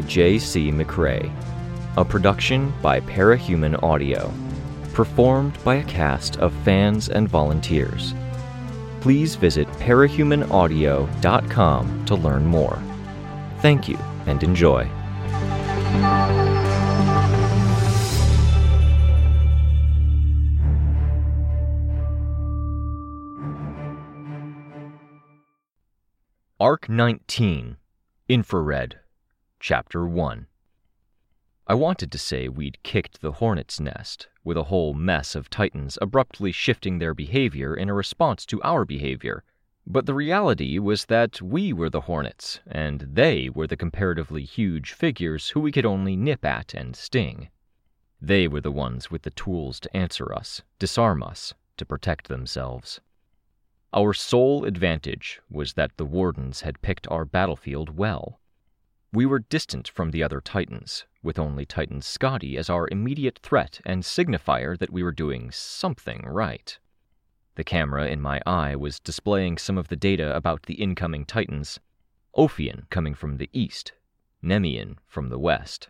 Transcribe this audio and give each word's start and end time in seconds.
by 0.00 0.06
J.C. 0.06 0.72
McCrae. 0.72 1.30
A 1.98 2.04
production 2.04 2.72
by 2.80 3.00
Parahuman 3.00 3.82
Audio. 3.82 4.32
Performed 4.94 5.62
by 5.62 5.74
a 5.76 5.84
cast 5.84 6.38
of 6.38 6.54
fans 6.64 7.10
and 7.10 7.28
volunteers. 7.28 8.14
Please 9.02 9.34
visit 9.34 9.68
parahumanaudio.com 9.72 12.06
to 12.06 12.14
learn 12.14 12.46
more. 12.46 12.82
Thank 13.60 13.88
you 13.88 13.98
and 14.26 14.42
enjoy. 14.42 14.88
Arc 26.58 26.88
19 26.88 27.76
Infrared 28.28 28.99
Chapter 29.62 30.06
1 30.06 30.46
I 31.66 31.74
wanted 31.74 32.10
to 32.12 32.18
say 32.18 32.48
we'd 32.48 32.82
kicked 32.82 33.20
the 33.20 33.32
hornet's 33.32 33.78
nest, 33.78 34.26
with 34.42 34.56
a 34.56 34.64
whole 34.64 34.94
mess 34.94 35.34
of 35.34 35.50
titans 35.50 35.98
abruptly 36.00 36.50
shifting 36.50 36.98
their 36.98 37.12
behavior 37.12 37.76
in 37.76 37.90
a 37.90 37.94
response 37.94 38.46
to 38.46 38.62
our 38.62 38.86
behavior. 38.86 39.44
But 39.86 40.06
the 40.06 40.14
reality 40.14 40.78
was 40.78 41.04
that 41.04 41.42
we 41.42 41.74
were 41.74 41.90
the 41.90 42.00
hornets, 42.00 42.60
and 42.66 43.00
they 43.02 43.50
were 43.50 43.66
the 43.66 43.76
comparatively 43.76 44.44
huge 44.44 44.94
figures 44.94 45.50
who 45.50 45.60
we 45.60 45.72
could 45.72 45.84
only 45.84 46.16
nip 46.16 46.42
at 46.42 46.72
and 46.72 46.96
sting. 46.96 47.50
They 48.18 48.48
were 48.48 48.62
the 48.62 48.72
ones 48.72 49.10
with 49.10 49.22
the 49.22 49.30
tools 49.30 49.78
to 49.80 49.94
answer 49.94 50.32
us, 50.32 50.62
disarm 50.78 51.22
us, 51.22 51.52
to 51.76 51.84
protect 51.84 52.28
themselves. 52.28 53.02
Our 53.92 54.14
sole 54.14 54.64
advantage 54.64 55.42
was 55.50 55.74
that 55.74 55.98
the 55.98 56.06
Wardens 56.06 56.62
had 56.62 56.80
picked 56.80 57.06
our 57.08 57.26
battlefield 57.26 57.98
well. 57.98 58.40
We 59.12 59.26
were 59.26 59.40
distant 59.40 59.88
from 59.88 60.12
the 60.12 60.22
other 60.22 60.40
Titans, 60.40 61.04
with 61.20 61.36
only 61.36 61.66
Titan 61.66 62.00
Scathach 62.00 62.56
as 62.56 62.70
our 62.70 62.88
immediate 62.92 63.40
threat 63.40 63.80
and 63.84 64.04
signifier 64.04 64.78
that 64.78 64.92
we 64.92 65.02
were 65.02 65.10
doing 65.10 65.50
something 65.50 66.22
right. 66.24 66.78
The 67.56 67.64
camera 67.64 68.06
in 68.06 68.20
my 68.20 68.40
eye 68.46 68.76
was 68.76 69.00
displaying 69.00 69.58
some 69.58 69.76
of 69.76 69.88
the 69.88 69.96
data 69.96 70.34
about 70.36 70.62
the 70.62 70.74
incoming 70.74 71.24
Titans 71.24 71.80
Ophion 72.36 72.88
coming 72.88 73.14
from 73.14 73.38
the 73.38 73.50
east, 73.52 73.94
Nemean 74.44 74.96
from 75.08 75.28
the 75.28 75.40
west. 75.40 75.88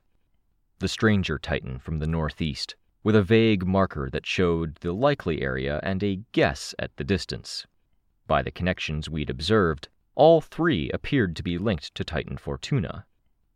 The 0.79 0.89
stranger 0.89 1.39
Titan 1.39 1.79
from 1.79 1.99
the 1.99 2.07
northeast, 2.07 2.75
with 3.03 3.15
a 3.15 3.23
vague 3.23 3.67
marker 3.67 4.09
that 4.11 4.25
showed 4.25 4.77
the 4.77 4.93
likely 4.93 5.43
area 5.43 5.79
and 5.83 6.03
a 6.03 6.23
guess 6.33 6.75
at 6.79 6.97
the 6.97 7.05
distance. 7.05 7.67
By 8.27 8.41
the 8.41 8.51
connections 8.51 9.11
we'd 9.11 9.29
observed, 9.29 9.91
all 10.15 10.41
three 10.41 10.91
appeared 10.91 11.37
to 11.37 11.43
be 11.43 11.59
linked 11.59 11.95
to 11.95 12.03
Titan 12.03 12.39
Fortuna. 12.39 13.05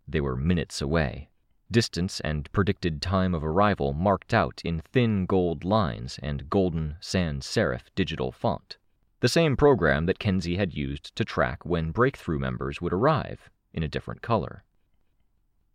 They 0.07 0.21
were 0.21 0.37
minutes 0.37 0.81
away, 0.81 1.31
distance 1.71 2.21
and 2.21 2.51
predicted 2.53 3.01
time 3.01 3.35
of 3.35 3.45
arrival 3.45 3.93
marked 3.93 4.35
out 4.35 4.61
in 4.65 4.81
thin 4.81 5.27
gold 5.27 5.65
lines 5.65 6.19
and 6.23 6.49
golden 6.51 6.97
sans 7.01 7.47
serif 7.47 7.83
digital 7.95 8.31
font. 8.31 8.77
The 9.21 9.29
same 9.29 9.57
program 9.57 10.07
that 10.07 10.19
Kenzie 10.19 10.57
had 10.57 10.75
used 10.75 11.17
to 11.17 11.25
track 11.25 11.65
when 11.65 11.91
breakthrough 11.91 12.39
members 12.39 12.81
would 12.81 12.93
arrive, 12.93 13.51
in 13.73 13.83
a 13.83 13.89
different 13.89 14.23
color. 14.23 14.65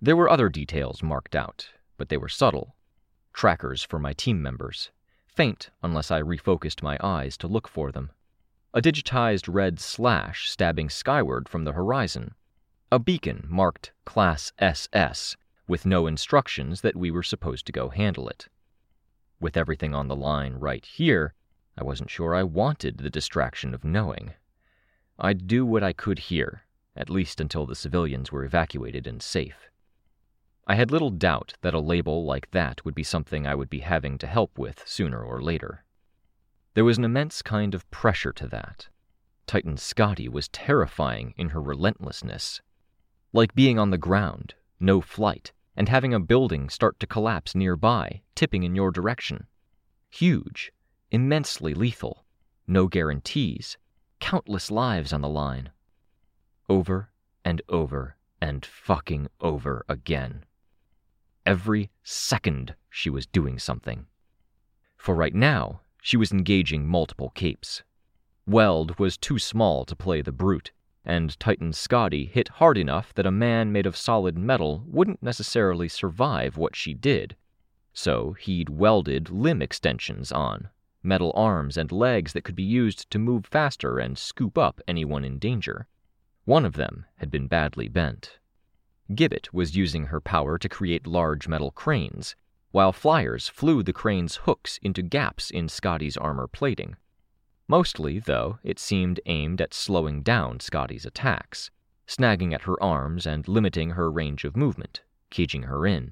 There 0.01 0.15
were 0.15 0.29
other 0.29 0.49
details 0.49 1.03
marked 1.03 1.35
out, 1.35 1.69
but 1.97 2.09
they 2.09 2.17
were 2.17 2.29
subtle. 2.29 2.75
Trackers 3.33 3.83
for 3.83 3.99
my 3.99 4.13
team 4.13 4.41
members, 4.41 4.91
faint 5.25 5.69
unless 5.81 6.11
I 6.11 6.21
refocused 6.21 6.83
my 6.83 6.97
eyes 7.01 7.37
to 7.37 7.47
look 7.47 7.67
for 7.67 7.91
them 7.91 8.11
a 8.73 8.81
digitized 8.81 9.51
red 9.51 9.79
slash 9.79 10.47
stabbing 10.47 10.89
skyward 10.89 11.49
from 11.49 11.63
the 11.63 11.71
horizon, 11.71 12.35
a 12.91 12.97
beacon 12.97 13.45
marked 13.47 13.91
Class 14.03 14.51
SS 14.57 15.37
with 15.67 15.85
no 15.85 16.07
instructions 16.07 16.81
that 16.81 16.95
we 16.95 17.11
were 17.11 17.21
supposed 17.21 17.67
to 17.67 17.71
go 17.71 17.89
handle 17.89 18.27
it. 18.27 18.47
With 19.39 19.55
everything 19.55 19.93
on 19.93 20.07
the 20.07 20.15
line 20.15 20.55
right 20.55 20.83
here, 20.83 21.35
I 21.77 21.83
wasn't 21.83 22.09
sure 22.09 22.33
I 22.33 22.41
wanted 22.41 22.97
the 22.97 23.11
distraction 23.11 23.75
of 23.75 23.83
knowing. 23.83 24.33
I'd 25.19 25.45
do 25.45 25.67
what 25.67 25.83
I 25.83 25.93
could 25.93 26.17
here, 26.17 26.63
at 26.95 27.11
least 27.11 27.39
until 27.39 27.67
the 27.67 27.75
civilians 27.75 28.31
were 28.31 28.43
evacuated 28.43 29.05
and 29.05 29.21
safe. 29.21 29.69
I 30.65 30.73
had 30.73 30.89
little 30.89 31.11
doubt 31.11 31.53
that 31.61 31.75
a 31.75 31.79
label 31.79 32.25
like 32.25 32.49
that 32.51 32.83
would 32.85 32.95
be 32.95 33.03
something 33.03 33.45
I 33.45 33.53
would 33.53 33.69
be 33.69 33.81
having 33.81 34.17
to 34.17 34.27
help 34.27 34.57
with 34.57 34.81
sooner 34.87 35.23
or 35.23 35.43
later. 35.43 35.83
There 36.73 36.85
was 36.85 36.97
an 36.97 37.05
immense 37.05 37.43
kind 37.43 37.75
of 37.75 37.89
pressure 37.91 38.33
to 38.33 38.47
that. 38.47 38.87
Titan 39.45 39.77
Scathach 39.77 40.29
was 40.29 40.47
terrifying 40.47 41.35
in 41.37 41.49
her 41.49 41.61
relentlessness. 41.61 42.61
Like 43.31 43.53
being 43.53 43.77
on 43.77 43.91
the 43.91 43.97
ground, 43.97 44.55
no 44.79 45.01
flight, 45.01 45.51
and 45.75 45.87
having 45.87 46.13
a 46.13 46.19
building 46.19 46.69
start 46.69 46.99
to 46.99 47.07
collapse 47.07 47.53
nearby, 47.53 48.21
tipping 48.33 48.63
in 48.63 48.75
your 48.75 48.91
direction. 48.91 49.45
Huge, 50.09 50.71
immensely 51.11 51.73
lethal, 51.75 52.25
no 52.67 52.87
guarantees, 52.87 53.77
countless 54.19 54.71
lives 54.71 55.13
on 55.13 55.21
the 55.21 55.29
line. 55.29 55.69
Over 56.67 57.11
and 57.45 57.61
over 57.69 58.15
and 58.41 58.65
fucking 58.65 59.27
over 59.39 59.85
again. 59.87 60.45
Every 61.45 61.91
second 62.03 62.75
she 62.89 63.09
was 63.09 63.27
doing 63.27 63.59
something. 63.59 64.07
For 64.97 65.13
right 65.13 65.33
now, 65.33 65.81
she 66.01 66.17
was 66.17 66.31
engaging 66.31 66.87
multiple 66.87 67.31
capes. 67.35 67.83
Weld 68.47 68.97
was 68.97 69.17
too 69.17 69.37
small 69.37 69.85
to 69.85 69.95
play 69.95 70.21
the 70.21 70.31
brute, 70.31 70.71
and 71.05 71.39
Titan 71.39 71.71
Scathach 71.71 72.29
hit 72.29 72.47
hard 72.47 72.77
enough 72.77 73.13
that 73.15 73.25
a 73.25 73.31
man 73.31 73.71
made 73.71 73.85
of 73.85 73.95
solid 73.95 74.37
metal 74.37 74.83
wouldn't 74.85 75.23
necessarily 75.23 75.87
survive 75.87 76.57
what 76.57 76.75
she 76.75 76.93
did. 76.93 77.35
So 77.93 78.33
he'd 78.33 78.69
welded 78.69 79.29
limb 79.29 79.61
extensions 79.61 80.31
on, 80.31 80.69
metal 81.01 81.31
arms 81.35 81.77
and 81.77 81.91
legs 81.91 82.33
that 82.33 82.43
could 82.43 82.55
be 82.55 82.63
used 82.63 83.09
to 83.11 83.19
move 83.19 83.45
faster 83.45 83.99
and 83.99 84.17
scoop 84.17 84.57
up 84.57 84.81
anyone 84.87 85.23
in 85.23 85.39
danger. 85.39 85.87
One 86.45 86.65
of 86.65 86.73
them 86.73 87.05
had 87.17 87.31
been 87.31 87.47
badly 87.47 87.87
bent. 87.87 88.39
Gibbet 89.13 89.53
was 89.53 89.75
using 89.75 90.05
her 90.05 90.21
power 90.21 90.57
to 90.57 90.69
create 90.69 91.07
large 91.07 91.47
metal 91.47 91.71
cranes, 91.71 92.35
while 92.71 92.91
flyers 92.91 93.47
flew 93.47 93.81
the 93.81 93.93
crane's 93.93 94.35
hooks 94.43 94.79
into 94.83 95.01
gaps 95.01 95.49
in 95.49 95.67
Scathach's 95.67 96.17
armor 96.17 96.47
plating. 96.47 96.95
Mostly, 97.69 98.17
though, 98.17 98.57
it 98.63 98.79
seemed 98.79 99.21
aimed 99.27 99.61
at 99.61 99.73
slowing 99.73 100.23
down 100.23 100.59
Scathach's 100.59 101.05
attacks, 101.05 101.69
snagging 102.07 102.51
at 102.53 102.63
her 102.63 102.81
arms 102.83 103.27
and 103.27 103.47
limiting 103.47 103.91
her 103.91 104.11
range 104.11 104.43
of 104.43 104.57
movement, 104.57 105.03
caging 105.29 105.63
her 105.63 105.85
in. 105.85 106.11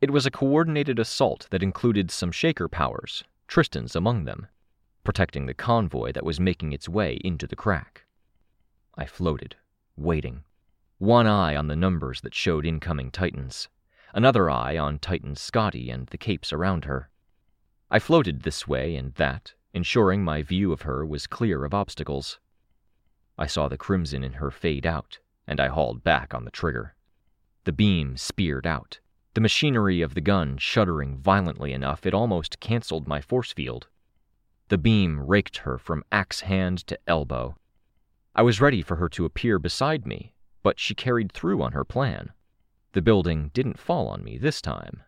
It 0.00 0.10
was 0.10 0.24
a 0.24 0.30
coordinated 0.30 0.98
assault 0.98 1.46
that 1.50 1.62
included 1.62 2.10
some 2.10 2.32
shaker 2.32 2.66
powers, 2.66 3.22
Tristan's 3.46 3.94
among 3.94 4.24
them, 4.24 4.48
protecting 5.04 5.44
the 5.44 5.52
convoy 5.52 6.12
that 6.12 6.24
was 6.24 6.40
making 6.40 6.72
its 6.72 6.88
way 6.88 7.20
into 7.22 7.46
the 7.46 7.56
crack. 7.56 8.06
I 8.96 9.04
floated, 9.04 9.56
waiting, 9.96 10.44
one 10.98 11.26
eye 11.26 11.54
on 11.54 11.68
the 11.68 11.76
numbers 11.76 12.22
that 12.22 12.34
showed 12.34 12.64
incoming 12.64 13.10
Titans 13.10 13.68
another 14.14 14.48
eye 14.48 14.78
on 14.78 14.98
Titan 14.98 15.34
Scathach 15.34 15.92
and 15.92 16.06
the 16.06 16.16
capes 16.16 16.52
around 16.52 16.84
her. 16.84 17.10
I 17.90 17.98
floated 17.98 18.42
this 18.42 18.66
way 18.66 18.94
and 18.96 19.12
that, 19.16 19.52
ensuring 19.74 20.24
my 20.24 20.40
view 20.40 20.72
of 20.72 20.82
her 20.82 21.04
was 21.04 21.26
clear 21.26 21.64
of 21.64 21.74
obstacles. 21.74 22.38
I 23.36 23.46
saw 23.46 23.68
the 23.68 23.76
crimson 23.76 24.22
in 24.24 24.34
her 24.34 24.50
fade 24.50 24.86
out, 24.86 25.18
and 25.46 25.60
I 25.60 25.66
hauled 25.66 26.04
back 26.04 26.32
on 26.32 26.44
the 26.44 26.50
trigger. 26.50 26.94
The 27.64 27.72
beam 27.72 28.16
speared 28.16 28.66
out, 28.66 29.00
the 29.34 29.40
machinery 29.40 30.00
of 30.00 30.14
the 30.14 30.20
gun 30.20 30.58
shuddering 30.58 31.18
violently 31.18 31.72
enough 31.72 32.06
it 32.06 32.14
almost 32.14 32.60
canceled 32.60 33.08
my 33.08 33.20
force 33.20 33.52
field. 33.52 33.88
The 34.68 34.78
beam 34.78 35.18
raked 35.18 35.58
her 35.58 35.76
from 35.76 36.04
axe 36.12 36.42
hand 36.42 36.86
to 36.86 36.98
elbow. 37.08 37.56
I 38.36 38.42
was 38.42 38.60
ready 38.60 38.80
for 38.80 38.96
her 38.96 39.08
to 39.10 39.24
appear 39.24 39.58
beside 39.58 40.06
me, 40.06 40.34
but 40.62 40.78
she 40.78 40.94
carried 40.94 41.32
through 41.32 41.62
on 41.62 41.72
her 41.72 41.84
plan. 41.84 42.32
The 42.92 43.02
building 43.02 43.50
didn't 43.52 43.80
fall 43.80 44.06
on 44.06 44.22
me 44.22 44.38
this 44.38 44.62
time. 44.62 45.02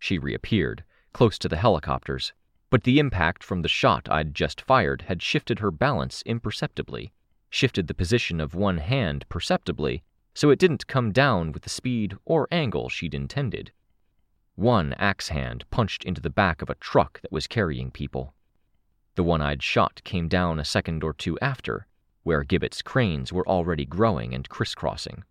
She 0.00 0.18
reappeared, 0.18 0.82
close 1.12 1.38
to 1.38 1.48
the 1.48 1.56
helicopters, 1.56 2.32
but 2.70 2.84
the 2.84 2.98
impact 2.98 3.42
from 3.42 3.62
the 3.62 3.68
shot 3.68 4.08
I'd 4.10 4.34
just 4.34 4.60
fired 4.60 5.02
had 5.02 5.22
shifted 5.22 5.58
her 5.60 5.70
balance 5.70 6.22
imperceptibly, 6.26 7.12
shifted 7.50 7.86
the 7.86 7.94
position 7.94 8.40
of 8.40 8.54
one 8.54 8.78
hand 8.78 9.26
perceptibly, 9.28 10.02
so 10.34 10.50
it 10.50 10.58
didn't 10.58 10.86
come 10.86 11.10
down 11.10 11.52
with 11.52 11.62
the 11.62 11.70
speed 11.70 12.16
or 12.24 12.46
angle 12.50 12.88
she'd 12.88 13.14
intended. 13.14 13.72
One 14.54 14.92
axe 14.94 15.28
hand 15.28 15.64
punched 15.70 16.04
into 16.04 16.20
the 16.20 16.30
back 16.30 16.62
of 16.62 16.68
a 16.68 16.74
truck 16.76 17.20
that 17.22 17.32
was 17.32 17.46
carrying 17.46 17.90
people. 17.90 18.34
The 19.14 19.24
one 19.24 19.40
I'd 19.40 19.62
shot 19.62 20.02
came 20.04 20.28
down 20.28 20.60
a 20.60 20.64
second 20.64 21.02
or 21.02 21.12
two 21.14 21.38
after, 21.40 21.86
where 22.22 22.44
Gibbet's 22.44 22.82
cranes 22.82 23.32
were 23.32 23.48
already 23.48 23.84
growing 23.84 24.34
and 24.34 24.48
crisscrossing. 24.48 25.24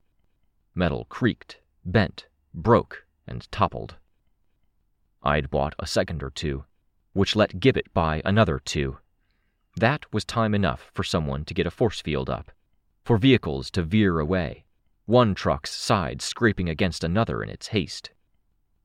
Metal 0.74 1.06
creaked, 1.06 1.60
bent, 1.86 2.28
broke, 2.54 3.06
and 3.28 3.50
toppled. 3.52 3.96
I'd 5.24 5.50
bought 5.50 5.76
a 5.78 5.86
second 5.86 6.24
or 6.24 6.32
two, 6.32 6.66
which 7.18 7.36
let 7.36 7.60
Gibbet 7.60 7.92
buy 7.96 8.22
another 8.24 8.60
two. 8.64 9.00
That 9.76 10.06
was 10.14 10.24
time 10.24 10.54
enough 10.54 10.92
for 10.94 11.04
someone 11.04 11.46
to 11.46 11.54
get 11.56 11.66
a 11.66 11.72
force 11.72 12.00
field 12.00 12.30
up, 12.30 12.52
for 13.04 13.18
vehicles 13.18 13.72
to 13.72 13.82
veer 13.82 14.20
away, 14.20 14.66
one 15.08 15.34
truck's 15.34 15.72
side 15.74 16.22
scraping 16.22 16.70
against 16.70 17.04
another 17.04 17.42
in 17.42 17.50
its 17.50 17.70
haste. 17.70 18.12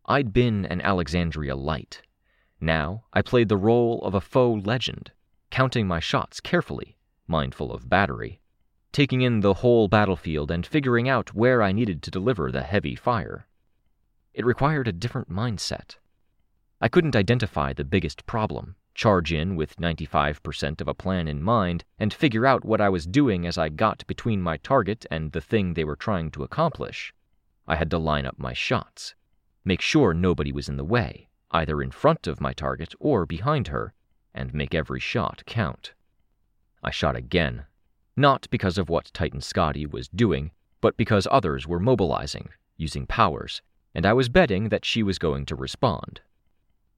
I'd 0.07 0.33
been 0.33 0.65
an 0.65 0.81
Alexandria 0.81 1.55
light. 1.55 2.01
Now 2.59 3.05
I 3.13 3.21
played 3.21 3.51
the 3.51 3.59
role 3.59 4.01
of 4.03 4.15
a 4.15 4.21
faux 4.23 4.67
legend, 4.67 5.13
counting 5.51 5.87
my 5.87 6.01
shots 6.01 6.41
carefully, 6.41 6.97
mindful 7.27 7.71
of 7.71 7.91
battery, 7.91 8.41
taking 8.93 9.21
in 9.21 9.41
the 9.41 9.55
whole 9.61 9.89
battlefield 9.89 10.51
and 10.51 10.67
figuring 10.67 11.07
out 11.07 11.35
where 11.35 11.63
I 11.63 11.73
needed 11.73 12.03
to 12.05 12.11
deliver 12.11 12.51
the 12.51 12.63
heavy 12.63 12.95
fire. 12.95 13.47
It 14.33 14.47
required 14.47 14.89
a 14.89 14.93
different 14.93 15.29
mindset. 15.29 15.97
I 16.83 16.89
couldn't 16.89 17.15
identify 17.15 17.73
the 17.73 17.85
biggest 17.85 18.27
problem, 18.27 18.75
charge 18.93 19.33
in 19.33 19.55
with 19.55 19.77
95% 19.77 20.81
of 20.81 20.89
a 20.89 20.95
plan 20.95 21.29
in 21.29 21.41
mind, 21.41 21.85
and 21.97 22.13
figure 22.13 22.45
out 22.45 22.65
what 22.65 22.81
I 22.81 22.89
was 22.89 23.07
doing 23.07 23.47
as 23.47 23.57
I 23.57 23.69
got 23.69 24.05
between 24.09 24.43
my 24.43 24.57
target 24.57 25.07
and 25.09 25.31
the 25.31 25.41
thing 25.41 25.75
they 25.75 25.85
were 25.85 25.95
trying 25.95 26.33
to 26.33 26.43
accomplish. 26.43 27.15
I 27.69 27.77
had 27.77 27.89
to 27.93 27.99
line 27.99 28.27
up 28.27 28.37
my 28.37 28.53
shots, 28.53 29.15
make 29.65 29.81
sure 29.81 30.13
nobody 30.13 30.51
was 30.51 30.69
in 30.69 30.77
the 30.77 30.85
way, 30.85 31.29
either 31.53 31.81
in 31.83 31.93
front 31.93 32.27
of 32.27 32.41
my 32.41 32.53
target 32.53 32.97
or 32.99 33.27
behind 33.27 33.69
her, 33.69 33.95
and 34.35 34.53
make 34.53 34.75
every 34.75 34.99
shot 34.99 35.45
count. 35.47 35.93
I 36.83 36.91
shot 36.91 37.15
again, 37.15 37.65
not 38.17 38.49
because 38.51 38.77
of 38.77 38.89
what 38.89 39.13
Titan 39.15 39.39
Scathach 39.39 39.93
was 39.93 40.09
doing, 40.09 40.51
but 40.81 40.97
because 40.97 41.29
others 41.31 41.65
were 41.65 41.79
mobilizing, 41.79 42.49
using 42.77 43.07
powers, 43.07 43.63
and 43.95 44.05
I 44.05 44.15
was 44.15 44.29
betting 44.29 44.71
that 44.71 44.85
she 44.85 45.05
was 45.05 45.21
going 45.21 45.47
to 45.47 45.55
respond. 45.55 46.23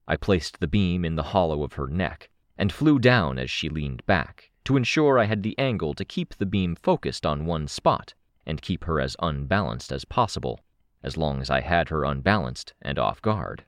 I 0.07 0.17
placed 0.17 0.59
the 0.59 0.67
beam 0.67 1.03
in 1.03 1.15
the 1.15 1.23
hollow 1.23 1.63
of 1.63 1.73
her 1.73 1.87
neck 1.87 2.29
and 2.57 2.71
flew 2.71 2.99
down 2.99 3.39
as 3.39 3.49
she 3.49 3.69
leaned 3.69 4.05
back 4.05 4.51
to 4.65 4.77
ensure 4.77 5.17
I 5.17 5.25
had 5.25 5.43
the 5.43 5.57
angle 5.57 5.93
to 5.93 6.05
keep 6.05 6.35
the 6.35 6.45
beam 6.45 6.75
focused 6.75 7.25
on 7.25 7.45
one 7.45 7.67
spot 7.67 8.13
and 8.45 8.61
keep 8.61 8.83
her 8.83 8.99
as 8.99 9.15
unbalanced 9.19 9.91
as 9.91 10.05
possible, 10.05 10.59
as 11.03 11.17
long 11.17 11.41
as 11.41 11.49
I 11.49 11.61
had 11.61 11.89
her 11.89 12.03
unbalanced 12.03 12.73
and 12.81 12.99
off 12.99 13.21
guard. 13.21 13.65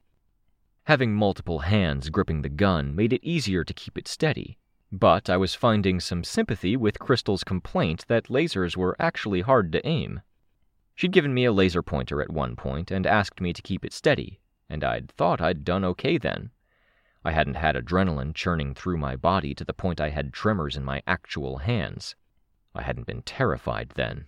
Having 0.85 1.15
multiple 1.15 1.59
hands 1.59 2.09
gripping 2.09 2.41
the 2.41 2.49
gun 2.49 2.95
made 2.95 3.13
it 3.13 3.23
easier 3.23 3.63
to 3.63 3.73
keep 3.73 3.97
it 3.97 4.07
steady, 4.07 4.57
but 4.91 5.29
I 5.29 5.37
was 5.37 5.53
finding 5.53 5.99
some 5.99 6.23
sympathy 6.23 6.77
with 6.77 6.99
Crystal's 6.99 7.43
complaint 7.43 8.05
that 8.07 8.29
lasers 8.29 8.77
were 8.77 8.95
actually 8.99 9.41
hard 9.41 9.71
to 9.73 9.85
aim. 9.85 10.21
She'd 10.95 11.11
given 11.11 11.33
me 11.33 11.45
a 11.45 11.51
laser 11.51 11.83
pointer 11.83 12.21
at 12.21 12.31
one 12.31 12.55
point 12.55 12.89
and 12.89 13.05
asked 13.05 13.41
me 13.41 13.53
to 13.53 13.61
keep 13.61 13.83
it 13.83 13.93
steady, 13.93 14.39
and 14.69 14.83
I'd 14.83 15.11
thought 15.11 15.41
I'd 15.41 15.63
done 15.63 15.85
okay 15.85 16.17
then. 16.17 16.51
I 17.23 17.31
hadn't 17.31 17.55
had 17.55 17.75
adrenaline 17.75 18.33
churning 18.33 18.73
through 18.73 18.97
my 18.97 19.15
body 19.15 19.53
to 19.55 19.65
the 19.65 19.73
point 19.73 19.99
I 19.99 20.09
had 20.09 20.33
tremors 20.33 20.77
in 20.77 20.83
my 20.83 21.01
actual 21.05 21.57
hands. 21.57 22.15
I 22.73 22.83
hadn't 22.83 23.07
been 23.07 23.21
terrified 23.21 23.89
then. 23.95 24.27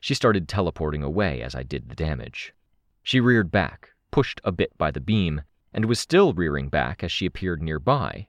She 0.00 0.14
started 0.14 0.48
teleporting 0.48 1.02
away 1.02 1.42
as 1.42 1.54
I 1.54 1.62
did 1.62 1.88
the 1.88 1.94
damage. 1.94 2.52
She 3.02 3.20
reared 3.20 3.50
back, 3.50 3.90
pushed 4.10 4.40
a 4.44 4.52
bit 4.52 4.76
by 4.78 4.90
the 4.90 5.00
beam, 5.00 5.42
and 5.72 5.84
was 5.84 5.98
still 5.98 6.32
rearing 6.32 6.68
back 6.68 7.02
as 7.02 7.12
she 7.12 7.26
appeared 7.26 7.62
nearby. 7.62 8.28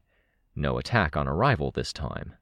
No 0.56 0.78
attack 0.78 1.16
on 1.16 1.28
arrival 1.28 1.72
this 1.72 1.94
time. 1.94 2.34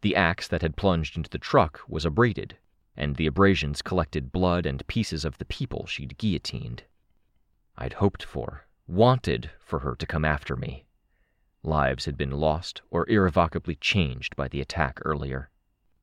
The 0.00 0.14
axe 0.14 0.48
that 0.48 0.62
had 0.62 0.76
plunged 0.76 1.16
into 1.16 1.30
the 1.30 1.38
truck 1.38 1.80
was 1.88 2.04
abraded, 2.04 2.56
and 2.96 3.16
the 3.16 3.26
abrasions 3.26 3.82
collected 3.82 4.32
blood 4.32 4.66
and 4.66 4.86
pieces 4.86 5.24
of 5.24 5.38
the 5.38 5.44
people 5.44 5.86
she'd 5.86 6.18
guillotined. 6.18 6.84
I'd 7.80 7.92
hoped 7.94 8.24
for, 8.24 8.66
wanted 8.88 9.52
for 9.60 9.78
her 9.78 9.94
to 9.94 10.06
come 10.06 10.24
after 10.24 10.56
me. 10.56 10.84
Lives 11.62 12.06
had 12.06 12.18
been 12.18 12.32
lost 12.32 12.82
or 12.90 13.08
irrevocably 13.08 13.76
changed 13.76 14.34
by 14.34 14.48
the 14.48 14.60
attack 14.60 14.98
earlier. 15.04 15.48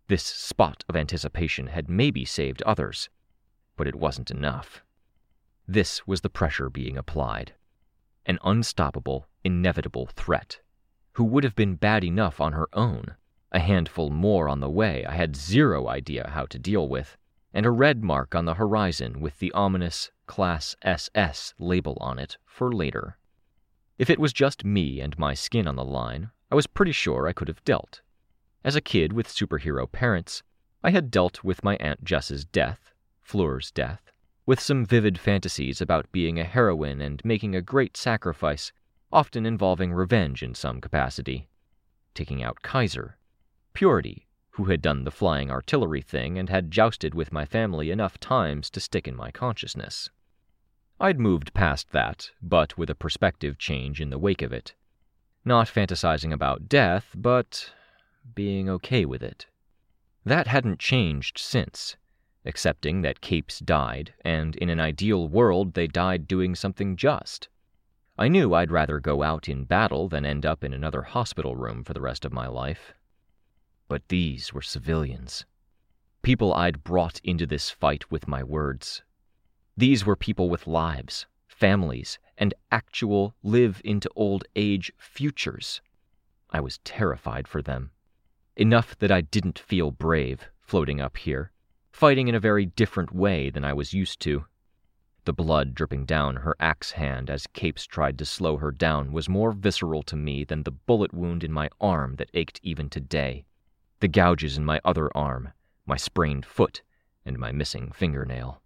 This 0.08 0.24
spot 0.24 0.86
of 0.88 0.96
anticipation 0.96 1.68
had 1.68 1.90
maybe 1.90 2.24
saved 2.24 2.62
others, 2.62 3.10
but 3.76 3.88
it 3.88 3.96
wasn't 3.96 4.32
enough. 4.32 4.84
This 5.68 6.08
was 6.08 6.22
the 6.22 6.30
pressure 6.30 6.70
being 6.70 6.98
applied. 6.98 7.56
An 8.26 8.40
unstoppable, 8.42 9.28
inevitable 9.44 10.06
threat, 10.06 10.62
who 11.14 11.26
would 11.26 11.44
have 11.44 11.56
been 11.56 11.76
bad 11.76 12.06
enough 12.06 12.40
on 12.40 12.54
her 12.54 12.70
own. 12.72 13.16
A 13.52 13.60
handful 13.60 14.10
more 14.10 14.48
on 14.48 14.62
the 14.62 14.70
way 14.70 15.06
I 15.06 15.16
had 15.16 15.36
zero 15.36 15.90
idea 15.90 16.30
how 16.30 16.46
to 16.46 16.58
deal 16.58 16.88
with, 16.88 17.18
and 17.54 17.66
a 17.66 17.72
red 17.72 18.02
mark 18.02 18.34
on 18.34 18.46
the 18.46 18.54
horizon 18.54 19.20
with 19.20 19.40
the 19.40 19.52
ominous 19.52 20.12
Class 20.28 20.76
SS 20.82 21.54
label 21.60 21.98
on 22.02 22.20
it 22.20 22.38
for 22.46 22.72
later. 22.72 23.18
If 23.98 24.10
it 24.10 24.20
was 24.20 24.34
just 24.34 24.66
me 24.66 25.00
and 25.00 25.18
my 25.18 25.34
skin 25.34 25.68
on 25.68 25.76
the 25.76 25.86
line, 25.86 26.32
I 26.52 26.56
was 26.56 26.68
pretty 26.68 26.92
sure 26.92 27.28
I 27.28 27.34
could 27.34 27.48
have 27.48 27.64
dealt. 27.64 28.02
As 28.64 28.76
a 28.76 28.82
kid 28.82 29.14
with 29.14 29.28
superhero 29.28 29.90
parents, 29.92 30.44
I 30.84 30.92
had 30.92 31.12
dealt 31.12 31.44
with 31.44 31.64
my 31.64 31.78
Aunt 31.78 32.04
Jess's 32.04 32.46
death, 32.46 32.94
Fleur's 33.22 33.72
death, 33.72 34.12
with 34.46 34.60
some 34.60 34.86
vivid 34.86 35.18
fantasies 35.18 35.82
about 35.82 36.12
being 36.12 36.40
a 36.40 36.44
heroine 36.44 37.02
and 37.02 37.24
making 37.24 37.56
a 37.56 37.62
great 37.62 37.96
sacrifice, 37.96 38.72
often 39.12 39.46
involving 39.46 39.94
revenge 39.94 40.44
in 40.44 40.54
some 40.54 40.82
capacity. 40.82 41.48
Taking 42.14 42.44
out 42.44 42.62
Kaiser, 42.62 43.18
Purity, 43.74 44.28
who 44.52 44.66
had 44.66 44.82
done 44.82 45.04
the 45.04 45.12
flying 45.12 45.52
artillery 45.52 46.02
thing 46.02 46.38
and 46.38 46.50
had 46.50 46.72
jousted 46.72 47.14
with 47.14 47.34
my 47.34 47.46
family 47.46 47.92
enough 47.92 48.20
times 48.20 48.70
to 48.70 48.80
stick 48.80 49.08
in 49.08 49.16
my 49.16 49.30
consciousness. 49.30 50.10
I'd 51.00 51.20
moved 51.20 51.54
past 51.54 51.92
that, 51.92 52.32
but 52.42 52.78
with 52.78 52.90
a 52.90 52.96
perspective 52.96 53.58
change 53.58 54.00
in 54.00 54.10
the 54.10 54.18
wake 54.18 54.42
of 54.42 54.54
it. 54.54 54.74
Not 55.44 55.68
fantasizing 55.68 56.32
about 56.32 56.70
death, 56.70 57.14
but 57.16 57.74
being 58.34 58.70
okay 58.70 59.04
with 59.06 59.22
it. 59.22 59.46
That 60.24 60.48
hadn't 60.48 60.80
changed 60.80 61.38
since, 61.38 61.98
accepting 62.46 63.02
that 63.02 63.22
capes 63.22 63.60
died, 63.60 64.14
and 64.24 64.56
in 64.56 64.70
an 64.70 64.80
ideal 64.80 65.28
world 65.28 65.74
they 65.74 65.86
died 65.86 66.28
doing 66.28 66.56
something 66.56 66.96
just. 66.96 67.50
I 68.18 68.30
knew 68.30 68.54
I'd 68.54 68.72
rather 68.72 69.02
go 69.02 69.22
out 69.22 69.50
in 69.50 69.66
battle 69.66 70.08
than 70.08 70.26
end 70.26 70.46
up 70.46 70.64
in 70.64 70.74
another 70.74 71.02
hospital 71.02 71.58
room 71.58 71.84
for 71.84 71.94
the 71.94 72.02
rest 72.02 72.24
of 72.24 72.32
my 72.32 72.48
life. 72.48 72.94
But 73.90 74.08
these 74.08 74.54
were 74.54 74.62
civilians. 74.62 75.46
People 76.22 76.54
I'd 76.54 76.86
brought 76.86 77.20
into 77.24 77.46
this 77.46 77.70
fight 77.70 78.10
with 78.10 78.30
my 78.30 78.42
words. 78.42 79.04
These 79.78 80.06
were 80.06 80.16
people 80.16 80.50
with 80.50 80.68
lives, 80.68 81.26
families, 81.48 82.20
and 82.38 82.54
actual 82.72 83.36
live 83.44 83.82
into 83.84 84.10
old 84.16 84.46
age 84.56 84.92
futures. 84.98 85.82
I 86.50 86.62
was 86.62 86.80
terrified 86.80 87.48
for 87.48 87.62
them. 87.62 87.92
Enough 88.56 88.98
that 89.00 89.12
I 89.12 89.22
didn't 89.22 89.60
feel 89.60 89.92
brave 89.92 90.50
floating 90.62 91.02
up 91.02 91.18
here, 91.18 91.52
fighting 91.92 92.28
in 92.28 92.36
a 92.36 92.40
very 92.40 92.66
different 92.66 93.14
way 93.14 93.50
than 93.50 93.66
I 93.66 93.74
was 93.74 93.94
used 93.94 94.20
to. 94.22 94.46
The 95.26 95.34
blood 95.34 95.74
dripping 95.74 96.06
down 96.06 96.38
her 96.38 96.56
axe 96.60 96.92
hand 96.92 97.30
as 97.30 97.48
Capes 97.48 97.86
tried 97.86 98.18
to 98.20 98.26
slow 98.26 98.58
her 98.58 98.72
down 98.72 99.12
was 99.12 99.28
more 99.28 99.52
visceral 99.52 100.04
to 100.04 100.16
me 100.16 100.44
than 100.44 100.64
the 100.64 100.72
bullet 100.72 101.14
wound 101.14 101.44
in 101.44 101.52
my 101.52 101.70
arm 101.82 102.16
that 102.18 102.30
ached 102.34 102.60
even 102.64 102.90
today 102.90 103.46
the 104.00 104.08
gouges 104.08 104.58
in 104.58 104.66
my 104.66 104.80
other 104.84 105.10
arm, 105.18 105.54
my 105.86 105.98
sprained 105.98 106.46
foot, 106.46 106.84
and 107.26 107.40
my 107.40 107.52
missing 107.52 107.92
fingernail. 107.92 108.62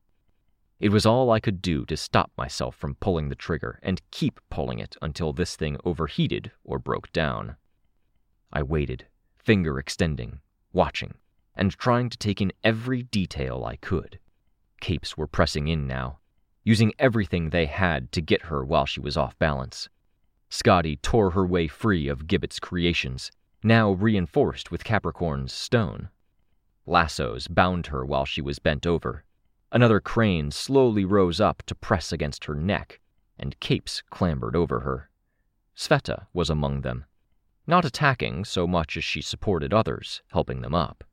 It 0.79 0.89
was 0.89 1.05
all 1.05 1.29
I 1.29 1.41
could 1.41 1.62
do 1.62 1.86
to 1.86 1.98
stop 1.98 2.31
myself 2.38 2.74
from 2.74 2.95
pulling 2.95 3.27
the 3.27 3.36
trigger 3.36 3.79
and 3.83 4.01
keep 4.12 4.39
pulling 4.50 4.79
it 4.79 4.95
until 5.01 5.33
this 5.33 5.57
thing 5.57 5.75
overheated 5.83 6.51
or 6.63 6.79
broke 6.79 7.12
down. 7.12 7.57
I 8.53 8.63
waited, 8.63 9.05
finger 9.38 9.77
extending, 9.77 10.39
watching, 10.71 11.15
and 11.53 11.71
trying 11.74 12.09
to 12.09 12.17
take 12.17 12.39
in 12.39 12.53
every 12.63 13.03
detail 13.03 13.65
I 13.65 13.75
could. 13.75 14.19
Capes 14.79 15.17
were 15.17 15.27
pressing 15.27 15.67
in 15.67 15.86
now, 15.86 16.19
using 16.63 16.93
everything 16.98 17.50
they 17.50 17.65
had 17.65 18.13
to 18.13 18.21
get 18.21 18.43
her 18.43 18.63
while 18.63 18.86
she 18.86 19.01
was 19.01 19.17
off 19.17 19.38
balance. 19.38 19.89
Scathach 20.50 21.01
tore 21.01 21.31
her 21.31 21.45
way 21.45 21.67
free 21.67 22.07
of 22.07 22.25
Gibbet's 22.25 22.59
creations, 22.59 23.31
now 23.62 23.91
reinforced 23.91 24.71
with 24.71 24.86
Capricorn's 24.86 25.51
stone. 25.51 26.07
Lassos 26.86 27.50
bound 27.50 27.88
her 27.88 28.05
while 28.05 28.25
she 28.25 28.41
was 28.41 28.59
bent 28.59 28.88
over. 28.88 29.25
Another 29.71 29.99
crane 29.99 30.49
slowly 30.49 31.05
rose 31.05 31.39
up 31.39 31.61
to 31.67 31.75
press 31.75 32.11
against 32.11 32.45
her 32.45 32.55
neck, 32.55 32.99
and 33.38 33.59
capes 33.59 34.01
clambered 34.09 34.55
over 34.55 34.79
her. 34.79 35.09
Sveta 35.75 36.25
was 36.33 36.49
among 36.49 36.81
them, 36.81 37.05
not 37.67 37.85
attacking 37.85 38.45
so 38.45 38.65
much 38.65 38.97
as 38.97 39.03
she 39.03 39.21
supported 39.21 39.71
others, 39.71 40.23
helping 40.31 40.61
them 40.61 40.73
up. 40.73 41.03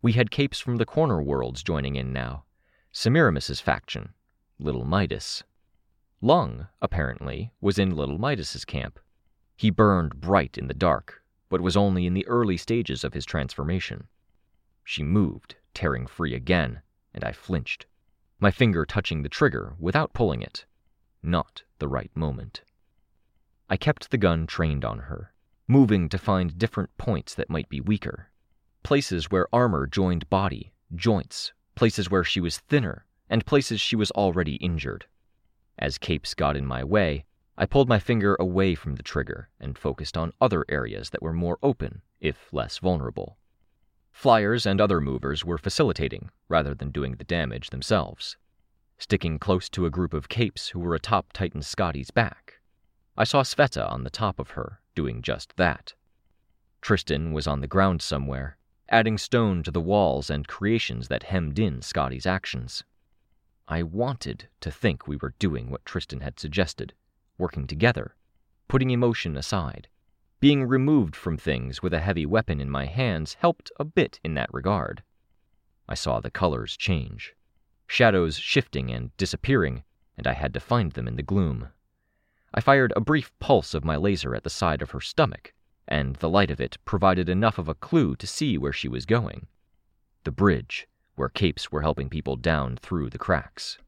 We 0.00 0.12
had 0.12 0.30
capes 0.30 0.60
from 0.60 0.76
the 0.76 0.86
corner 0.86 1.20
worlds 1.20 1.64
joining 1.64 1.96
in 1.96 2.12
now. 2.12 2.44
Semiramis's 2.92 3.60
faction, 3.60 4.14
Little 4.60 4.84
Midas. 4.84 5.42
Lung, 6.20 6.68
apparently, 6.80 7.52
was 7.60 7.78
in 7.80 7.96
Little 7.96 8.18
Midas's 8.18 8.64
camp. 8.64 9.00
He 9.56 9.70
burned 9.70 10.20
bright 10.20 10.56
in 10.56 10.68
the 10.68 10.72
dark, 10.74 11.24
but 11.48 11.60
was 11.60 11.76
only 11.76 12.06
in 12.06 12.14
the 12.14 12.26
early 12.28 12.56
stages 12.56 13.02
of 13.02 13.12
his 13.12 13.26
transformation. 13.26 14.06
She 14.84 15.02
moved, 15.02 15.56
tearing 15.74 16.06
free 16.06 16.34
again, 16.34 16.82
and 17.12 17.24
I 17.24 17.32
flinched, 17.32 17.86
my 18.40 18.50
finger 18.50 18.84
touching 18.84 19.22
the 19.22 19.28
trigger 19.28 19.74
without 19.78 20.12
pulling 20.12 20.42
it. 20.42 20.64
Not 21.22 21.64
the 21.78 21.88
right 21.88 22.10
moment. 22.14 22.62
I 23.68 23.76
kept 23.76 24.10
the 24.10 24.18
gun 24.18 24.46
trained 24.46 24.84
on 24.84 25.00
her, 25.00 25.32
moving 25.66 26.08
to 26.08 26.18
find 26.18 26.56
different 26.56 26.96
points 26.96 27.34
that 27.34 27.50
might 27.50 27.68
be 27.68 27.80
weaker. 27.80 28.30
Places 28.82 29.30
where 29.30 29.52
armor 29.52 29.86
joined 29.86 30.30
body, 30.30 30.72
joints, 30.94 31.52
places 31.74 32.10
where 32.10 32.24
she 32.24 32.40
was 32.40 32.58
thinner, 32.58 33.04
and 33.28 33.44
places 33.44 33.80
she 33.80 33.96
was 33.96 34.10
already 34.12 34.54
injured. 34.56 35.06
As 35.78 35.98
capes 35.98 36.34
got 36.34 36.56
in 36.56 36.64
my 36.64 36.82
way, 36.82 37.24
I 37.56 37.66
pulled 37.66 37.88
my 37.88 37.98
finger 37.98 38.36
away 38.38 38.76
from 38.76 38.94
the 38.94 39.02
trigger 39.02 39.50
and 39.58 39.76
focused 39.76 40.16
on 40.16 40.32
other 40.40 40.64
areas 40.68 41.10
that 41.10 41.22
were 41.22 41.32
more 41.32 41.58
open, 41.60 42.02
if 42.20 42.52
less 42.52 42.78
vulnerable. 42.78 43.36
Flyers 44.18 44.66
and 44.66 44.80
other 44.80 45.00
movers 45.00 45.44
were 45.44 45.58
facilitating 45.58 46.30
rather 46.48 46.74
than 46.74 46.90
doing 46.90 47.12
the 47.12 47.22
damage 47.22 47.70
themselves. 47.70 48.36
Sticking 48.98 49.38
close 49.38 49.68
to 49.68 49.86
a 49.86 49.90
group 49.90 50.12
of 50.12 50.28
capes 50.28 50.70
who 50.70 50.80
were 50.80 50.96
atop 50.96 51.32
Titan 51.32 51.62
Scathach's 51.62 52.10
back, 52.10 52.54
I 53.16 53.22
saw 53.22 53.44
Sveta 53.44 53.88
on 53.88 54.02
the 54.02 54.10
top 54.10 54.40
of 54.40 54.50
her, 54.50 54.80
doing 54.96 55.22
just 55.22 55.54
that. 55.56 55.94
Tristan 56.82 57.30
was 57.30 57.46
on 57.46 57.60
the 57.60 57.68
ground 57.68 58.02
somewhere, 58.02 58.58
adding 58.88 59.18
stone 59.18 59.62
to 59.62 59.70
the 59.70 59.80
walls 59.80 60.30
and 60.30 60.48
creations 60.48 61.06
that 61.06 61.22
hemmed 61.22 61.60
in 61.60 61.80
Scathach's 61.80 62.26
actions. 62.26 62.82
I 63.68 63.84
wanted 63.84 64.48
to 64.62 64.72
think 64.72 65.06
we 65.06 65.18
were 65.18 65.36
doing 65.38 65.70
what 65.70 65.86
Tristan 65.86 66.22
had 66.22 66.40
suggested, 66.40 66.92
working 67.38 67.68
together, 67.68 68.16
putting 68.66 68.90
emotion 68.90 69.36
aside. 69.36 69.86
Being 70.40 70.64
removed 70.64 71.16
from 71.16 71.36
things 71.36 71.82
with 71.82 71.92
a 71.92 71.98
heavy 71.98 72.24
weapon 72.24 72.60
in 72.60 72.70
my 72.70 72.86
hands 72.86 73.34
helped 73.34 73.72
a 73.80 73.84
bit 73.84 74.20
in 74.22 74.34
that 74.34 74.52
regard. 74.52 75.02
I 75.88 75.94
saw 75.94 76.20
the 76.20 76.30
colors 76.30 76.76
change, 76.76 77.34
shadows 77.88 78.36
shifting 78.36 78.88
and 78.92 79.16
disappearing, 79.16 79.82
and 80.16 80.28
I 80.28 80.34
had 80.34 80.54
to 80.54 80.60
find 80.60 80.92
them 80.92 81.08
in 81.08 81.16
the 81.16 81.24
gloom. 81.24 81.70
I 82.54 82.60
fired 82.60 82.92
a 82.94 83.00
brief 83.00 83.36
pulse 83.40 83.74
of 83.74 83.84
my 83.84 83.96
laser 83.96 84.32
at 84.32 84.44
the 84.44 84.50
side 84.50 84.80
of 84.80 84.92
her 84.92 85.00
stomach, 85.00 85.54
and 85.88 86.14
the 86.16 86.28
light 86.28 86.52
of 86.52 86.60
it 86.60 86.78
provided 86.84 87.28
enough 87.28 87.58
of 87.58 87.68
a 87.68 87.74
clue 87.74 88.14
to 88.14 88.26
see 88.26 88.56
where 88.56 88.72
she 88.72 88.88
was 88.88 89.06
going. 89.06 89.48
The 90.22 90.30
bridge, 90.30 90.86
where 91.16 91.28
capes 91.28 91.72
were 91.72 91.82
helping 91.82 92.08
people 92.08 92.36
down 92.36 92.76
through 92.76 93.10
the 93.10 93.18
cracks. 93.18 93.78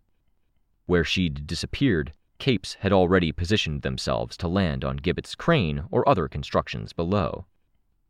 Where 0.87 1.05
she'd 1.05 1.47
disappeared, 1.47 2.13
capes 2.41 2.75
had 2.81 2.93
already 2.93 3.31
positioned 3.31 3.83
themselves 3.83 4.37
to 4.39 4.49
land 4.49 4.85
on 4.85 4.97
Gibbet's 4.97 5.37
crane 5.37 5.85
or 5.93 6.09
other 6.09 6.27
constructions 6.27 6.93
below. 6.93 7.47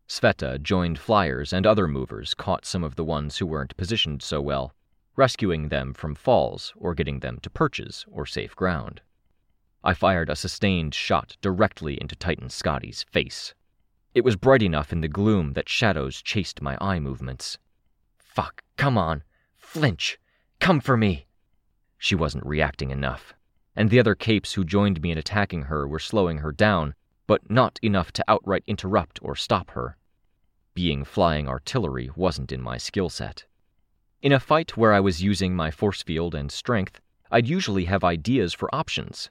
Sveta 0.09 0.61
joined 0.63 0.99
flyers 0.99 1.53
and 1.53 1.67
other 1.67 1.87
movers 1.87 2.33
caught 2.33 2.65
some 2.65 2.83
of 2.83 2.97
the 2.97 3.05
ones 3.05 3.37
who 3.37 3.47
weren't 3.47 3.77
positioned 3.77 4.23
so 4.23 4.41
well, 4.41 4.75
rescuing 5.17 5.69
them 5.69 5.93
from 5.93 6.15
falls 6.15 6.73
or 6.77 6.95
getting 6.95 7.21
them 7.21 7.39
to 7.43 7.51
perches 7.51 8.07
or 8.11 8.25
safe 8.25 8.57
ground. 8.57 9.03
I 9.85 9.95
fired 9.95 10.31
a 10.31 10.37
sustained 10.37 10.95
shot 10.95 11.37
directly 11.41 12.01
into 12.01 12.17
Titan 12.17 12.49
Scathach's 12.49 13.03
face. 13.03 13.55
It 14.15 14.25
was 14.25 14.37
bright 14.37 14.63
enough 14.63 14.93
in 14.93 15.01
the 15.01 15.09
gloom 15.09 15.53
that 15.53 15.69
shadows 15.69 16.23
chased 16.23 16.61
my 16.61 16.77
eye 16.81 16.99
movements. 16.99 17.59
Fuck, 18.19 18.63
come 18.77 18.99
on. 18.99 19.23
Flinch. 19.57 20.19
Come 20.59 20.81
for 20.81 20.97
me. 20.97 21.27
She 21.99 22.15
wasn't 22.15 22.47
reacting 22.47 22.91
enough, 22.91 23.35
and 23.81 23.89
the 23.89 23.99
other 23.99 24.15
capes 24.15 24.53
who 24.53 24.63
joined 24.63 25.01
me 25.01 25.11
in 25.11 25.17
attacking 25.17 25.63
her 25.63 25.89
were 25.89 25.99
slowing 25.99 26.37
her 26.37 26.53
down, 26.53 26.95
but 27.27 27.51
not 27.51 27.79
enough 27.81 28.13
to 28.13 28.23
outright 28.29 28.63
interrupt 28.67 29.19
or 29.23 29.35
stop 29.35 29.71
her. 29.71 29.97
Being 30.75 31.03
flying 31.03 31.49
artillery 31.49 32.11
wasn't 32.15 32.53
in 32.53 32.61
my 32.61 32.77
skill 32.77 33.09
set. 33.09 33.47
In 34.21 34.33
a 34.33 34.39
fight 34.39 34.77
where 34.77 34.93
I 34.93 35.01
was 35.01 35.23
using 35.23 35.57
my 35.57 35.71
force 35.71 36.03
field 36.03 36.35
and 36.35 36.53
strength, 36.53 37.01
I'd 37.31 37.49
usually 37.49 37.87
have 37.87 38.05
ideas 38.05 38.53
for 38.53 38.69
options. 38.75 39.31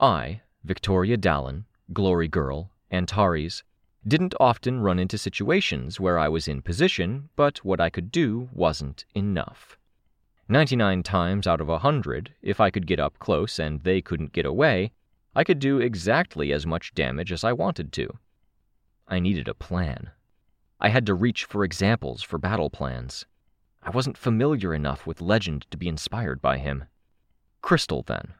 I, 0.00 0.40
Victoria 0.64 1.16
Dallon, 1.16 1.64
Glory 1.92 2.26
Girl, 2.26 2.72
Antares, 2.90 3.62
didn't 4.04 4.34
often 4.40 4.80
run 4.80 4.98
into 4.98 5.16
situations 5.16 6.00
where 6.00 6.18
I 6.18 6.28
was 6.28 6.48
in 6.48 6.60
position, 6.60 7.28
but 7.36 7.64
what 7.64 7.80
I 7.80 7.88
could 7.88 8.10
do 8.10 8.48
wasn't 8.52 9.04
enough. 9.14 9.78
99 10.50 11.04
times 11.04 11.46
out 11.46 11.60
of 11.60 11.68
a 11.68 11.78
100, 11.78 12.34
if 12.42 12.60
I 12.60 12.70
could 12.70 12.86
get 12.86 12.98
up 12.98 13.18
close 13.20 13.60
and 13.60 13.82
they 13.84 14.02
couldn't 14.02 14.32
get 14.32 14.44
away, 14.44 14.90
I 15.34 15.44
could 15.44 15.60
do 15.60 15.78
exactly 15.78 16.52
as 16.52 16.66
much 16.66 16.92
damage 16.92 17.30
as 17.30 17.44
I 17.44 17.52
wanted 17.52 17.92
to. 17.92 18.18
I 19.06 19.20
needed 19.20 19.46
a 19.46 19.54
plan. 19.54 20.10
I 20.80 20.88
had 20.88 21.06
to 21.06 21.14
reach 21.14 21.44
for 21.44 21.62
examples 21.62 22.22
for 22.22 22.36
battle 22.36 22.68
plans. 22.68 23.26
I 23.82 23.90
wasn't 23.90 24.18
familiar 24.18 24.74
enough 24.74 25.06
with 25.06 25.20
legend 25.20 25.66
to 25.70 25.76
be 25.76 25.88
inspired 25.88 26.42
by 26.42 26.58
him. 26.58 26.84
Crystal, 27.62 28.02
then, 28.02 28.34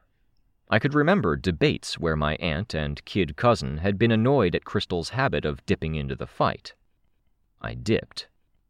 I 0.69 0.79
could 0.79 0.95
remember 0.95 1.37
debates 1.37 1.99
where 1.99 2.17
my 2.17 2.37
aunt 2.37 2.75
and 2.75 3.05
kid 3.05 3.37
cousin 3.37 3.79
had 3.79 3.99
been 3.99 4.13
annoyed 4.13 4.55
at 4.55 4.65
Crystal's 4.65 5.11
habit 5.11 5.45
of 5.45 5.65
dipping 5.67 5.95
into 5.95 6.15
the 6.15 6.27
fight. 6.27 6.75
I 7.61 7.75
dipped. 7.75 8.29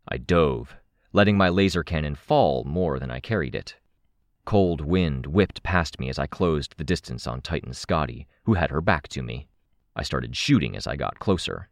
I 0.09 0.17
dove, 0.17 0.77
letting 1.13 1.37
my 1.37 1.49
laser 1.49 1.83
cannon 1.83 2.15
fall 2.15 2.65
more 2.65 2.99
than 2.99 3.11
I 3.11 3.21
carried 3.21 3.55
it. 3.55 3.77
Cold 4.45 4.81
wind 4.81 5.27
whipped 5.27 5.63
past 5.63 5.99
me 5.99 6.09
as 6.09 6.19
I 6.19 6.27
closed 6.27 6.77
the 6.77 6.85
distance 6.85 7.27
on 7.27 7.41
Titan 7.41 7.73
Scathach, 7.73 8.27
who 8.45 8.55
had 8.55 8.71
her 8.71 8.81
back 8.81 9.09
to 9.09 9.23
me. 9.23 9.49
I 9.95 10.03
started 10.03 10.37
shooting 10.37 10.77
as 10.77 10.87
I 10.87 10.97
got 10.97 11.19
closer. 11.19 11.69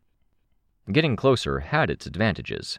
Getting 0.91 1.17
closer 1.17 1.61
had 1.61 1.91
its 1.91 2.07
advantages. 2.07 2.79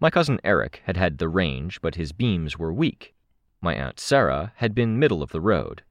My 0.00 0.10
cousin 0.10 0.40
Eric 0.44 0.82
had 0.84 0.96
had 0.96 1.18
the 1.18 1.28
range, 1.28 1.80
but 1.80 1.94
his 1.94 2.12
beams 2.12 2.58
were 2.58 2.72
weak. 2.72 3.14
My 3.60 3.74
Aunt 3.74 3.98
Sarah 3.98 4.52
had 4.56 4.74
been 4.74 4.98
middle 4.98 5.22
of 5.22 5.30
the 5.30 5.40
road, 5.40 5.82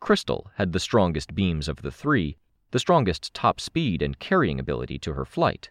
Crystal 0.00 0.50
had 0.54 0.72
the 0.72 0.80
strongest 0.80 1.34
beams 1.34 1.66
of 1.68 1.82
the 1.82 1.90
three, 1.90 2.36
the 2.70 2.78
strongest 2.78 3.34
top 3.34 3.60
speed 3.60 4.00
and 4.00 4.18
carrying 4.18 4.60
ability 4.60 4.98
to 5.00 5.14
her 5.14 5.24
flight. 5.24 5.70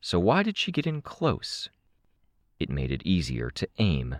So 0.00 0.20
why 0.20 0.42
did 0.42 0.56
she 0.56 0.70
get 0.70 0.86
in 0.86 1.02
close? 1.02 1.68
It 2.58 2.70
made 2.70 2.90
it 2.90 3.06
easier 3.06 3.50
to 3.50 3.68
aim. 3.78 4.16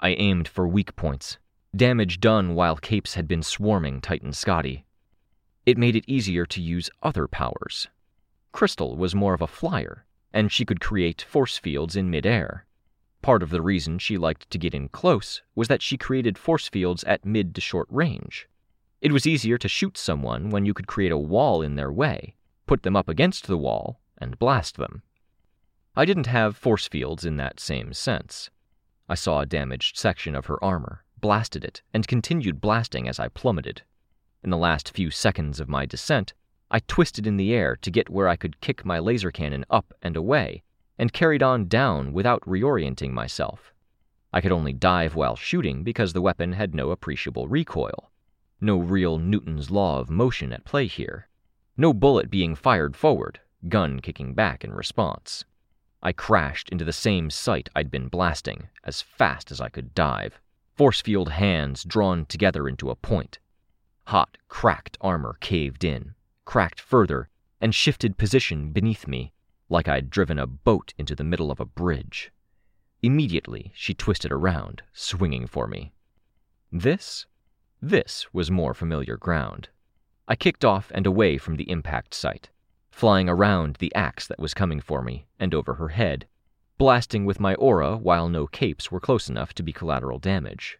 I 0.00 0.10
aimed 0.10 0.46
for 0.46 0.68
weak 0.68 0.94
points, 0.96 1.38
damage 1.74 2.20
done 2.20 2.54
while 2.54 2.76
capes 2.76 3.14
had 3.14 3.26
been 3.26 3.42
swarming 3.42 4.00
Titan 4.00 4.32
Scathach. 4.32 4.84
It 5.66 5.78
made 5.78 5.96
it 5.96 6.04
easier 6.06 6.46
to 6.46 6.60
use 6.60 6.90
other 7.02 7.26
powers. 7.26 7.88
Crystal 8.52 8.96
was 8.96 9.14
more 9.14 9.34
of 9.34 9.42
a 9.42 9.46
flyer, 9.46 10.04
and 10.32 10.52
she 10.52 10.64
could 10.64 10.80
create 10.80 11.22
force 11.22 11.58
fields 11.58 11.96
in 11.96 12.10
midair. 12.10 12.66
Part 13.22 13.42
of 13.42 13.50
the 13.50 13.62
reason 13.62 13.98
she 13.98 14.18
liked 14.18 14.50
to 14.50 14.58
get 14.58 14.74
in 14.74 14.88
close 14.88 15.42
was 15.54 15.68
that 15.68 15.82
she 15.82 15.96
created 15.96 16.36
force 16.36 16.68
fields 16.68 17.02
at 17.04 17.24
mid 17.24 17.54
to 17.54 17.60
short 17.60 17.88
range. 17.90 18.48
It 19.00 19.12
was 19.12 19.26
easier 19.26 19.58
to 19.58 19.68
shoot 19.68 19.96
someone 19.96 20.50
when 20.50 20.66
you 20.66 20.74
could 20.74 20.86
create 20.86 21.12
a 21.12 21.18
wall 21.18 21.62
in 21.62 21.74
their 21.74 21.90
way, 21.90 22.36
put 22.66 22.82
them 22.82 22.94
up 22.94 23.08
against 23.08 23.46
the 23.46 23.58
wall, 23.58 24.00
and 24.18 24.38
blast 24.38 24.76
them. 24.76 25.02
I 25.96 26.04
didn't 26.04 26.26
have 26.26 26.56
force 26.56 26.88
fields 26.88 27.24
in 27.24 27.36
that 27.36 27.60
same 27.60 27.92
sense. 27.92 28.50
I 29.08 29.14
saw 29.14 29.40
a 29.40 29.46
damaged 29.46 29.96
section 29.96 30.34
of 30.34 30.46
her 30.46 30.62
armor, 30.62 31.04
blasted 31.20 31.64
it, 31.64 31.82
and 31.92 32.08
continued 32.08 32.60
blasting 32.60 33.06
as 33.08 33.20
I 33.20 33.28
plummeted. 33.28 33.82
In 34.42 34.50
the 34.50 34.56
last 34.56 34.90
few 34.90 35.12
seconds 35.12 35.60
of 35.60 35.68
my 35.68 35.86
descent, 35.86 36.34
I 36.68 36.80
twisted 36.80 37.28
in 37.28 37.36
the 37.36 37.54
air 37.54 37.76
to 37.76 37.90
get 37.92 38.10
where 38.10 38.26
I 38.26 38.34
could 38.34 38.60
kick 38.60 38.84
my 38.84 38.98
laser 38.98 39.30
cannon 39.30 39.64
up 39.70 39.94
and 40.02 40.16
away, 40.16 40.64
and 40.98 41.12
carried 41.12 41.44
on 41.44 41.68
down 41.68 42.12
without 42.12 42.42
reorienting 42.42 43.12
myself. 43.12 43.72
I 44.32 44.40
could 44.40 44.50
only 44.50 44.72
dive 44.72 45.14
while 45.14 45.36
shooting 45.36 45.84
because 45.84 46.12
the 46.12 46.22
weapon 46.22 46.54
had 46.54 46.74
no 46.74 46.90
appreciable 46.90 47.46
recoil. 47.46 48.10
No 48.60 48.78
real 48.78 49.18
Newton's 49.18 49.70
law 49.70 50.00
of 50.00 50.10
motion 50.10 50.52
at 50.52 50.64
play 50.64 50.88
here. 50.88 51.28
No 51.76 51.92
bullet 51.92 52.30
being 52.30 52.56
fired 52.56 52.96
forward, 52.96 53.38
gun 53.68 54.00
kicking 54.00 54.34
back 54.34 54.64
in 54.64 54.72
response. 54.72 55.44
I 56.04 56.12
crashed 56.12 56.68
into 56.68 56.84
the 56.84 56.92
same 56.92 57.30
site 57.30 57.70
I'd 57.74 57.90
been 57.90 58.08
blasting, 58.08 58.68
as 58.84 59.00
fast 59.00 59.50
as 59.50 59.58
I 59.58 59.70
could 59.70 59.94
dive, 59.94 60.38
force 60.74 61.00
field 61.00 61.30
hands 61.30 61.82
drawn 61.82 62.26
together 62.26 62.68
into 62.68 62.90
a 62.90 62.94
point. 62.94 63.38
Hot, 64.08 64.36
cracked 64.48 64.98
armor 65.00 65.38
caved 65.40 65.82
in, 65.82 66.14
cracked 66.44 66.78
further, 66.78 67.30
and 67.58 67.74
shifted 67.74 68.18
position 68.18 68.70
beneath 68.70 69.08
me, 69.08 69.32
like 69.70 69.88
I'd 69.88 70.10
driven 70.10 70.38
a 70.38 70.46
boat 70.46 70.92
into 70.98 71.14
the 71.14 71.24
middle 71.24 71.50
of 71.50 71.58
a 71.58 71.64
bridge. 71.64 72.30
Immediately, 73.02 73.72
she 73.74 73.94
twisted 73.94 74.30
around, 74.30 74.82
swinging 74.92 75.46
for 75.46 75.66
me. 75.66 75.94
This 76.70 77.24
this 77.80 78.26
was 78.32 78.50
more 78.50 78.72
familiar 78.72 79.16
ground. 79.16 79.68
I 80.26 80.36
kicked 80.36 80.64
off 80.64 80.90
and 80.94 81.06
away 81.06 81.36
from 81.38 81.56
the 81.56 81.70
impact 81.70 82.14
site, 82.14 82.50
flying 82.94 83.28
around 83.28 83.74
the 83.80 83.92
axe 83.96 84.28
that 84.28 84.38
was 84.38 84.54
coming 84.54 84.80
for 84.80 85.02
me 85.02 85.26
and 85.40 85.52
over 85.52 85.74
her 85.74 85.88
head, 85.88 86.28
blasting 86.78 87.24
with 87.24 87.40
my 87.40 87.52
aura 87.56 87.96
while 87.96 88.28
no 88.28 88.46
capes 88.46 88.88
were 88.88 89.00
close 89.00 89.28
enough 89.28 89.52
to 89.52 89.64
be 89.64 89.72
collateral 89.72 90.20
damage. 90.20 90.78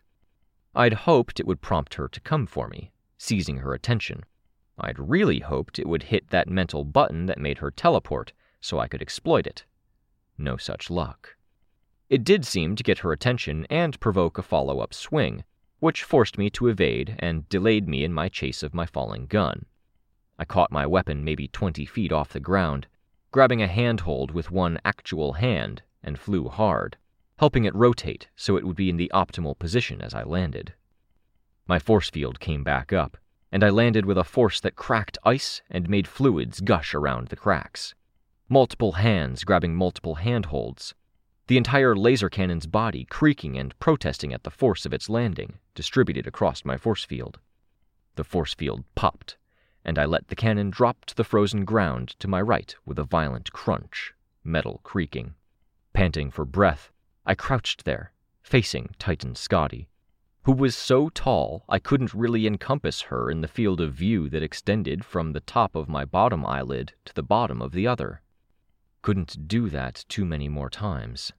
I'd 0.76 0.92
hoped 0.92 1.40
it 1.40 1.46
would 1.46 1.60
prompt 1.60 1.94
her 1.94 2.06
to 2.06 2.20
come 2.20 2.46
for 2.46 2.68
me, 2.68 2.92
seizing 3.18 3.56
her 3.58 3.74
attention. 3.74 4.22
I'd 4.78 4.98
really 4.98 5.40
hoped 5.40 5.80
it 5.80 5.88
would 5.88 6.04
hit 6.04 6.30
that 6.30 6.48
mental 6.48 6.84
button 6.84 7.26
that 7.26 7.40
made 7.40 7.58
her 7.58 7.72
teleport 7.72 8.32
so 8.60 8.78
I 8.78 8.86
could 8.86 9.02
exploit 9.02 9.44
it. 9.44 9.64
No 10.38 10.56
such 10.56 10.90
luck. 10.90 11.36
It 12.08 12.22
did 12.22 12.46
seem 12.46 12.76
to 12.76 12.84
get 12.84 12.98
her 13.00 13.10
attention 13.10 13.66
and 13.68 13.98
provoke 13.98 14.38
a 14.38 14.42
follow 14.42 14.78
up 14.78 14.94
swing, 14.94 15.42
which 15.80 16.04
forced 16.04 16.38
me 16.38 16.48
to 16.50 16.68
evade 16.68 17.16
and 17.18 17.48
delayed 17.48 17.88
me 17.88 18.04
in 18.04 18.12
my 18.12 18.28
chase 18.28 18.62
of 18.62 18.72
my 18.72 18.86
falling 18.86 19.26
gun. 19.26 19.66
I 20.38 20.44
caught 20.44 20.72
my 20.72 20.86
weapon 20.86 21.24
maybe 21.24 21.48
20 21.48 21.86
feet 21.86 22.10
off 22.10 22.32
the 22.32 22.40
ground, 22.40 22.86
grabbing 23.30 23.62
a 23.62 23.66
handhold 23.66 24.32
with 24.32 24.50
one 24.50 24.78
actual 24.84 25.34
hand, 25.34 25.82
and 26.02 26.18
flew 26.18 26.48
hard. 26.48 26.96
helping 27.36 27.64
it 27.64 27.74
rotate 27.74 28.28
so 28.36 28.56
it 28.56 28.64
would 28.64 28.76
be 28.76 28.88
in 28.88 28.96
the 28.96 29.10
optimal 29.14 29.58
position 29.58 30.00
as 30.00 30.14
I 30.14 30.22
landed. 30.22 30.74
My 31.66 31.78
force 31.78 32.10
field 32.10 32.40
came 32.40 32.62
back 32.62 32.92
up, 32.92 33.16
and 33.50 33.64
I 33.64 33.70
landed 33.70 34.06
with 34.06 34.18
a 34.18 34.24
force 34.24 34.60
that 34.60 34.76
cracked 34.76 35.18
ice 35.24 35.62
and 35.70 35.88
made 35.88 36.08
fluids 36.08 36.60
gush 36.60 36.94
around 36.94 37.28
the 37.28 37.36
cracks. 37.36 37.94
Multiple 38.48 38.92
hands 38.92 39.44
grabbing 39.44 39.74
multiple 39.74 40.16
handholds, 40.16 40.94
the 41.46 41.56
entire 41.58 41.94
laser 41.94 42.30
cannon's 42.30 42.66
body 42.66 43.04
creaking 43.04 43.58
and 43.58 43.78
protesting 43.78 44.32
at 44.32 44.44
the 44.44 44.50
force 44.50 44.86
of 44.86 44.94
its 44.94 45.10
landing, 45.10 45.58
distributed 45.74 46.26
across 46.26 46.64
my 46.64 46.76
force 46.78 47.04
field. 47.04 47.38
The 48.16 48.24
force 48.24 48.54
field 48.54 48.84
popped, 48.94 49.36
and 49.84 49.98
I 49.98 50.04
let 50.04 50.28
the 50.28 50.36
cannon 50.36 50.70
drop 50.70 51.04
to 51.06 51.14
the 51.14 51.24
frozen 51.24 51.64
ground 51.64 52.16
to 52.20 52.28
my 52.28 52.40
right 52.40 52.74
with 52.86 52.98
a 52.98 53.04
violent 53.04 53.52
crunch, 53.52 54.14
metal 54.42 54.80
creaking. 54.82 55.34
Panting 55.92 56.30
for 56.30 56.44
breath, 56.44 56.90
I 57.26 57.34
crouched 57.34 57.84
there, 57.84 58.12
facing 58.42 58.94
Titan 58.98 59.34
Scathach, 59.34 59.86
who 60.44 60.52
was 60.52 60.76
so 60.76 61.08
tall 61.08 61.64
I 61.68 61.78
couldn't 61.78 62.12
really 62.12 62.46
encompass 62.46 63.02
her 63.02 63.30
in 63.30 63.40
the 63.40 63.48
field 63.48 63.80
of 63.80 63.94
view 63.94 64.28
that 64.28 64.42
extended 64.42 65.04
from 65.04 65.32
the 65.32 65.40
top 65.40 65.74
of 65.74 65.88
my 65.88 66.04
bottom 66.04 66.44
eyelid 66.44 66.92
to 67.06 67.14
the 67.14 67.22
bottom 67.22 67.62
of 67.62 67.72
the 67.72 67.86
other. 67.86 68.20
Couldn't 69.00 69.48
do 69.48 69.70
that 69.70 70.04
too 70.08 70.24
many 70.24 70.48
more 70.48 70.70
times. 70.70 71.32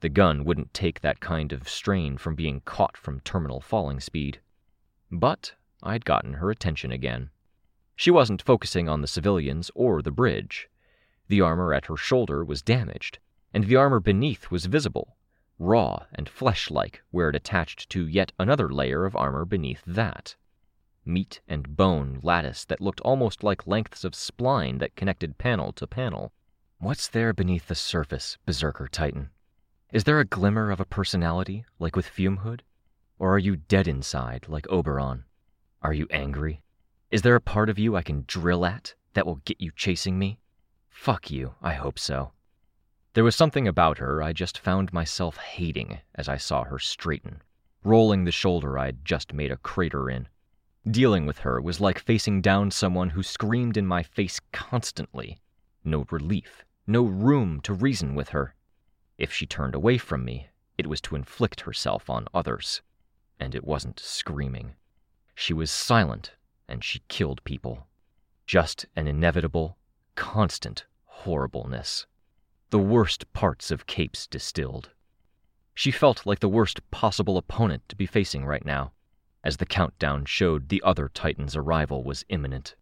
The 0.00 0.08
gun 0.08 0.44
wouldn't 0.44 0.72
take 0.72 1.00
that 1.00 1.20
kind 1.20 1.52
of 1.52 1.68
strain 1.68 2.16
from 2.18 2.34
being 2.34 2.60
caught 2.60 2.96
from 2.96 3.20
terminal 3.20 3.60
falling 3.60 4.00
speed. 4.00 4.40
But 5.10 5.54
I'd 5.82 6.04
gotten 6.04 6.34
her 6.34 6.50
attention 6.50 6.92
again. 6.92 7.30
She 7.98 8.12
wasn't 8.12 8.42
focusing 8.42 8.88
on 8.88 9.00
the 9.00 9.08
civilians 9.08 9.72
or 9.74 10.02
the 10.02 10.12
bridge. 10.12 10.68
The 11.26 11.40
armor 11.40 11.74
at 11.74 11.86
her 11.86 11.96
shoulder 11.96 12.44
was 12.44 12.62
damaged, 12.62 13.18
and 13.52 13.64
the 13.64 13.74
armor 13.74 13.98
beneath 13.98 14.52
was 14.52 14.66
visible, 14.66 15.16
raw 15.58 16.06
and 16.14 16.28
flesh 16.28 16.70
like 16.70 17.02
where 17.10 17.28
it 17.28 17.34
attached 17.34 17.90
to 17.90 18.06
yet 18.06 18.30
another 18.38 18.72
layer 18.72 19.04
of 19.04 19.16
armor 19.16 19.44
beneath 19.44 19.82
that. 19.84 20.36
Meat 21.04 21.40
and 21.48 21.76
bone 21.76 22.20
lattice 22.22 22.64
that 22.66 22.80
looked 22.80 23.00
almost 23.00 23.42
like 23.42 23.66
lengths 23.66 24.04
of 24.04 24.12
spline 24.12 24.78
that 24.78 24.94
connected 24.94 25.36
panel 25.36 25.72
to 25.72 25.84
panel. 25.84 26.32
What's 26.78 27.08
there 27.08 27.32
beneath 27.32 27.66
the 27.66 27.74
surface, 27.74 28.38
Berserker 28.46 28.86
Titan? 28.86 29.30
Is 29.92 30.04
there 30.04 30.20
a 30.20 30.24
glimmer 30.24 30.70
of 30.70 30.78
a 30.78 30.84
personality, 30.84 31.64
like 31.80 31.96
with 31.96 32.06
Fumehood? 32.06 32.60
Or 33.18 33.34
are 33.34 33.40
you 33.40 33.56
dead 33.56 33.88
inside, 33.88 34.46
like 34.48 34.70
Oberon? 34.70 35.24
Are 35.82 35.92
you 35.92 36.06
angry? 36.12 36.62
Is 37.10 37.22
there 37.22 37.36
a 37.36 37.40
part 37.40 37.70
of 37.70 37.78
you 37.78 37.96
I 37.96 38.02
can 38.02 38.24
drill 38.26 38.66
at 38.66 38.94
that 39.14 39.24
will 39.24 39.40
get 39.46 39.62
you 39.62 39.70
chasing 39.74 40.18
me? 40.18 40.40
Fuck 40.90 41.30
you, 41.30 41.54
I 41.62 41.72
hope 41.72 41.98
so. 41.98 42.32
There 43.14 43.24
was 43.24 43.34
something 43.34 43.66
about 43.66 43.96
her 43.96 44.22
I 44.22 44.34
just 44.34 44.58
found 44.58 44.92
myself 44.92 45.38
hating 45.38 46.00
as 46.14 46.28
I 46.28 46.36
saw 46.36 46.64
her 46.64 46.78
straighten, 46.78 47.40
rolling 47.82 48.24
the 48.24 48.30
shoulder 48.30 48.78
I'd 48.78 49.06
just 49.06 49.32
made 49.32 49.50
a 49.50 49.56
crater 49.56 50.10
in. 50.10 50.28
Dealing 50.90 51.24
with 51.24 51.38
her 51.38 51.62
was 51.62 51.80
like 51.80 51.98
facing 51.98 52.42
down 52.42 52.70
someone 52.70 53.10
who 53.10 53.22
screamed 53.22 53.78
in 53.78 53.86
my 53.86 54.02
face 54.02 54.38
constantly. 54.52 55.40
No 55.84 56.06
relief, 56.10 56.62
no 56.86 57.04
room 57.04 57.62
to 57.62 57.72
reason 57.72 58.14
with 58.14 58.28
her. 58.30 58.54
If 59.16 59.32
she 59.32 59.46
turned 59.46 59.74
away 59.74 59.96
from 59.96 60.26
me, 60.26 60.48
it 60.76 60.86
was 60.86 61.00
to 61.02 61.16
inflict 61.16 61.62
herself 61.62 62.10
on 62.10 62.28
others. 62.34 62.82
And 63.40 63.54
it 63.54 63.64
wasn't 63.64 63.98
screaming. 63.98 64.74
She 65.34 65.54
was 65.54 65.70
silent, 65.70 66.32
and 66.68 66.84
she 66.84 67.02
killed 67.08 67.42
people. 67.44 67.86
Just 68.46 68.86
an 68.94 69.08
inevitable, 69.08 69.78
constant 70.14 70.84
horribleness. 71.04 72.06
The 72.70 72.78
worst 72.78 73.32
parts 73.32 73.70
of 73.70 73.86
Capes 73.86 74.26
distilled. 74.26 74.90
She 75.74 75.90
felt 75.90 76.26
like 76.26 76.40
the 76.40 76.48
worst 76.48 76.80
possible 76.90 77.36
opponent 77.36 77.88
to 77.88 77.96
be 77.96 78.06
facing 78.06 78.44
right 78.44 78.64
now, 78.64 78.92
as 79.42 79.56
the 79.56 79.66
countdown 79.66 80.24
showed 80.24 80.68
the 80.68 80.82
other 80.82 81.08
Titan's 81.08 81.56
arrival 81.56 82.04
was 82.04 82.24
imminent. 82.28 82.74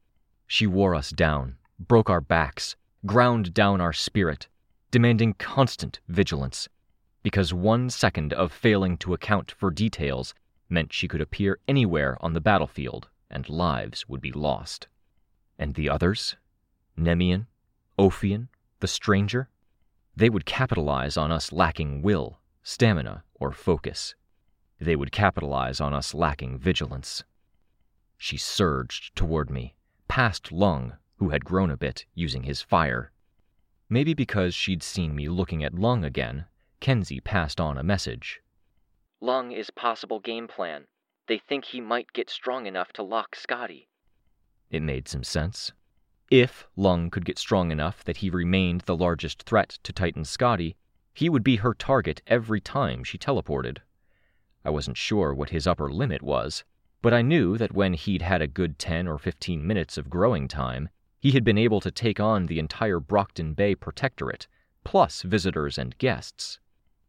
She 0.47 0.67
wore 0.67 0.95
us 0.95 1.11
down, 1.11 1.57
broke 1.79 2.11
our 2.11 2.21
backs, 2.21 2.77
ground 3.05 3.55
down 3.55 3.81
our 3.81 3.93
spirit, 3.93 4.49
demanding 4.91 5.35
constant 5.35 6.01
vigilance, 6.09 6.69
because 7.23 7.53
one 7.53 7.91
second 7.91 8.33
of 8.33 8.53
failing 8.53 8.97
to 8.99 9.15
account 9.15 9.51
for 9.51 9.71
details 9.71 10.35
meant 10.69 10.93
she 10.93 11.09
could 11.09 11.21
appear 11.21 11.59
anywhere 11.69 12.17
on 12.21 12.33
the 12.33 12.41
battlefield 12.41 13.09
and 13.31 13.49
lives 13.49 14.09
would 14.09 14.21
be 14.21 14.33
lost. 14.33 14.89
And 15.59 15.75
the 15.75 15.89
others? 15.89 16.37
Nemean, 16.99 17.47
Ophion, 17.99 18.49
the 18.81 18.87
stranger? 18.87 19.49
They 20.15 20.31
would 20.31 20.47
capitalize 20.47 21.17
on 21.17 21.31
us 21.31 21.53
lacking 21.53 22.03
will, 22.03 22.41
stamina, 22.63 23.25
or 23.35 23.53
focus. 23.53 24.15
They 24.81 24.97
would 24.97 25.13
capitalize 25.13 25.81
on 25.81 25.93
us 25.93 26.15
lacking 26.15 26.59
vigilance. 26.59 27.25
She 28.17 28.37
surged 28.37 29.15
toward 29.15 29.51
me, 29.51 29.75
past 30.09 30.53
Lung, 30.53 30.97
who 31.17 31.31
had 31.31 31.45
grown 31.45 31.71
a 31.71 31.77
bit, 31.77 32.07
using 32.15 32.45
his 32.45 32.63
fire. 32.63 33.13
Maybe 33.89 34.15
because 34.15 34.55
she'd 34.55 34.83
seen 34.83 35.15
me 35.15 35.29
looking 35.29 35.63
at 35.63 35.75
Lung 35.75 36.05
again, 36.05 36.47
Kenzie 36.81 37.21
passed 37.21 37.61
on 37.61 37.79
a 37.79 37.83
message. 37.83 38.41
Lung 39.21 39.53
is 39.53 39.71
possible 39.71 40.21
game 40.21 40.49
plan. 40.49 40.87
They 41.29 41.39
think 41.39 41.65
he 41.65 41.81
might 41.81 42.13
get 42.13 42.31
strong 42.31 42.67
enough 42.67 42.93
to 42.95 43.03
lock 43.03 43.35
Scathach. 43.35 43.87
It 44.71 44.83
made 44.83 45.09
some 45.09 45.25
sense. 45.25 45.73
If 46.31 46.69
Lung 46.77 47.11
could 47.11 47.25
get 47.25 47.39
strong 47.39 47.71
enough 47.71 48.05
that 48.05 48.19
he 48.19 48.31
remained 48.31 48.83
the 48.83 48.97
largest 48.97 49.43
threat 49.43 49.79
to 49.83 49.93
Titan 49.93 50.25
Scathach, 50.25 50.77
he 51.15 51.29
would 51.29 51.43
be 51.43 51.57
her 51.57 51.75
target 51.75 52.23
every 52.27 52.61
time 52.61 53.03
she 53.03 53.19
teleported. 53.19 53.79
I 54.65 54.71
wasn't 54.71 54.97
sure 54.97 55.33
what 55.33 55.51
his 55.51 55.67
upper 55.67 55.91
limit 55.91 56.23
was, 56.23 56.65
but 57.03 57.15
I 57.15 57.23
knew 57.23 57.57
that 57.59 57.73
when 57.73 57.95
he'd 57.95 58.23
had 58.23 58.43
a 58.43 58.49
good 58.49 58.79
10 58.79 59.09
or 59.09 59.19
15 59.19 59.67
minutes 59.67 59.97
of 59.97 60.11
growing 60.11 60.47
time, 60.49 60.89
he 61.19 61.33
had 61.33 61.45
been 61.45 61.59
able 61.59 61.81
to 61.81 61.91
take 61.91 62.21
on 62.21 62.47
the 62.47 62.59
entire 62.59 63.01
Brockton 63.01 63.55
Bay 63.55 63.75
Protectorate, 63.75 64.47
plus 64.85 65.23
visitors 65.23 65.79
and 65.79 65.99
guests. 65.99 66.61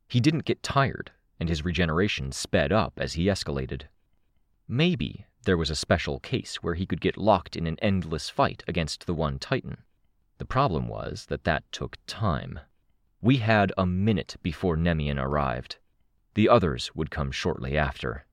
He 0.07 0.19
didn't 0.19 0.45
get 0.45 0.63
tired, 0.63 1.11
and 1.39 1.49
his 1.49 1.65
regeneration 1.65 2.31
sped 2.31 2.71
up 2.71 2.93
as 2.97 3.13
he 3.13 3.25
escalated. 3.25 3.83
Maybe 4.69 5.25
there 5.43 5.55
was 5.55 5.69
a 5.69 5.75
special 5.75 6.19
case 6.19 6.57
where 6.57 6.73
he 6.73 6.85
could 6.85 6.99
get 6.99 7.15
locked 7.15 7.55
in 7.55 7.67
an 7.67 7.77
endless 7.81 8.29
fight 8.29 8.65
against 8.67 9.05
the 9.05 9.13
one 9.13 9.39
Titan. 9.39 9.77
The 10.39 10.45
problem 10.45 10.89
was 10.89 11.27
that 11.27 11.45
that 11.45 11.71
took 11.71 11.97
time. 12.05 12.59
We 13.21 13.37
had 13.37 13.71
a 13.77 13.85
minute 13.85 14.35
before 14.43 14.75
Nemean 14.75 15.17
arrived. 15.17 15.77
The 16.33 16.49
others 16.49 16.93
would 16.93 17.11
come 17.11 17.31
shortly 17.31 17.77
after. 17.77 18.25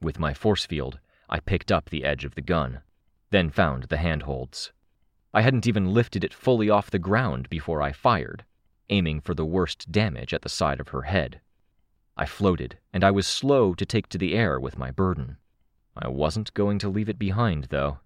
With 0.00 0.18
my 0.18 0.32
force 0.32 0.64
field, 0.64 0.98
I 1.28 1.40
picked 1.40 1.70
up 1.70 1.90
the 1.90 2.04
edge 2.04 2.24
of 2.24 2.36
the 2.36 2.40
gun, 2.40 2.80
then 3.28 3.50
found 3.50 3.84
the 3.84 3.98
handholds. 3.98 4.72
I 5.34 5.42
hadn't 5.42 5.66
even 5.66 5.92
lifted 5.92 6.24
it 6.24 6.32
fully 6.32 6.70
off 6.70 6.90
the 6.90 6.98
ground 6.98 7.50
before 7.50 7.82
I 7.82 7.92
fired, 7.92 8.46
aiming 8.88 9.20
for 9.20 9.34
the 9.34 9.44
worst 9.44 9.92
damage 9.92 10.32
at 10.32 10.40
the 10.40 10.48
side 10.48 10.80
of 10.80 10.88
her 10.88 11.02
head. 11.02 11.42
I 12.16 12.24
floated, 12.24 12.78
and 12.94 13.04
I 13.04 13.10
was 13.10 13.26
slow 13.26 13.74
to 13.74 13.84
take 13.84 14.08
to 14.08 14.16
the 14.18 14.34
air 14.34 14.58
with 14.58 14.78
my 14.78 14.90
burden. 14.90 15.36
I 15.98 16.08
wasn't 16.08 16.52
going 16.54 16.78
to 16.80 16.88
leave 16.88 17.08
it 17.08 17.18
behind, 17.18 17.64
though. 17.64 17.98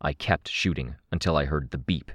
I 0.00 0.12
kept 0.12 0.48
shooting 0.48 0.94
until 1.10 1.36
I 1.36 1.46
heard 1.46 1.70
the 1.70 1.78
beep, 1.78 2.12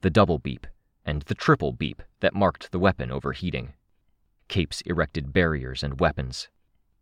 the 0.00 0.10
double 0.10 0.38
beep, 0.38 0.66
and 1.04 1.22
the 1.22 1.34
triple 1.34 1.72
beep 1.72 2.02
that 2.20 2.34
marked 2.34 2.72
the 2.72 2.80
weapon 2.80 3.10
overheating. 3.12 3.74
Capes 4.48 4.80
erected 4.82 5.32
barriers 5.32 5.84
and 5.84 6.00
weapons. 6.00 6.48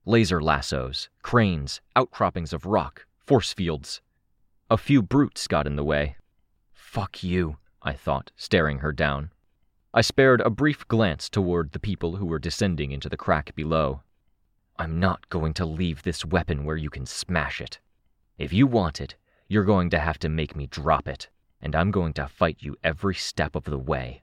Laser 0.05 0.43
lassos, 0.43 1.09
cranes, 1.23 1.81
outcroppings 1.97 2.53
of 2.53 2.67
rock, 2.67 3.07
force 3.19 3.55
fields. 3.55 4.03
A 4.71 4.77
few 4.77 5.01
brutes 5.03 5.47
got 5.47 5.67
in 5.67 5.77
the 5.77 5.85
way. 5.85 6.17
Fuck 6.75 7.23
you, 7.23 7.57
I 7.83 7.95
thought, 7.95 8.31
staring 8.37 8.81
her 8.81 8.93
down. 8.93 9.31
I 9.95 10.03
spared 10.03 10.43
a 10.43 10.51
brief 10.51 10.87
glance 10.89 11.31
toward 11.31 11.73
the 11.73 11.81
people 11.81 12.17
who 12.17 12.27
were 12.27 12.39
descending 12.39 12.93
into 12.93 13.09
the 13.09 13.17
crack 13.17 13.55
below. 13.55 14.03
I'm 14.81 15.01
not 15.01 15.29
going 15.29 15.55
to 15.55 15.67
leave 15.67 16.03
this 16.03 16.25
weapon 16.25 16.64
where 16.64 16.77
you 16.77 16.88
can 16.88 17.05
smash 17.05 17.61
it. 17.61 17.81
If 18.38 18.53
you 18.53 18.67
want 18.69 19.01
it, 19.01 19.17
you're 19.49 19.64
going 19.64 19.91
to 19.91 19.99
have 19.99 20.21
to 20.21 20.29
make 20.29 20.55
me 20.55 20.69
drop 20.69 21.09
it, 21.09 21.29
and 21.61 21.75
I'm 21.75 21.91
going 21.91 22.12
to 22.14 22.29
fight 22.29 22.59
you 22.61 22.77
every 22.85 23.17
step 23.17 23.57
of 23.57 23.64
the 23.64 23.79
way. 23.79 24.23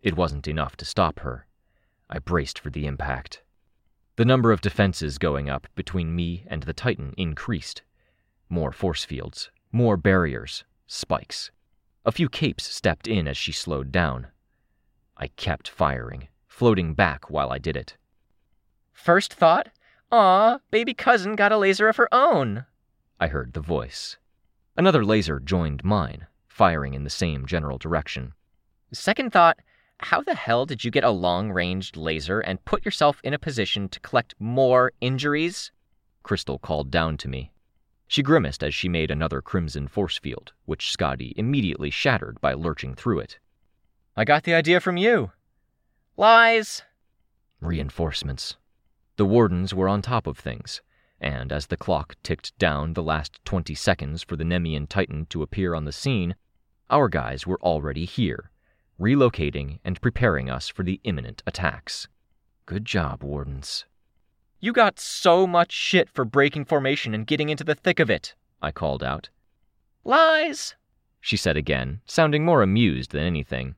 It 0.00 0.16
wasn't 0.16 0.46
enough 0.46 0.76
to 0.76 0.84
stop 0.84 1.20
her. 1.20 1.46
I 2.08 2.20
braced 2.20 2.60
for 2.60 2.70
the 2.70 2.86
impact. 2.86 3.42
The 4.14 4.24
number 4.24 4.52
of 4.52 4.60
defenses 4.60 5.18
going 5.18 5.50
up 5.50 5.66
between 5.74 6.14
me 6.14 6.44
and 6.46 6.62
the 6.62 6.74
Titan 6.74 7.12
increased. 7.16 7.82
More 8.48 8.70
force 8.70 9.04
fields, 9.04 9.50
more 9.72 9.96
barriers, 9.96 10.64
spikes. 10.86 11.50
A 12.04 12.12
few 12.12 12.28
capes 12.28 12.64
stepped 12.64 13.08
in 13.08 13.26
as 13.26 13.36
she 13.36 13.50
slowed 13.52 13.90
down. 13.90 14.28
I 15.16 15.28
kept 15.28 15.68
firing, 15.68 16.28
floating 16.46 16.94
back 16.94 17.30
while 17.30 17.50
I 17.50 17.58
did 17.58 17.76
it. 17.76 17.96
First 19.02 19.34
thought, 19.34 19.68
Aw, 20.12 20.58
baby 20.70 20.94
cousin 20.94 21.34
got 21.34 21.50
a 21.50 21.58
laser 21.58 21.88
of 21.88 21.96
her 21.96 22.08
own. 22.14 22.66
I 23.18 23.26
heard 23.26 23.52
the 23.52 23.60
voice. 23.60 24.16
Another 24.76 25.04
laser 25.04 25.40
joined 25.40 25.82
mine, 25.82 26.28
firing 26.46 26.94
in 26.94 27.02
the 27.02 27.10
same 27.10 27.44
general 27.44 27.78
direction. 27.78 28.34
Second 28.92 29.32
thought, 29.32 29.58
How 29.98 30.20
the 30.22 30.36
hell 30.36 30.66
did 30.66 30.84
you 30.84 30.92
get 30.92 31.02
a 31.02 31.10
long 31.10 31.50
ranged 31.50 31.96
laser 31.96 32.38
and 32.38 32.64
put 32.64 32.84
yourself 32.84 33.20
in 33.24 33.34
a 33.34 33.40
position 33.40 33.88
to 33.88 33.98
collect 33.98 34.36
more 34.38 34.92
injuries? 35.00 35.72
Crystal 36.22 36.60
called 36.60 36.92
down 36.92 37.16
to 37.16 37.28
me. 37.28 37.50
She 38.06 38.22
grimaced 38.22 38.62
as 38.62 38.72
she 38.72 38.88
made 38.88 39.10
another 39.10 39.42
crimson 39.42 39.88
force 39.88 40.16
field, 40.16 40.52
which 40.64 40.96
Scathach 40.96 41.32
immediately 41.36 41.90
shattered 41.90 42.40
by 42.40 42.52
lurching 42.52 42.94
through 42.94 43.18
it. 43.18 43.40
I 44.16 44.24
got 44.24 44.44
the 44.44 44.54
idea 44.54 44.78
from 44.78 44.96
you. 44.96 45.32
Lies! 46.16 46.82
Reinforcements. 47.60 48.58
The 49.16 49.26
wardens 49.26 49.74
were 49.74 49.88
on 49.88 50.00
top 50.00 50.26
of 50.26 50.38
things, 50.38 50.80
and 51.20 51.52
as 51.52 51.66
the 51.66 51.76
clock 51.76 52.16
ticked 52.22 52.56
down 52.58 52.94
the 52.94 53.02
last 53.02 53.44
20 53.44 53.74
seconds 53.74 54.22
for 54.22 54.36
the 54.36 54.44
Nemean 54.44 54.88
Titan 54.88 55.26
to 55.26 55.42
appear 55.42 55.74
on 55.74 55.84
the 55.84 55.92
scene, 55.92 56.34
our 56.88 57.08
guys 57.08 57.46
were 57.46 57.60
already 57.62 58.04
here, 58.06 58.50
relocating 58.98 59.78
and 59.84 60.00
preparing 60.00 60.48
us 60.48 60.68
for 60.68 60.82
the 60.82 61.00
imminent 61.04 61.42
attacks. 61.46 62.08
Good 62.64 62.84
job, 62.84 63.22
wardens. 63.22 63.84
You 64.60 64.72
got 64.72 64.98
so 64.98 65.46
much 65.46 65.72
shit 65.72 66.08
for 66.08 66.24
breaking 66.24 66.64
formation 66.64 67.14
and 67.14 67.26
getting 67.26 67.48
into 67.48 67.64
the 67.64 67.74
thick 67.74 68.00
of 68.00 68.08
it, 68.08 68.34
I 68.62 68.72
called 68.72 69.02
out. 69.02 69.28
Lies, 70.04 70.74
she 71.20 71.36
said 71.36 71.56
again, 71.56 72.00
sounding 72.06 72.44
more 72.44 72.62
amused 72.62 73.12
than 73.12 73.22
anything. 73.22 73.74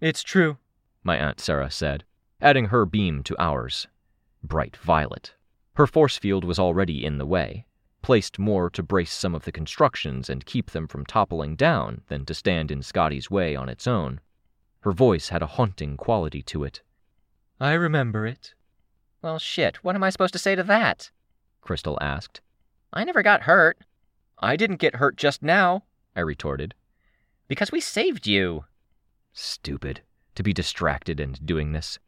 It's 0.00 0.22
true, 0.22 0.58
my 1.02 1.16
Aunt 1.18 1.40
Sarah 1.40 1.70
said, 1.70 2.04
adding 2.40 2.66
her 2.66 2.86
beam 2.86 3.22
to 3.24 3.36
ours. 3.38 3.86
Bright 4.42 4.76
violet. 4.76 5.34
Her 5.74 5.86
force 5.86 6.18
field 6.18 6.44
was 6.44 6.58
already 6.58 7.04
in 7.04 7.18
the 7.18 7.26
way, 7.26 7.66
placed 8.02 8.38
more 8.38 8.70
to 8.70 8.82
brace 8.82 9.12
some 9.12 9.34
of 9.34 9.44
the 9.44 9.52
constructions 9.52 10.28
and 10.28 10.46
keep 10.46 10.70
them 10.70 10.86
from 10.86 11.06
toppling 11.06 11.56
down 11.56 12.02
than 12.08 12.24
to 12.26 12.34
stand 12.34 12.70
in 12.70 12.82
Scathach's 12.82 13.30
way 13.30 13.54
on 13.54 13.68
its 13.68 13.86
own. 13.86 14.20
Her 14.80 14.92
voice 14.92 15.28
had 15.28 15.42
a 15.42 15.46
haunting 15.46 15.96
quality 15.96 16.42
to 16.44 16.64
it. 16.64 16.82
I 17.60 17.74
remember 17.74 18.26
it. 18.26 18.54
Well, 19.22 19.38
shit, 19.38 19.84
what 19.84 19.94
am 19.94 20.02
I 20.02 20.10
supposed 20.10 20.32
to 20.32 20.38
say 20.38 20.54
to 20.54 20.62
that? 20.62 21.10
Crystal 21.60 21.98
asked. 22.00 22.40
I 22.92 23.04
never 23.04 23.22
got 23.22 23.42
hurt. 23.42 23.78
I 24.38 24.56
didn't 24.56 24.80
get 24.80 24.96
hurt 24.96 25.16
just 25.16 25.42
now, 25.42 25.84
I 26.16 26.20
retorted. 26.20 26.74
Because 27.46 27.70
we 27.70 27.80
saved 27.80 28.26
you. 28.26 28.64
Stupid, 29.32 30.00
to 30.34 30.42
be 30.42 30.54
distracted 30.54 31.20
and 31.20 31.44
doing 31.44 31.72
this. 31.72 31.98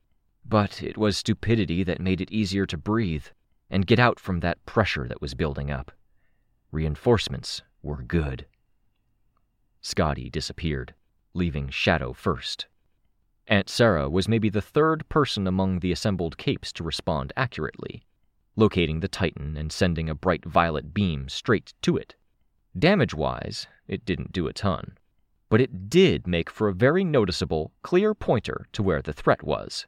But 0.45 0.83
it 0.83 0.97
was 0.97 1.17
stupidity 1.17 1.83
that 1.85 2.01
made 2.01 2.21
it 2.21 2.31
easier 2.31 2.67
to 2.67 2.77
breathe 2.77 3.27
and 3.71 3.87
get 3.87 3.99
out 3.99 4.21
from 4.21 4.41
that 4.41 4.65
pressure 4.67 5.09
that 5.09 5.21
was 5.21 5.35
building 5.35 5.71
up. 5.71 5.93
Reinforcements 6.71 7.63
were 7.83 8.03
good. 8.03 8.47
Scathach 9.83 10.31
disappeared, 10.31 10.95
leaving 11.35 11.69
Shadow 11.71 12.13
first. 12.13 12.67
Aunt 13.49 13.69
Sarah 13.69 14.09
was 14.09 14.29
maybe 14.29 14.49
the 14.49 14.63
third 14.63 15.09
person 15.09 15.47
among 15.47 15.81
the 15.81 15.91
assembled 15.91 16.39
capes 16.39 16.73
to 16.75 16.85
respond 16.85 17.33
accurately, 17.37 18.05
locating 18.55 19.01
the 19.01 19.09
Titan 19.09 19.57
and 19.57 19.73
sending 19.73 20.09
a 20.09 20.15
bright 20.15 20.45
violet 20.45 20.95
beam 20.95 21.29
straight 21.29 21.75
to 21.83 21.97
it. 21.97 22.15
Damage 22.79 23.15
wise, 23.15 23.67
it 23.89 24.05
didn't 24.05 24.33
do 24.33 24.47
a 24.47 24.53
ton, 24.53 24.97
but 25.49 25.61
it 25.61 25.91
did 25.91 26.27
make 26.27 26.49
for 26.49 26.69
a 26.69 26.75
very 26.75 27.05
noticeable, 27.05 27.73
clear 27.83 28.15
pointer 28.15 28.67
to 28.73 28.83
where 28.83 29.03
the 29.03 29.13
threat 29.13 29.43
was. 29.43 29.87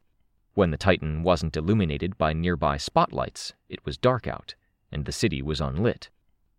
When 0.55 0.71
the 0.71 0.77
Titan 0.77 1.25
wasn't 1.25 1.57
illuminated 1.57 2.17
by 2.17 2.33
nearby 2.33 2.77
spotlights, 2.77 3.55
it 3.69 3.85
was 3.85 3.99
dark 3.99 4.29
out, 4.29 4.55
and 4.93 5.05
the 5.05 5.13
city 5.13 5.43
was 5.43 5.61
unlit. 5.61 6.11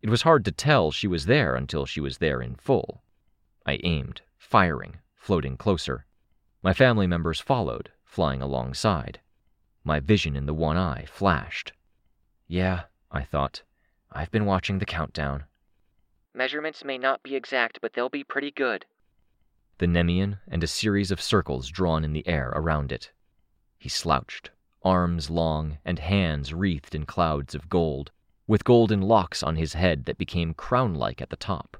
It 0.01 0.09
was 0.09 0.23
hard 0.23 0.43
to 0.45 0.51
tell 0.51 0.91
she 0.91 1.07
was 1.07 1.25
there 1.25 1.55
until 1.55 1.85
she 1.85 2.01
was 2.01 2.17
there 2.17 2.41
in 2.41 2.55
full. 2.55 3.01
I 3.65 3.79
aimed, 3.83 4.21
firing, 4.37 4.99
floating 5.15 5.55
closer. 5.55 6.05
My 6.61 6.73
family 6.73 7.07
members 7.07 7.39
followed, 7.39 7.89
flying 8.03 8.41
alongside. 8.41 9.21
My 9.85 10.01
vision 10.01 10.35
in 10.35 10.45
the 10.45 10.53
one 10.53 10.77
eye 10.77 11.05
flashed. 11.07 11.71
Yeah, 12.47 12.83
I 13.11 13.23
thought. 13.23 13.63
I've 14.11 14.31
been 14.31 14.45
watching 14.45 14.79
the 14.79 14.85
countdown. 14.85 15.45
Measurements 16.33 16.83
may 16.83 16.97
not 16.97 17.23
be 17.23 17.35
exact, 17.35 17.79
but 17.81 17.93
they'll 17.93 18.09
be 18.09 18.25
pretty 18.25 18.51
good. 18.51 18.85
The 19.77 19.87
Nemean 19.87 20.39
and 20.49 20.63
a 20.63 20.67
series 20.67 21.11
of 21.11 21.21
circles 21.21 21.69
drawn 21.69 22.03
in 22.03 22.11
the 22.11 22.27
air 22.27 22.51
around 22.53 22.91
it. 22.91 23.11
He 23.85 23.89
slouched, 23.89 24.49
arms 24.81 25.29
long 25.29 25.77
and 25.85 25.99
hands 25.99 26.55
wreathed 26.55 26.95
in 26.95 27.05
clouds 27.05 27.53
of 27.53 27.69
gold, 27.69 28.11
with 28.47 28.63
golden 28.63 28.99
locks 28.99 29.43
on 29.43 29.57
his 29.57 29.73
head 29.73 30.05
that 30.05 30.17
became 30.17 30.55
crown 30.55 30.95
like 30.95 31.21
at 31.21 31.29
the 31.29 31.35
top. 31.35 31.77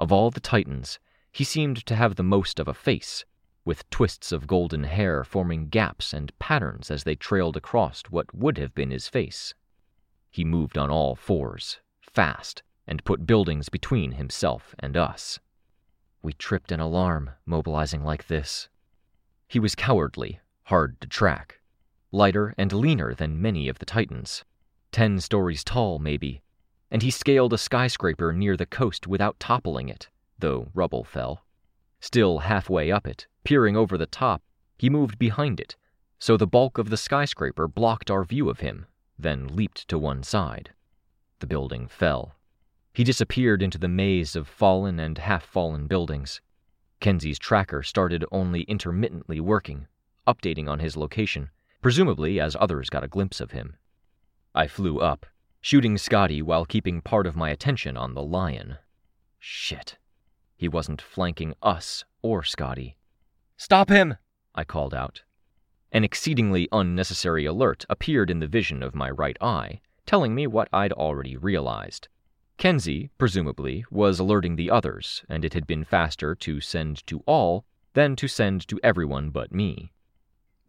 Of 0.00 0.10
all 0.10 0.32
the 0.32 0.40
Titans, 0.40 0.98
he 1.30 1.44
seemed 1.44 1.86
to 1.86 1.94
have 1.94 2.16
the 2.16 2.24
most 2.24 2.58
of 2.58 2.66
a 2.66 2.74
face, 2.74 3.24
with 3.64 3.88
twists 3.88 4.32
of 4.32 4.48
golden 4.48 4.82
hair 4.82 5.22
forming 5.22 5.68
gaps 5.68 6.12
and 6.12 6.36
patterns 6.40 6.90
as 6.90 7.04
they 7.04 7.14
trailed 7.14 7.56
across 7.56 8.02
what 8.10 8.34
would 8.34 8.58
have 8.58 8.74
been 8.74 8.90
his 8.90 9.06
face. 9.06 9.54
He 10.32 10.44
moved 10.44 10.76
on 10.76 10.90
all 10.90 11.14
fours, 11.14 11.78
fast, 12.00 12.64
and 12.84 13.04
put 13.04 13.28
buildings 13.28 13.68
between 13.68 14.10
himself 14.10 14.74
and 14.80 14.96
us. 14.96 15.38
We 16.20 16.32
tripped 16.32 16.72
an 16.72 16.80
alarm, 16.80 17.30
mobilizing 17.46 18.02
like 18.02 18.26
this. 18.26 18.68
He 19.46 19.60
was 19.60 19.76
cowardly, 19.76 20.40
hard 20.68 21.00
to 21.00 21.08
track, 21.08 21.58
lighter 22.12 22.54
and 22.58 22.74
leaner 22.74 23.14
than 23.14 23.40
many 23.40 23.70
of 23.70 23.78
the 23.78 23.86
Titans, 23.86 24.44
ten 24.92 25.18
stories 25.18 25.64
tall, 25.64 25.98
maybe, 25.98 26.42
and 26.90 27.00
he 27.00 27.10
scaled 27.10 27.54
a 27.54 27.58
skyscraper 27.58 28.34
near 28.34 28.54
the 28.54 28.66
coast 28.66 29.06
without 29.06 29.40
toppling 29.40 29.88
it, 29.88 30.10
though 30.38 30.68
rubble 30.74 31.04
fell. 31.04 31.42
Still 32.00 32.40
halfway 32.40 32.92
up 32.92 33.06
it, 33.06 33.26
peering 33.44 33.78
over 33.78 33.96
the 33.96 34.04
top, 34.04 34.42
he 34.76 34.90
moved 34.90 35.18
behind 35.18 35.58
it, 35.58 35.74
so 36.18 36.36
the 36.36 36.46
bulk 36.46 36.76
of 36.76 36.90
the 36.90 36.98
skyscraper 36.98 37.66
blocked 37.66 38.10
our 38.10 38.24
view 38.24 38.50
of 38.50 38.60
him, 38.60 38.84
then 39.18 39.46
leaped 39.46 39.88
to 39.88 39.98
one 39.98 40.22
side. 40.22 40.74
The 41.38 41.46
building 41.46 41.88
fell. 41.88 42.34
He 42.92 43.04
disappeared 43.04 43.62
into 43.62 43.78
the 43.78 43.88
maze 43.88 44.36
of 44.36 44.46
fallen 44.46 45.00
and 45.00 45.16
half 45.16 45.46
fallen 45.46 45.86
buildings. 45.86 46.42
Kenzie's 47.00 47.38
tracker 47.38 47.82
started 47.82 48.22
only 48.30 48.64
intermittently 48.64 49.40
working, 49.40 49.86
updating 50.28 50.68
on 50.68 50.78
his 50.78 50.96
location, 50.96 51.50
presumably 51.80 52.38
as 52.38 52.56
others 52.60 52.90
got 52.90 53.02
a 53.02 53.08
glimpse 53.08 53.40
of 53.40 53.52
him. 53.52 53.76
I 54.54 54.68
flew 54.68 55.00
up, 55.00 55.24
shooting 55.60 55.96
Scathach 55.96 56.42
while 56.42 56.64
keeping 56.64 57.00
part 57.00 57.26
of 57.26 57.34
my 57.34 57.50
attention 57.50 57.96
on 57.96 58.14
the 58.14 58.22
lion. 58.22 58.76
Shit. 59.38 59.96
He 60.56 60.68
wasn't 60.68 61.00
flanking 61.00 61.54
us 61.62 62.04
or 62.22 62.42
Scathach. 62.42 62.94
Stop 63.56 63.88
him! 63.88 64.16
I 64.54 64.64
called 64.64 64.94
out. 64.94 65.22
An 65.90 66.04
exceedingly 66.04 66.68
unnecessary 66.70 67.46
alert 67.46 67.86
appeared 67.88 68.30
in 68.30 68.40
the 68.40 68.46
vision 68.46 68.82
of 68.82 68.94
my 68.94 69.10
right 69.10 69.36
eye, 69.40 69.80
telling 70.04 70.34
me 70.34 70.46
what 70.46 70.68
I'd 70.72 70.92
already 70.92 71.36
realized. 71.36 72.08
Kenzie, 72.58 73.10
presumably, 73.18 73.84
was 73.90 74.18
alerting 74.18 74.56
the 74.56 74.70
others, 74.70 75.24
and 75.28 75.44
it 75.44 75.54
had 75.54 75.66
been 75.66 75.84
faster 75.84 76.34
to 76.34 76.60
send 76.60 77.06
to 77.06 77.22
all 77.24 77.64
than 77.94 78.16
to 78.16 78.28
send 78.28 78.66
to 78.68 78.80
everyone 78.82 79.30
but 79.30 79.52
me. 79.52 79.92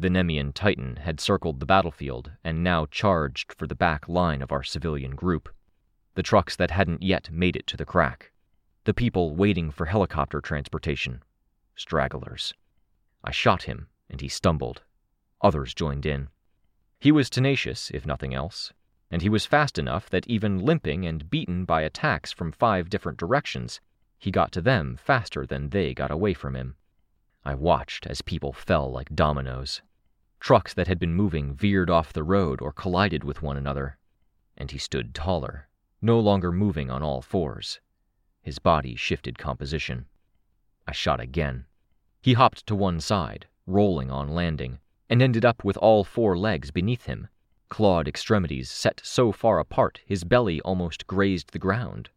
The 0.01 0.07
Nemean 0.07 0.53
Titan 0.53 0.95
had 0.95 1.19
circled 1.19 1.59
the 1.59 1.65
battlefield 1.65 2.31
and 2.41 2.63
now 2.63 2.85
charged 2.85 3.51
for 3.51 3.67
the 3.67 3.75
back 3.75 4.07
line 4.07 4.41
of 4.41 4.49
our 4.49 4.63
civilian 4.63 5.13
group. 5.13 5.53
The 6.15 6.23
trucks 6.23 6.55
that 6.55 6.71
hadn't 6.71 7.03
yet 7.03 7.29
made 7.31 7.57
it 7.57 7.67
to 7.67 7.75
the 7.75 7.83
crack. 7.83 8.31
The 8.85 8.93
people 8.93 9.35
waiting 9.35 9.71
for 9.71 9.87
helicopter 9.87 10.39
transportation. 10.39 11.21
Stragglers. 11.75 12.53
I 13.25 13.31
shot 13.31 13.63
him, 13.63 13.89
and 14.09 14.21
he 14.21 14.29
stumbled. 14.29 14.83
Others 15.41 15.73
joined 15.73 16.05
in. 16.05 16.29
He 16.97 17.11
was 17.11 17.29
tenacious, 17.29 17.91
if 17.91 18.05
nothing 18.05 18.33
else, 18.33 18.71
and 19.11 19.21
he 19.21 19.27
was 19.27 19.45
fast 19.45 19.77
enough 19.77 20.09
that 20.11 20.27
even 20.27 20.59
limping 20.59 21.05
and 21.05 21.29
beaten 21.29 21.65
by 21.65 21.81
attacks 21.81 22.31
from 22.31 22.53
five 22.53 22.89
different 22.89 23.17
directions, 23.17 23.81
he 24.17 24.31
got 24.31 24.53
to 24.53 24.61
them 24.61 24.95
faster 24.95 25.45
than 25.45 25.71
they 25.71 25.93
got 25.93 26.09
away 26.09 26.33
from 26.33 26.55
him. 26.55 26.77
I 27.43 27.55
watched 27.55 28.07
as 28.07 28.21
people 28.21 28.53
fell 28.53 28.89
like 28.89 29.13
dominoes. 29.13 29.81
Trucks 30.39 30.73
that 30.73 30.87
had 30.87 30.99
been 30.99 31.13
moving 31.13 31.53
veered 31.53 31.89
off 31.89 32.13
the 32.13 32.23
road 32.23 32.61
or 32.61 32.71
collided 32.71 33.23
with 33.23 33.41
one 33.41 33.57
another, 33.57 33.97
and 34.57 34.71
he 34.71 34.77
stood 34.77 35.13
taller, 35.13 35.67
no 36.01 36.19
longer 36.19 36.51
moving 36.51 36.89
on 36.89 37.03
all 37.03 37.21
fours. 37.21 37.79
His 38.41 38.57
body 38.57 38.95
shifted 38.95 39.37
composition. 39.37 40.05
I 40.87 40.93
shot 40.93 41.19
again. 41.19 41.65
He 42.21 42.33
hopped 42.33 42.65
to 42.67 42.75
one 42.75 42.99
side, 42.99 43.47
rolling 43.67 44.09
on 44.09 44.29
landing, 44.29 44.79
and 45.09 45.21
ended 45.21 45.43
up 45.43 45.63
with 45.63 45.77
all 45.77 46.03
four 46.03 46.37
legs 46.37 46.71
beneath 46.71 47.05
him, 47.05 47.27
clawed 47.67 48.07
extremities 48.07 48.71
set 48.71 49.01
so 49.03 49.31
far 49.31 49.59
apart 49.59 50.01
his 50.05 50.23
belly 50.23 50.61
almost 50.61 51.05
grazed 51.05 51.51
the 51.51 51.59
ground. 51.59 52.09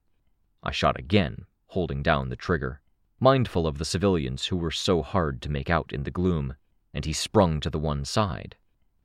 I 0.62 0.70
shot 0.70 0.98
again, 0.98 1.46
holding 1.66 2.02
down 2.02 2.28
the 2.28 2.36
trigger, 2.36 2.80
mindful 3.18 3.66
of 3.66 3.78
the 3.78 3.84
civilians 3.84 4.46
who 4.46 4.56
were 4.56 4.70
so 4.70 5.02
hard 5.02 5.42
to 5.42 5.50
make 5.50 5.68
out 5.68 5.92
in 5.92 6.04
the 6.04 6.10
gloom 6.10 6.54
and 6.94 7.04
he 7.04 7.12
sprung 7.12 7.60
to 7.60 7.70
the 7.70 7.78
one 7.78 8.04
side, 8.04 8.56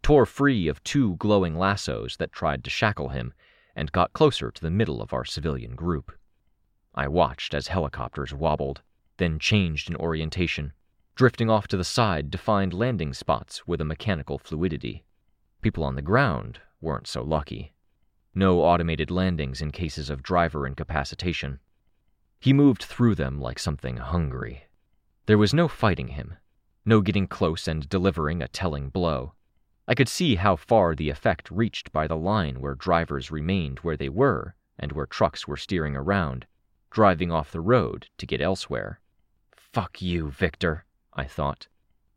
tore 0.02 0.26
free 0.26 0.68
of 0.68 0.84
two 0.84 1.16
glowing 1.16 1.58
lassos 1.58 2.18
that 2.18 2.32
tried 2.32 2.64
to 2.64 2.70
shackle 2.70 3.10
him, 3.10 3.34
and 3.76 3.92
got 3.92 4.14
closer 4.14 4.52
to 4.52 4.62
the 4.62 4.72
middle 4.72 5.02
of 5.02 5.14
our 5.14 5.26
civilian 5.26 5.76
group. 5.76 6.12
I 6.96 7.08
watched 7.08 7.54
as 7.54 7.68
helicopters 7.68 8.34
wobbled, 8.34 8.82
then 9.18 9.38
changed 9.40 9.90
in 9.90 9.96
orientation, 9.96 10.74
drifting 11.16 11.50
off 11.50 11.68
to 11.68 11.78
the 11.78 11.84
side 11.84 12.32
to 12.32 12.38
find 12.38 12.74
landing 12.74 13.14
spots 13.14 13.68
with 13.68 13.82
a 13.82 13.86
mechanical 13.86 14.38
fluidity. 14.38 15.04
People 15.62 15.84
on 15.84 15.96
the 15.96 16.02
ground 16.02 16.60
weren't 16.82 17.08
so 17.08 17.24
lucky. 17.24 17.74
No 18.34 18.62
automated 18.62 19.10
landings 19.10 19.62
in 19.62 19.72
cases 19.72 20.10
of 20.10 20.24
driver 20.24 20.68
incapacitation. 20.68 21.60
He 22.40 22.54
moved 22.54 22.84
through 22.84 23.16
them 23.16 23.42
like 23.42 23.58
something 23.58 23.98
hungry. 23.98 24.66
There 25.26 25.38
was 25.38 25.54
no 25.54 25.68
fighting 25.68 26.10
him, 26.10 26.38
no 26.88 27.02
getting 27.02 27.28
close 27.28 27.68
and 27.68 27.90
delivering 27.90 28.42
a 28.42 28.48
telling 28.48 28.88
blow. 28.90 29.34
I 29.90 29.94
could 29.94 30.08
see 30.08 30.36
how 30.36 30.56
far 30.56 30.96
the 30.96 31.10
effect 31.10 31.52
reached 31.52 31.92
by 31.92 32.08
the 32.08 32.16
line 32.16 32.62
where 32.62 32.76
drivers 32.76 33.30
remained 33.30 33.80
where 33.80 33.98
they 33.98 34.08
were 34.08 34.56
and 34.80 34.94
where 34.94 35.06
trucks 35.06 35.48
were 35.48 35.58
steering 35.58 35.98
around, 35.98 36.48
driving 36.90 37.30
off 37.30 37.52
the 37.52 37.60
road 37.60 38.08
to 38.18 38.26
get 38.26 38.42
elsewhere. 38.42 39.02
Fuck 39.52 40.02
you, 40.02 40.32
Victor, 40.32 40.86
I 41.14 41.26
thought. 41.26 41.68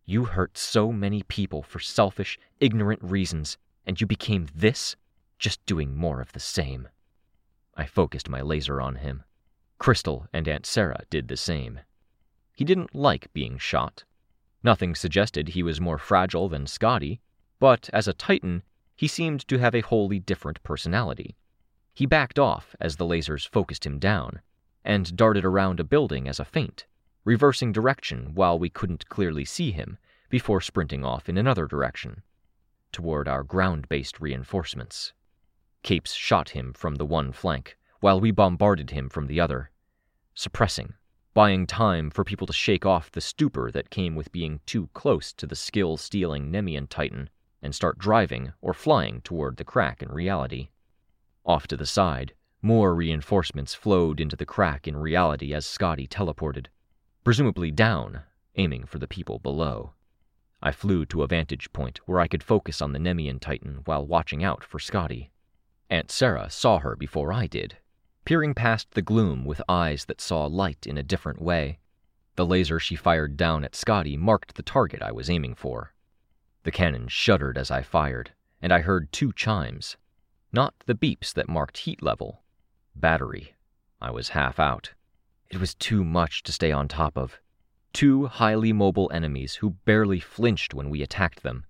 You 0.05 0.25
hurt 0.25 0.57
so 0.57 0.93
many 0.93 1.25
people 1.25 1.63
for 1.63 1.81
selfish, 1.81 2.39
ignorant 2.61 3.03
reasons, 3.03 3.59
and 3.87 4.01
you 4.01 4.07
became 4.07 4.47
this? 4.55 4.95
Just 5.39 5.65
doing 5.67 5.97
more 5.97 6.21
of 6.21 6.33
the 6.33 6.41
same. 6.41 6.89
I 7.75 7.87
focused 7.87 8.29
my 8.29 8.41
laser 8.41 8.81
on 8.81 8.97
him. 8.97 9.25
Crystal 9.79 10.29
and 10.33 10.47
Aunt 10.47 10.67
Sarah 10.67 11.05
did 11.11 11.27
the 11.27 11.37
same. 11.37 11.81
He 12.55 12.65
didn't 12.65 12.95
like 12.95 13.33
being 13.33 13.59
shot. 13.59 14.05
Nothing 14.63 14.95
suggested 14.95 15.49
he 15.49 15.63
was 15.63 15.81
more 15.81 15.99
fragile 15.99 16.49
than 16.49 16.67
Scathach, 16.67 17.19
but 17.59 17.89
as 17.93 18.07
a 18.07 18.13
Titan, 18.13 18.63
he 18.95 19.09
seemed 19.09 19.47
to 19.49 19.59
have 19.59 19.75
a 19.75 19.81
wholly 19.81 20.19
different 20.19 20.63
personality. 20.63 21.37
He 21.95 22.07
backed 22.07 22.39
off 22.39 22.77
as 22.81 22.97
the 22.97 23.07
lasers 23.07 23.49
focused 23.49 23.87
him 23.87 23.99
down, 23.99 24.43
and 24.85 25.17
darted 25.17 25.45
around 25.45 25.81
a 25.81 25.85
building 25.85 26.29
as 26.29 26.39
a 26.39 26.45
feint, 26.45 26.87
reversing 27.25 27.73
direction 27.73 28.35
while 28.35 28.59
we 28.59 28.69
couldn't 28.69 29.09
clearly 29.09 29.45
see 29.45 29.73
him, 29.73 29.99
before 30.29 30.61
sprinting 30.61 31.05
off 31.05 31.29
in 31.29 31.37
another 31.37 31.67
direction, 31.67 32.23
toward 32.93 33.29
our 33.29 33.43
ground 33.43 33.89
based 33.89 34.21
reinforcements. 34.21 35.13
Capes 35.83 36.13
shot 36.13 36.51
him 36.51 36.73
from 36.73 36.97
the 36.97 37.07
one 37.07 37.33
flank, 37.33 37.79
while 38.01 38.21
we 38.21 38.31
bombarded 38.31 38.91
him 38.91 39.09
from 39.09 39.27
the 39.27 39.41
other, 39.41 39.71
suppressing, 40.35 40.95
buying 41.33 41.67
time 41.67 42.11
for 42.11 42.25
people 42.25 42.47
to 42.47 42.53
shake 42.53 42.85
off 42.85 43.13
the 43.13 43.21
stupor 43.21 43.71
that 43.71 43.91
came 43.91 44.17
with 44.17 44.33
being 44.33 44.61
too 44.67 44.89
close 44.95 45.33
to 45.33 45.47
the 45.47 45.55
skill 45.55 45.97
stealing 45.97 46.51
Nemean 46.51 46.89
Titan 46.89 47.31
and 47.63 47.75
start 47.75 47.99
driving 47.99 48.53
or 48.61 48.75
flying 48.75 49.21
toward 49.21 49.57
the 49.57 49.65
crack 49.65 50.03
in 50.03 50.09
reality. 50.11 50.71
Off 51.47 51.67
to 51.69 51.77
the 51.77 51.87
side, 51.87 52.35
more 52.63 52.95
reinforcements 52.95 53.75
flowed 53.75 54.21
into 54.21 54.37
the 54.37 54.47
crack 54.47 54.89
in 54.89 54.97
reality 54.97 55.55
as 55.55 55.65
Scathach 55.67 56.09
teleported, 56.09 56.67
presumably 57.23 57.71
down, 57.71 58.23
aiming 58.57 58.85
for 58.85 58.99
the 58.99 59.07
people 59.07 59.39
below. 59.39 59.93
I 60.63 60.73
flew 60.73 61.07
to 61.07 61.23
a 61.23 61.29
vantage 61.29 61.73
point 61.73 62.01
where 62.07 62.21
I 62.21 62.29
could 62.29 62.43
focus 62.43 62.83
on 62.83 62.93
the 62.93 62.99
Nemean 62.99 63.41
Titan 63.41 63.83
while 63.85 64.07
watching 64.07 64.45
out 64.45 64.65
for 64.65 64.79
Scathach. 64.79 65.31
Aunt 65.89 66.11
Sarah 66.11 66.51
saw 66.51 66.79
her 66.81 66.97
before 66.97 67.33
I 67.33 67.47
did, 67.47 67.79
peering 68.31 68.55
past 68.55 68.93
the 68.93 69.03
gloom 69.03 69.45
with 69.45 69.61
eyes 69.69 70.05
that 70.05 70.21
saw 70.21 70.47
light 70.47 70.87
in 70.87 70.97
a 70.97 71.03
different 71.03 71.43
way. 71.43 71.81
The 72.37 72.47
laser 72.47 72.79
she 72.79 72.95
fired 72.95 73.37
down 73.37 73.65
at 73.65 73.75
Scathach 73.75 74.17
marked 74.17 74.55
the 74.55 74.63
target 74.63 75.03
I 75.03 75.11
was 75.11 75.29
aiming 75.29 75.57
for. 75.57 75.95
The 76.63 76.71
cannon 76.71 77.09
shuddered 77.09 77.59
as 77.59 77.73
I 77.73 77.83
fired, 77.83 78.31
and 78.63 78.73
I 78.73 78.83
heard 78.83 79.11
two 79.11 79.33
chimes. 79.33 79.97
Not 80.53 80.75
the 80.87 80.95
beeps 80.95 81.35
that 81.35 81.49
marked 81.49 81.79
heat 81.79 82.05
level. 82.05 82.45
Battery. 82.95 83.57
I 84.01 84.13
was 84.13 84.29
half 84.29 84.61
out. 84.61 84.93
It 85.49 85.59
was 85.59 85.75
too 85.75 86.05
much 86.05 86.45
to 86.45 86.53
stay 86.53 86.71
on 86.71 86.87
top 86.87 87.19
of. 87.19 87.41
Two 87.93 88.27
highly 88.27 88.73
mobile 88.73 89.11
enemies 89.13 89.57
who 89.57 89.71
barely 89.85 90.21
flinched 90.21 90.73
when 90.73 90.89
we 90.89 91.03
attacked 91.03 91.43
them. 91.43 91.67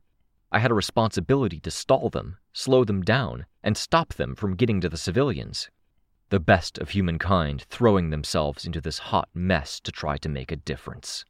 I 0.52 0.58
had 0.58 0.70
a 0.70 0.74
responsibility 0.74 1.58
to 1.60 1.70
stall 1.70 2.10
them, 2.10 2.36
slow 2.52 2.84
them 2.84 3.00
down, 3.00 3.46
and 3.62 3.78
stop 3.78 4.12
them 4.12 4.34
from 4.34 4.56
getting 4.56 4.82
to 4.82 4.90
the 4.90 4.98
civilians. 4.98 5.70
The 6.30 6.38
best 6.38 6.78
of 6.78 6.90
humankind 6.90 7.64
throwing 7.70 8.10
themselves 8.10 8.64
into 8.64 8.80
this 8.80 8.98
hot 8.98 9.28
mess 9.34 9.80
to 9.80 9.90
try 9.90 10.16
to 10.18 10.28
make 10.28 10.52
a 10.52 10.56
difference. 10.56 11.24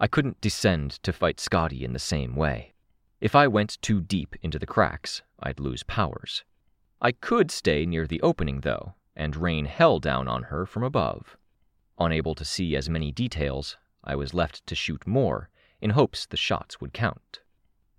I 0.00 0.08
couldn't 0.08 0.40
descend 0.40 1.00
to 1.04 1.12
fight 1.12 1.36
Scathach 1.38 1.80
in 1.80 1.92
the 1.92 2.00
same 2.00 2.34
way. 2.34 2.74
If 3.20 3.36
I 3.36 3.46
went 3.46 3.80
too 3.82 4.00
deep 4.00 4.34
into 4.42 4.58
the 4.58 4.66
cracks, 4.66 5.22
I'd 5.38 5.60
lose 5.60 5.84
powers. 5.84 6.42
I 7.00 7.12
could 7.12 7.52
stay 7.52 7.86
near 7.86 8.04
the 8.08 8.20
opening, 8.20 8.62
though, 8.62 8.94
and 9.14 9.36
rain 9.36 9.66
hell 9.66 10.00
down 10.00 10.26
on 10.26 10.42
her 10.44 10.66
from 10.66 10.82
above. 10.82 11.36
Unable 12.00 12.34
to 12.34 12.44
see 12.44 12.74
as 12.74 12.90
many 12.90 13.12
details, 13.12 13.76
I 14.02 14.16
was 14.16 14.34
left 14.34 14.66
to 14.66 14.74
shoot 14.74 15.06
more 15.06 15.50
in 15.80 15.90
hopes 15.90 16.26
the 16.26 16.36
shots 16.36 16.80
would 16.80 16.92
count. 16.92 17.42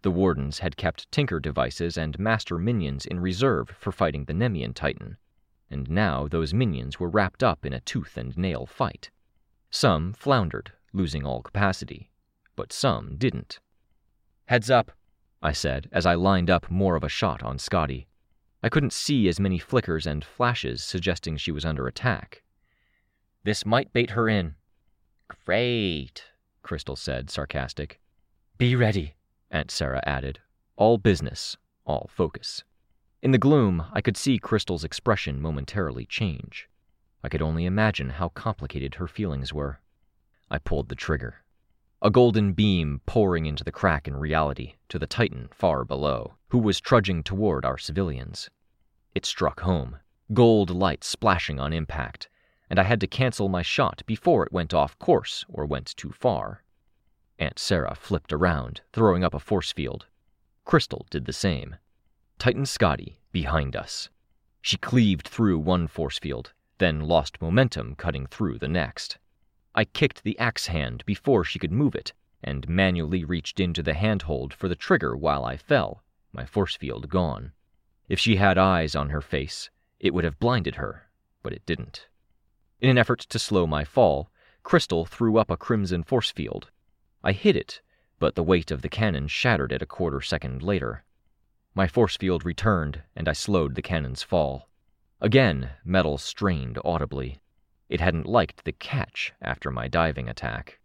The 0.02 0.12
Wardens 0.12 0.60
had 0.60 0.76
kept 0.76 1.10
Tinker 1.10 1.40
devices 1.40 1.98
and 1.98 2.20
Master 2.20 2.58
minions 2.58 3.06
in 3.06 3.22
reserve 3.22 3.70
for 3.80 3.94
fighting 3.94 4.26
the 4.26 4.34
Nemean 4.34 4.74
Titan, 4.74 5.16
and 5.74 5.90
now 5.90 6.28
those 6.30 6.54
minions 6.54 7.00
were 7.00 7.10
wrapped 7.10 7.44
up 7.44 7.66
in 7.66 7.74
a 7.74 7.82
tooth 7.82 8.16
and 8.16 8.38
nail 8.38 8.66
fight. 8.66 9.10
Some 9.72 10.14
floundered, 10.14 10.72
losing 10.94 11.26
all 11.26 11.42
capacity, 11.42 12.12
but 12.56 12.72
some 12.72 13.18
didn't. 13.18 13.60
Heads 14.46 14.70
up, 14.70 14.92
I 15.42 15.52
said 15.52 15.90
as 15.92 16.06
I 16.06 16.14
lined 16.14 16.50
up 16.50 16.72
more 16.72 16.96
of 16.96 17.04
a 17.04 17.10
shot 17.10 17.44
on 17.44 17.58
Scathach. 17.58 18.06
I 18.62 18.70
couldn't 18.70 18.94
see 18.94 19.28
as 19.28 19.40
many 19.40 19.60
flickers 19.60 20.08
and 20.08 20.24
flashes 20.24 20.84
suggesting 20.84 21.36
she 21.36 21.52
was 21.52 21.66
under 21.66 21.88
attack. 21.88 22.44
This 23.44 23.66
might 23.66 23.92
bait 23.92 24.12
her 24.12 24.30
in. 24.30 24.56
Great, 25.28 26.24
Crystal 26.62 26.96
said, 26.96 27.30
sarcastic. 27.30 28.00
Be 28.58 28.76
ready, 28.76 29.16
Aunt 29.52 29.72
Sarah 29.72 30.04
added. 30.06 30.40
All 30.78 30.98
business, 30.98 31.58
all 31.86 32.10
focus. 32.14 32.64
In 33.24 33.32
the 33.32 33.38
gloom, 33.38 33.86
I 33.94 34.02
could 34.02 34.18
see 34.18 34.38
Crystal's 34.38 34.84
expression 34.84 35.40
momentarily 35.40 36.06
change. 36.06 36.68
I 37.24 37.30
could 37.30 37.42
only 37.42 37.64
imagine 37.64 38.10
how 38.10 38.28
complicated 38.28 38.96
her 38.96 39.08
feelings 39.08 39.54
were. 39.54 39.80
I 40.52 40.58
pulled 40.58 40.90
the 40.90 40.96
trigger. 40.96 41.36
A 42.02 42.12
golden 42.12 42.52
beam 42.52 43.00
pouring 43.06 43.46
into 43.46 43.64
the 43.64 43.72
crack 43.72 44.10
in 44.10 44.18
reality 44.18 44.74
to 44.90 45.00
the 45.00 45.08
Titan 45.08 45.48
far 45.54 45.86
below, 45.86 46.34
who 46.50 46.58
was 46.58 46.82
trudging 46.82 47.24
toward 47.24 47.64
our 47.64 47.78
civilians. 47.78 48.50
It 49.16 49.26
struck 49.26 49.62
home, 49.62 50.00
gold 50.34 50.70
light 50.70 51.06
splashing 51.06 51.62
on 51.62 51.72
impact, 51.72 52.28
and 52.70 52.78
I 52.78 52.84
had 52.84 53.00
to 53.00 53.08
cancel 53.08 53.48
my 53.48 53.62
shot 53.62 54.04
before 54.06 54.46
it 54.46 54.52
went 54.52 54.74
off 54.74 55.00
course 55.00 55.46
or 55.48 55.66
went 55.66 55.96
too 55.96 56.12
far. 56.12 56.62
Aunt 57.40 57.58
Sarah 57.58 57.96
flipped 57.96 58.34
around, 58.34 58.82
throwing 58.92 59.24
up 59.24 59.34
a 59.34 59.40
force 59.40 59.72
field. 59.72 60.08
Crystal 60.66 61.08
did 61.10 61.24
the 61.24 61.32
same. 61.32 61.78
Titan 62.40 62.66
Scathach 62.66 63.18
behind 63.32 63.76
us. 63.76 64.10
She 64.62 64.78
cleaved 64.78 65.28
through 65.28 65.60
one 65.60 65.88
force 65.88 66.20
field, 66.20 66.54
then 66.78 67.02
lost 67.02 67.42
momentum 67.42 67.96
cutting 67.96 68.26
through 68.26 68.60
the 68.60 68.68
next. 68.68 69.18
I 69.76 69.86
kicked 69.86 70.24
the 70.24 70.38
axe 70.40 70.68
hand 70.68 71.06
before 71.06 71.44
she 71.44 71.60
could 71.60 71.72
move 71.72 71.96
it, 71.96 72.14
and 72.44 72.68
manually 72.68 73.24
reached 73.24 73.60
into 73.60 73.82
the 73.84 73.94
handhold 73.94 74.54
for 74.54 74.68
the 74.68 74.76
trigger 74.76 75.16
while 75.16 75.46
I 75.46 75.58
fell, 75.58 76.04
my 76.32 76.46
force 76.46 76.76
field 76.76 77.10
gone. 77.10 77.54
If 78.10 78.20
she 78.20 78.36
had 78.36 78.58
eyes 78.58 78.96
on 78.96 79.10
her 79.10 79.22
face, 79.22 79.70
it 80.00 80.14
would 80.14 80.24
have 80.24 80.40
blinded 80.40 80.76
her, 80.76 81.10
but 81.42 81.54
it 81.54 81.66
didn't. 81.66 82.08
In 82.82 82.90
an 82.90 82.98
effort 82.98 83.20
to 83.20 83.40
slow 83.40 83.66
my 83.66 83.84
fall, 83.84 84.30
Crystal 84.64 85.06
threw 85.06 85.38
up 85.38 85.50
a 85.50 85.58
crimson 85.58 86.04
force 86.04 86.32
field, 86.32 86.72
I 87.24 87.32
hit 87.32 87.56
it, 87.56 87.82
but 88.20 88.36
the 88.36 88.44
weight 88.44 88.72
of 88.72 88.82
the 88.82 88.90
cannon 88.90 89.28
shattered 89.28 89.72
it 89.72 89.82
a 89.82 89.86
quarter 89.86 90.20
second 90.20 90.62
later. 90.62 91.04
My 91.76 91.88
force 91.88 92.16
field 92.18 92.46
returned, 92.46 93.02
and 93.16 93.28
I 93.28 93.34
slowed 93.34 93.76
the 93.76 93.82
cannon's 93.82 94.22
fall. 94.22 94.70
Again, 95.20 95.72
metal 95.84 96.18
strained 96.18 96.78
audibly. 96.86 97.40
It 97.90 98.00
hadn't 98.00 98.28
liked 98.28 98.64
the 98.64 98.74
catch 98.74 99.34
after 99.42 99.72
my 99.72 99.88
diving 99.88 100.30
attack. 100.30 100.80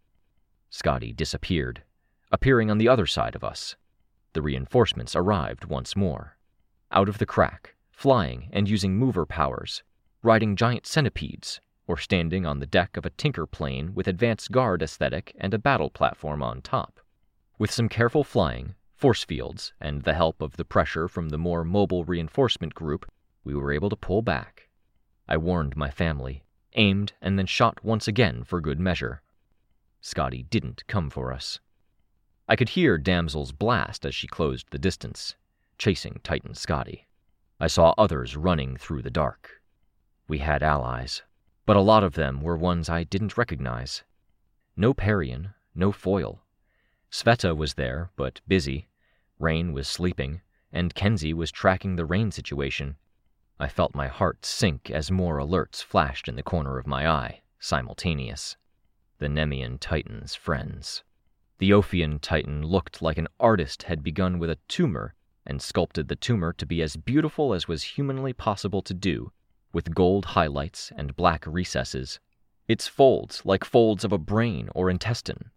Scathach 0.71 1.15
disappeared, 1.15 1.83
appearing 2.31 2.71
on 2.71 2.77
the 2.77 2.87
other 2.87 3.05
side 3.05 3.35
of 3.35 3.43
us. 3.43 3.75
The 4.33 4.41
reinforcements 4.41 5.15
arrived 5.15 5.65
once 5.65 5.95
more. 5.95 6.37
Out 6.91 7.09
of 7.09 7.17
the 7.17 7.25
crack, 7.25 7.75
flying 7.91 8.49
and 8.51 8.69
using 8.69 8.95
mover 8.95 9.25
powers, 9.25 9.83
riding 10.23 10.55
giant 10.55 10.87
centipedes, 10.87 11.61
or 11.85 11.97
standing 11.97 12.45
on 12.45 12.59
the 12.59 12.65
deck 12.65 12.97
of 12.97 13.05
a 13.05 13.11
tinker 13.11 13.45
plane 13.45 13.93
with 13.93 14.07
advanced 14.07 14.51
guard 14.51 14.81
aesthetic 14.81 15.35
and 15.39 15.53
a 15.53 15.59
battle 15.59 15.89
platform 15.89 16.41
on 16.41 16.61
top. 16.61 16.99
With 17.57 17.71
some 17.71 17.89
careful 17.89 18.23
flying, 18.23 18.75
force 18.99 19.23
fields, 19.23 19.73
and 19.79 20.03
the 20.03 20.13
help 20.13 20.41
of 20.41 20.57
the 20.57 20.65
pressure 20.65 21.07
from 21.07 21.29
the 21.29 21.37
more 21.37 21.63
mobile 21.63 22.03
reinforcement 22.03 22.75
group, 22.75 23.09
we 23.43 23.55
were 23.55 23.71
able 23.71 23.89
to 23.89 23.95
pull 23.95 24.21
back. 24.21 24.69
I 25.27 25.37
warned 25.37 25.75
my 25.75 25.89
family, 25.89 26.43
aimed, 26.73 27.13
and 27.21 27.39
then 27.39 27.45
shot 27.45 27.83
once 27.83 28.07
again 28.07 28.43
for 28.43 28.61
good 28.61 28.79
measure. 28.79 29.21
Scathach 30.01 30.49
didn't 30.49 30.85
come 30.87 31.09
for 31.09 31.33
us. 31.33 31.59
I 32.47 32.55
could 32.55 32.69
hear 32.69 32.97
Damsel's 32.97 33.51
blast 33.51 34.05
as 34.05 34.13
she 34.13 34.27
closed 34.27 34.67
the 34.69 34.77
distance, 34.77 35.35
chasing 35.77 36.19
Titan 36.23 36.53
Scathach. 36.53 37.05
I 37.59 37.67
saw 37.67 37.93
others 37.97 38.35
running 38.35 38.77
through 38.77 39.01
the 39.01 39.09
dark. 39.09 39.61
We 40.27 40.39
had 40.39 40.61
allies 40.61 41.23
but 41.69 41.77
a 41.77 41.81
lot 41.81 42.03
of 42.03 42.15
them 42.15 42.41
were 42.41 42.57
ones 42.57 42.89
I 42.89 43.03
didn't 43.03 43.37
recognize. 43.37 44.03
No 44.75 44.91
Parian, 44.91 45.53
no 45.75 45.91
foil, 45.91 46.41
Sveta 47.11 47.55
was 47.55 47.75
there, 47.75 48.09
but 48.15 48.41
busy. 48.47 48.88
Rain 49.39 49.71
was 49.71 49.87
sleeping, 49.87 50.41
and 50.71 50.93
Kenzie 50.93 51.33
was 51.33 51.51
tracking 51.51 51.95
the 51.95 52.05
rain 52.05 52.29
situation. 52.29 52.97
I 53.57 53.69
felt 53.69 53.95
my 53.95 54.07
heart 54.07 54.45
sink 54.45 54.91
as 54.91 55.09
more 55.09 55.37
alerts 55.37 55.81
flashed 55.81 56.27
in 56.27 56.35
the 56.35 56.43
corner 56.43 56.77
of 56.77 56.85
my 56.85 57.09
eye, 57.09 57.41
simultaneous. 57.57 58.57
The 59.17 59.27
Nemean 59.27 59.79
Titan's 59.79 60.35
friends. 60.35 61.03
The 61.57 61.71
Ophion 61.71 62.19
Titan 62.19 62.63
looked 62.63 63.01
like 63.01 63.17
an 63.17 63.27
artist 63.39 63.83
had 63.83 64.03
begun 64.03 64.39
with 64.39 64.49
a 64.49 64.59
tumor 64.67 65.13
and 65.45 65.61
sculpted 65.61 66.09
the 66.09 66.15
tumor 66.15 66.53
to 66.53 66.65
be 66.65 66.81
as 66.81 66.95
beautiful 66.95 67.53
as 67.53 67.67
was 67.67 67.83
humanly 67.83 68.33
possible 68.33 68.81
to 68.81 68.93
do, 68.93 69.31
with 69.73 69.95
gold 69.95 70.25
highlights 70.25 70.91
and 70.95 71.15
black 71.15 71.45
recesses. 71.47 72.19
Its 72.67 72.87
folds 72.87 73.45
like 73.45 73.63
folds 73.63 74.03
of 74.03 74.11
a 74.11 74.17
brain 74.17 74.69
or 74.75 74.89
intestine. 74.89 75.49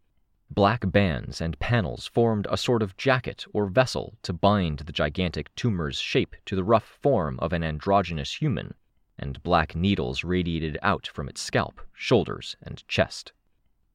Black 0.55 0.93
bands 0.93 1.41
and 1.41 1.59
panels 1.61 2.07
formed 2.07 2.47
a 2.51 2.59
sort 2.59 2.83
of 2.83 2.95
jacket 2.99 3.47
or 3.55 3.69
vessel 3.69 4.19
to 4.21 4.35
bind 4.35 4.81
the 4.81 4.93
gigantic 4.93 5.55
tumor's 5.55 5.99
shape 5.99 6.37
to 6.45 6.55
the 6.55 6.63
rough 6.63 6.85
form 6.85 7.39
of 7.41 7.55
an 7.55 7.65
androgynous 7.65 8.35
human, 8.35 8.75
and 9.19 9.43
black 9.43 9.75
needles 9.75 10.25
radiated 10.25 10.77
out 10.83 11.07
from 11.07 11.27
its 11.27 11.41
scalp, 11.41 11.81
shoulders, 11.95 12.55
and 12.61 12.87
chest. 12.87 13.33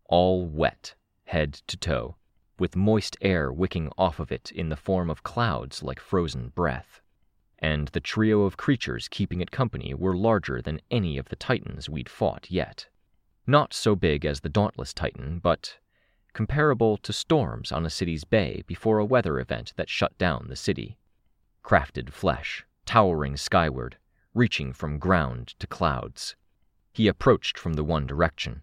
All 0.05 0.47
wet 0.47 0.95
head 1.25 1.53
to 1.67 1.77
toe, 1.77 2.15
with 2.57 2.75
moist 2.75 3.17
air 3.21 3.53
wicking 3.53 3.91
off 3.95 4.19
of 4.19 4.31
it 4.31 4.51
in 4.51 4.69
the 4.69 4.75
form 4.75 5.11
of 5.11 5.21
clouds 5.21 5.83
like 5.83 5.99
frozen 5.99 6.49
breath. 6.49 7.01
And 7.59 7.89
the 7.89 7.99
trio 7.99 8.41
of 8.41 8.57
creatures 8.57 9.07
keeping 9.07 9.41
it 9.41 9.51
company 9.51 9.93
were 9.93 10.17
larger 10.17 10.63
than 10.63 10.81
any 10.89 11.19
of 11.19 11.29
the 11.29 11.35
titans 11.35 11.87
we'd 11.87 12.09
fought 12.09 12.49
yet. 12.49 12.87
Not 13.45 13.75
so 13.75 13.95
big 13.95 14.25
as 14.25 14.39
the 14.39 14.49
Dauntless 14.49 14.91
Titan, 14.91 15.37
but 15.37 15.77
comparable 16.37 16.97
to 16.97 17.11
storms 17.11 17.71
on 17.71 17.83
a 17.83 17.89
city's 17.89 18.23
bay 18.23 18.63
before 18.67 18.99
a 18.99 19.05
weather 19.05 19.39
event 19.39 19.73
that 19.75 19.89
shut 19.89 20.15
down 20.19 20.45
the 20.47 20.55
city. 20.55 20.95
Crafted 21.63 22.11
flesh, 22.11 22.63
towering 22.85 23.35
skyward, 23.35 23.97
reaching 24.35 24.71
from 24.71 24.99
ground 24.99 25.55
to 25.57 25.65
clouds. 25.65 26.35
He 26.93 27.07
approached 27.07 27.57
from 27.57 27.73
the 27.73 27.83
one 27.83 28.05
direction. 28.05 28.61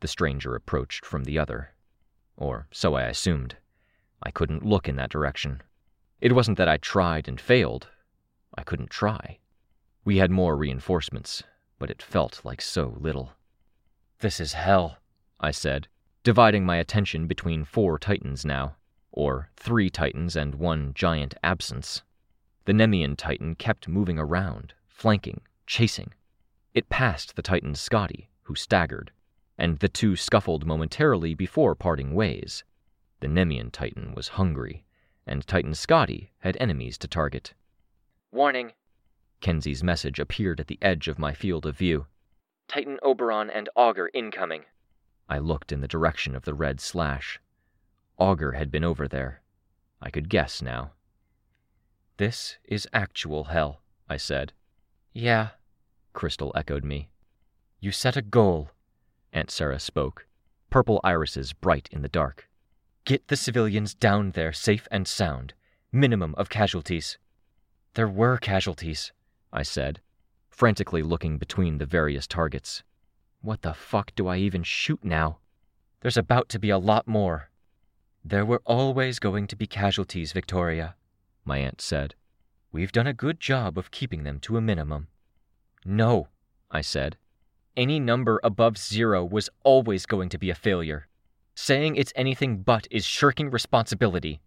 The 0.00 0.08
stranger 0.08 0.54
approached 0.54 1.04
from 1.04 1.24
the 1.24 1.38
other. 1.38 1.74
Or 2.38 2.66
so 2.72 2.94
I 2.94 3.02
assumed. 3.02 3.56
I 4.22 4.30
couldn't 4.30 4.64
look 4.64 4.88
in 4.88 4.96
that 4.96 5.10
direction. 5.10 5.60
It 6.18 6.32
wasn't 6.32 6.56
that 6.56 6.68
I 6.68 6.78
tried 6.78 7.28
and 7.28 7.38
failed. 7.38 7.88
I 8.56 8.62
couldn't 8.62 8.88
try. 8.88 9.38
We 10.02 10.16
had 10.16 10.30
more 10.30 10.56
reinforcements, 10.56 11.42
but 11.78 11.90
it 11.90 12.00
felt 12.00 12.42
like 12.42 12.62
so 12.62 12.96
little. 12.98 13.32
This 14.20 14.40
is 14.40 14.54
hell, 14.54 14.96
I 15.38 15.50
said, 15.50 15.88
dividing 16.22 16.64
my 16.64 16.76
attention 16.76 17.26
between 17.26 17.64
four 17.64 17.98
titans 17.98 18.44
now, 18.44 18.76
or 19.10 19.50
three 19.56 19.90
titans 19.90 20.36
and 20.36 20.54
one 20.54 20.92
giant 20.94 21.34
absence. 21.42 22.02
The 22.64 22.72
Nemean 22.72 23.16
titan 23.16 23.54
kept 23.56 23.88
moving 23.88 24.18
around, 24.18 24.74
flanking, 24.86 25.40
chasing. 25.66 26.14
It 26.74 26.88
passed 26.88 27.34
the 27.34 27.42
titan 27.42 27.74
Scathach, 27.74 28.28
who 28.42 28.54
staggered, 28.54 29.10
and 29.58 29.78
the 29.78 29.88
two 29.88 30.16
scuffled 30.16 30.66
momentarily 30.66 31.34
before 31.34 31.74
parting 31.74 32.14
ways. 32.14 32.64
The 33.20 33.28
Nemean 33.28 33.70
Titan 33.70 34.14
was 34.14 34.28
hungry, 34.28 34.84
and 35.26 35.46
Titan 35.46 35.72
Scathach 35.74 36.30
had 36.38 36.56
enemies 36.58 36.98
to 36.98 37.08
target. 37.08 37.54
Warning. 38.32 38.72
Kenzie's 39.40 39.84
message 39.84 40.18
appeared 40.18 40.58
at 40.58 40.66
the 40.66 40.78
edge 40.82 41.08
of 41.08 41.18
my 41.18 41.32
field 41.32 41.66
of 41.66 41.76
view. 41.76 42.06
Titan 42.68 42.98
Oberon 43.02 43.50
and 43.50 43.68
Augur 43.76 44.10
incoming. 44.14 44.64
I 45.32 45.38
looked 45.38 45.72
in 45.72 45.80
the 45.80 45.88
direction 45.88 46.36
of 46.36 46.44
the 46.44 46.52
red 46.52 46.78
slash. 46.78 47.40
Augur 48.18 48.52
had 48.52 48.70
been 48.70 48.84
over 48.84 49.08
there. 49.08 49.40
I 49.98 50.10
could 50.10 50.28
guess 50.28 50.60
now. 50.60 50.92
This 52.18 52.58
is 52.64 52.86
actual 52.92 53.44
hell, 53.44 53.80
I 54.10 54.18
said. 54.18 54.52
Yeah, 55.14 55.52
Crystal 56.12 56.52
echoed 56.54 56.84
me. 56.84 57.08
You 57.80 57.92
set 57.92 58.14
a 58.14 58.20
goal, 58.20 58.72
Aunt 59.32 59.50
Sarah 59.50 59.80
spoke, 59.80 60.26
purple 60.68 61.00
irises 61.02 61.54
bright 61.54 61.88
in 61.90 62.02
the 62.02 62.10
dark. 62.10 62.50
Get 63.06 63.28
the 63.28 63.36
civilians 63.36 63.94
down 63.94 64.32
there 64.32 64.52
safe 64.52 64.86
and 64.90 65.08
sound. 65.08 65.54
Minimum 65.90 66.34
of 66.34 66.50
casualties. 66.50 67.16
There 67.94 68.06
were 68.06 68.36
casualties, 68.36 69.12
I 69.50 69.62
said, 69.62 70.02
frantically 70.50 71.02
looking 71.02 71.38
between 71.38 71.78
the 71.78 71.86
various 71.86 72.26
targets. 72.26 72.82
What 73.42 73.62
the 73.62 73.74
fuck 73.74 74.14
do 74.14 74.28
I 74.28 74.36
even 74.36 74.62
shoot 74.62 75.04
now? 75.04 75.38
There's 76.00 76.16
about 76.16 76.48
to 76.50 76.60
be 76.60 76.70
a 76.70 76.78
lot 76.78 77.08
more. 77.08 77.50
There 78.24 78.44
were 78.44 78.62
always 78.64 79.18
going 79.18 79.48
to 79.48 79.56
be 79.56 79.66
casualties, 79.66 80.32
Victoria, 80.32 80.94
my 81.44 81.58
aunt 81.58 81.80
said. 81.80 82.14
We've 82.70 82.92
done 82.92 83.08
a 83.08 83.12
good 83.12 83.40
job 83.40 83.76
of 83.76 83.90
keeping 83.90 84.22
them 84.22 84.38
to 84.40 84.56
a 84.56 84.60
minimum. 84.60 85.08
No, 85.84 86.28
I 86.70 86.82
said, 86.82 87.16
any 87.76 87.98
number 87.98 88.38
above 88.44 88.78
zero 88.78 89.24
was 89.24 89.50
always 89.64 90.06
going 90.06 90.28
to 90.28 90.38
be 90.38 90.50
a 90.50 90.54
failure. 90.54 91.08
Saying 91.56 91.96
it's 91.96 92.12
anything 92.14 92.58
but 92.58 92.86
is 92.90 93.04
shirking 93.04 93.50
responsibility. 93.50 94.40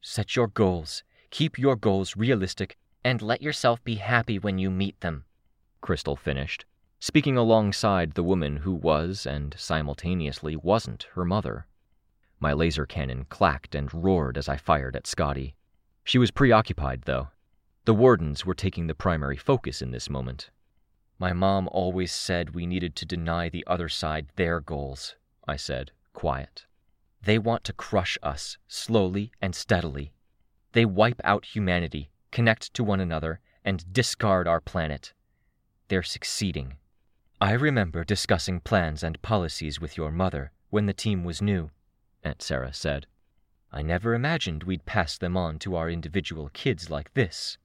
Set 0.00 0.34
your 0.34 0.46
goals, 0.46 1.02
keep 1.30 1.58
your 1.58 1.76
goals 1.76 2.16
realistic, 2.16 2.78
and 3.04 3.20
let 3.20 3.42
yourself 3.42 3.84
be 3.84 3.96
happy 3.96 4.38
when 4.38 4.56
you 4.58 4.70
meet 4.70 4.98
them, 5.00 5.24
Crystal 5.80 6.16
finished, 6.16 6.64
speaking 7.00 7.36
alongside 7.36 8.12
the 8.12 8.22
woman 8.22 8.58
who 8.58 8.74
was 8.74 9.24
and 9.24 9.54
simultaneously 9.58 10.54
wasn't 10.54 11.06
her 11.14 11.24
mother. 11.24 11.66
My 12.38 12.52
laser 12.52 12.84
cannon 12.84 13.24
clacked 13.30 13.74
and 13.74 13.92
roared 13.92 14.36
as 14.36 14.48
I 14.48 14.58
fired 14.58 14.94
at 14.94 15.06
Scathach. 15.06 15.54
She 16.04 16.18
was 16.18 16.30
preoccupied, 16.30 17.02
though. 17.02 17.28
The 17.86 17.94
wardens 17.94 18.44
were 18.44 18.54
taking 18.54 18.86
the 18.86 18.94
primary 18.94 19.38
focus 19.38 19.80
in 19.80 19.90
this 19.90 20.10
moment. 20.10 20.50
My 21.18 21.32
mom 21.32 21.68
always 21.72 22.12
said 22.12 22.54
we 22.54 22.66
needed 22.66 22.94
to 22.96 23.06
deny 23.06 23.48
the 23.48 23.64
other 23.66 23.88
side 23.88 24.28
their 24.36 24.60
goals, 24.60 25.16
I 25.48 25.56
said, 25.56 25.92
quiet. 26.12 26.66
They 27.22 27.38
want 27.38 27.64
to 27.64 27.72
crush 27.72 28.18
us, 28.22 28.58
slowly 28.68 29.32
and 29.40 29.54
steadily. 29.54 30.12
They 30.72 30.84
wipe 30.84 31.20
out 31.24 31.44
humanity, 31.46 32.10
connect 32.30 32.72
to 32.74 32.84
one 32.84 33.00
another, 33.00 33.40
and 33.64 33.90
discard 33.92 34.46
our 34.46 34.60
planet. 34.60 35.12
They're 35.88 36.02
succeeding. 36.02 36.74
I 37.42 37.52
remember 37.52 38.04
discussing 38.04 38.60
plans 38.60 39.02
and 39.02 39.22
policies 39.22 39.80
with 39.80 39.96
your 39.96 40.10
mother 40.10 40.52
when 40.68 40.84
the 40.84 40.92
team 40.92 41.24
was 41.24 41.40
new, 41.40 41.70
Aunt 42.22 42.42
Sarah 42.42 42.74
said. 42.74 43.06
I 43.72 43.80
never 43.80 44.12
imagined 44.12 44.64
we'd 44.64 44.84
pass 44.84 45.16
them 45.16 45.38
on 45.38 45.58
to 45.60 45.74
our 45.74 45.88
individual 45.88 46.50
kids 46.52 46.90
like 46.90 47.14
this. 47.14 47.56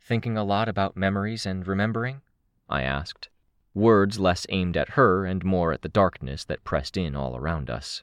Thinking 0.00 0.36
a 0.36 0.42
lot 0.42 0.68
about 0.68 0.96
memories 0.96 1.46
and 1.46 1.64
remembering? 1.68 2.20
I 2.68 2.82
asked, 2.82 3.28
words 3.74 4.18
less 4.18 4.44
aimed 4.48 4.76
at 4.76 4.90
her 4.90 5.24
and 5.24 5.44
more 5.44 5.72
at 5.72 5.82
the 5.82 5.88
darkness 5.88 6.44
that 6.46 6.64
pressed 6.64 6.96
in 6.96 7.14
all 7.14 7.36
around 7.36 7.70
us. 7.70 8.02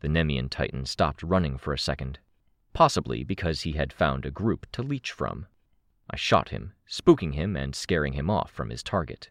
The 0.00 0.08
Nemean 0.08 0.50
Titan 0.50 0.84
stopped 0.84 1.22
running 1.22 1.56
for 1.56 1.72
a 1.72 1.78
second, 1.78 2.18
possibly 2.74 3.24
because 3.24 3.62
he 3.62 3.72
had 3.72 3.90
found 3.90 4.26
a 4.26 4.30
group 4.30 4.66
to 4.72 4.82
leech 4.82 5.12
from. 5.12 5.46
I 6.10 6.16
shot 6.16 6.50
him, 6.50 6.74
spooking 6.86 7.32
him 7.32 7.56
and 7.56 7.74
scaring 7.74 8.12
him 8.12 8.28
off 8.28 8.50
from 8.50 8.68
his 8.68 8.82
target. 8.82 9.30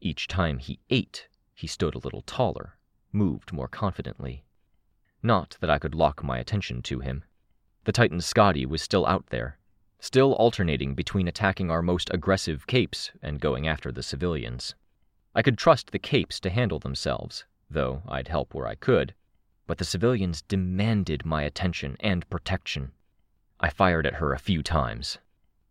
Each 0.00 0.28
time 0.28 0.58
he 0.58 0.78
ate, 0.90 1.28
he 1.54 1.66
stood 1.66 1.94
a 1.94 1.98
little 1.98 2.22
taller, 2.22 2.78
moved 3.12 3.52
more 3.52 3.66
confidently. 3.66 4.44
Not 5.22 5.56
that 5.60 5.70
I 5.70 5.80
could 5.80 5.94
lock 5.94 6.22
my 6.22 6.38
attention 6.38 6.82
to 6.82 7.00
him. 7.00 7.24
The 7.82 7.90
Titan 7.90 8.20
Scathach 8.20 8.68
was 8.68 8.80
still 8.80 9.04
out 9.06 9.26
there, 9.30 9.58
still 9.98 10.34
alternating 10.34 10.94
between 10.94 11.26
attacking 11.26 11.70
our 11.70 11.82
most 11.82 12.10
aggressive 12.14 12.68
capes 12.68 13.10
and 13.20 13.40
going 13.40 13.66
after 13.66 13.90
the 13.90 14.04
civilians. 14.04 14.76
I 15.34 15.42
could 15.42 15.58
trust 15.58 15.90
the 15.90 15.98
capes 15.98 16.38
to 16.40 16.50
handle 16.50 16.78
themselves, 16.78 17.44
though 17.68 18.02
I'd 18.06 18.28
help 18.28 18.54
where 18.54 18.68
I 18.68 18.76
could, 18.76 19.14
but 19.66 19.78
the 19.78 19.84
civilians 19.84 20.42
demanded 20.42 21.26
my 21.26 21.42
attention 21.42 21.96
and 21.98 22.28
protection. 22.30 22.92
I 23.58 23.70
fired 23.70 24.06
at 24.06 24.14
her 24.14 24.32
a 24.32 24.38
few 24.38 24.62
times. 24.62 25.18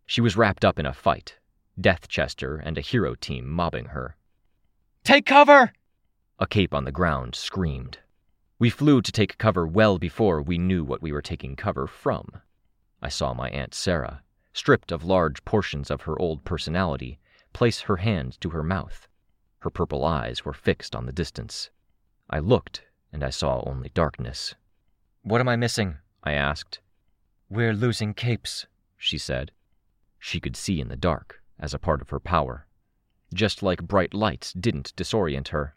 She 0.04 0.20
was 0.20 0.36
wrapped 0.36 0.66
up 0.66 0.78
in 0.78 0.84
a 0.84 0.92
fight, 0.92 1.38
Deathchester 1.80 2.56
and 2.56 2.76
a 2.76 2.82
hero 2.82 3.14
team 3.14 3.48
mobbing 3.48 3.86
her. 3.86 4.16
Take 5.04 5.26
cover! 5.26 5.72
A 6.38 6.46
cape 6.46 6.74
on 6.74 6.84
the 6.84 6.92
ground 6.92 7.34
screamed. 7.34 7.98
We 8.58 8.70
flew 8.70 9.02
to 9.02 9.12
take 9.12 9.38
cover 9.38 9.66
well 9.66 9.98
before 9.98 10.42
we 10.42 10.58
knew 10.58 10.84
what 10.84 11.00
we 11.02 11.12
were 11.12 11.22
taking 11.22 11.56
cover 11.56 11.86
from. 11.86 12.28
I 13.00 13.08
saw 13.08 13.32
my 13.32 13.48
Aunt 13.50 13.74
Sarah, 13.74 14.22
stripped 14.52 14.92
of 14.92 15.04
large 15.04 15.44
portions 15.44 15.90
of 15.90 16.02
her 16.02 16.18
old 16.20 16.44
personality, 16.44 17.18
place 17.52 17.82
her 17.82 17.96
hand 17.96 18.40
to 18.40 18.50
her 18.50 18.62
mouth. 18.62 19.08
Her 19.60 19.70
purple 19.70 20.04
eyes 20.04 20.44
were 20.44 20.52
fixed 20.52 20.94
on 20.94 21.06
the 21.06 21.12
distance. 21.12 21.70
I 22.30 22.38
looked, 22.38 22.84
and 23.12 23.24
I 23.24 23.30
saw 23.30 23.62
only 23.66 23.90
darkness. 23.94 24.54
What 25.22 25.40
am 25.40 25.48
I 25.48 25.56
missing? 25.56 25.96
I 26.22 26.34
asked. 26.34 26.80
We're 27.48 27.72
losing 27.72 28.14
capes, 28.14 28.66
she 28.96 29.18
said. 29.18 29.52
She 30.18 30.38
could 30.38 30.56
see 30.56 30.80
in 30.80 30.88
the 30.88 30.96
dark, 30.96 31.42
as 31.58 31.72
a 31.72 31.78
part 31.78 32.02
of 32.02 32.10
her 32.10 32.20
power. 32.20 32.66
Just 33.34 33.62
like 33.62 33.82
bright 33.82 34.14
lights 34.14 34.52
didn't 34.52 34.94
disorient 34.96 35.48
her. 35.48 35.74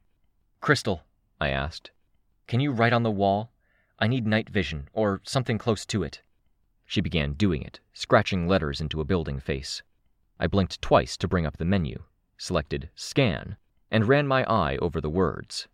Crystal, 0.61 1.03
I 1.39 1.49
asked, 1.49 1.91
can 2.47 2.59
you 2.59 2.71
write 2.71 2.91
on 2.91 3.03
the 3.03 3.11
wall? 3.11 3.51
I 3.97 4.07
need 4.07 4.27
night 4.27 4.49
vision, 4.49 4.89
or 4.91 5.21
something 5.23 5.57
close 5.57 5.85
to 5.85 6.03
it. 6.03 6.21
She 6.85 6.99
began 6.99 7.33
doing 7.33 7.61
it, 7.61 7.79
scratching 7.93 8.47
letters 8.47 8.81
into 8.81 8.99
a 8.99 9.05
building 9.05 9.39
face. 9.39 9.81
I 10.37 10.47
blinked 10.47 10.81
twice 10.81 11.15
to 11.17 11.29
bring 11.29 11.45
up 11.45 11.55
the 11.57 11.63
menu, 11.63 12.03
selected 12.37 12.89
Scan, 12.93 13.55
and 13.89 14.07
ran 14.07 14.27
my 14.27 14.43
eye 14.43 14.75
over 14.81 14.99
the 14.99 15.09
words. 15.09 15.69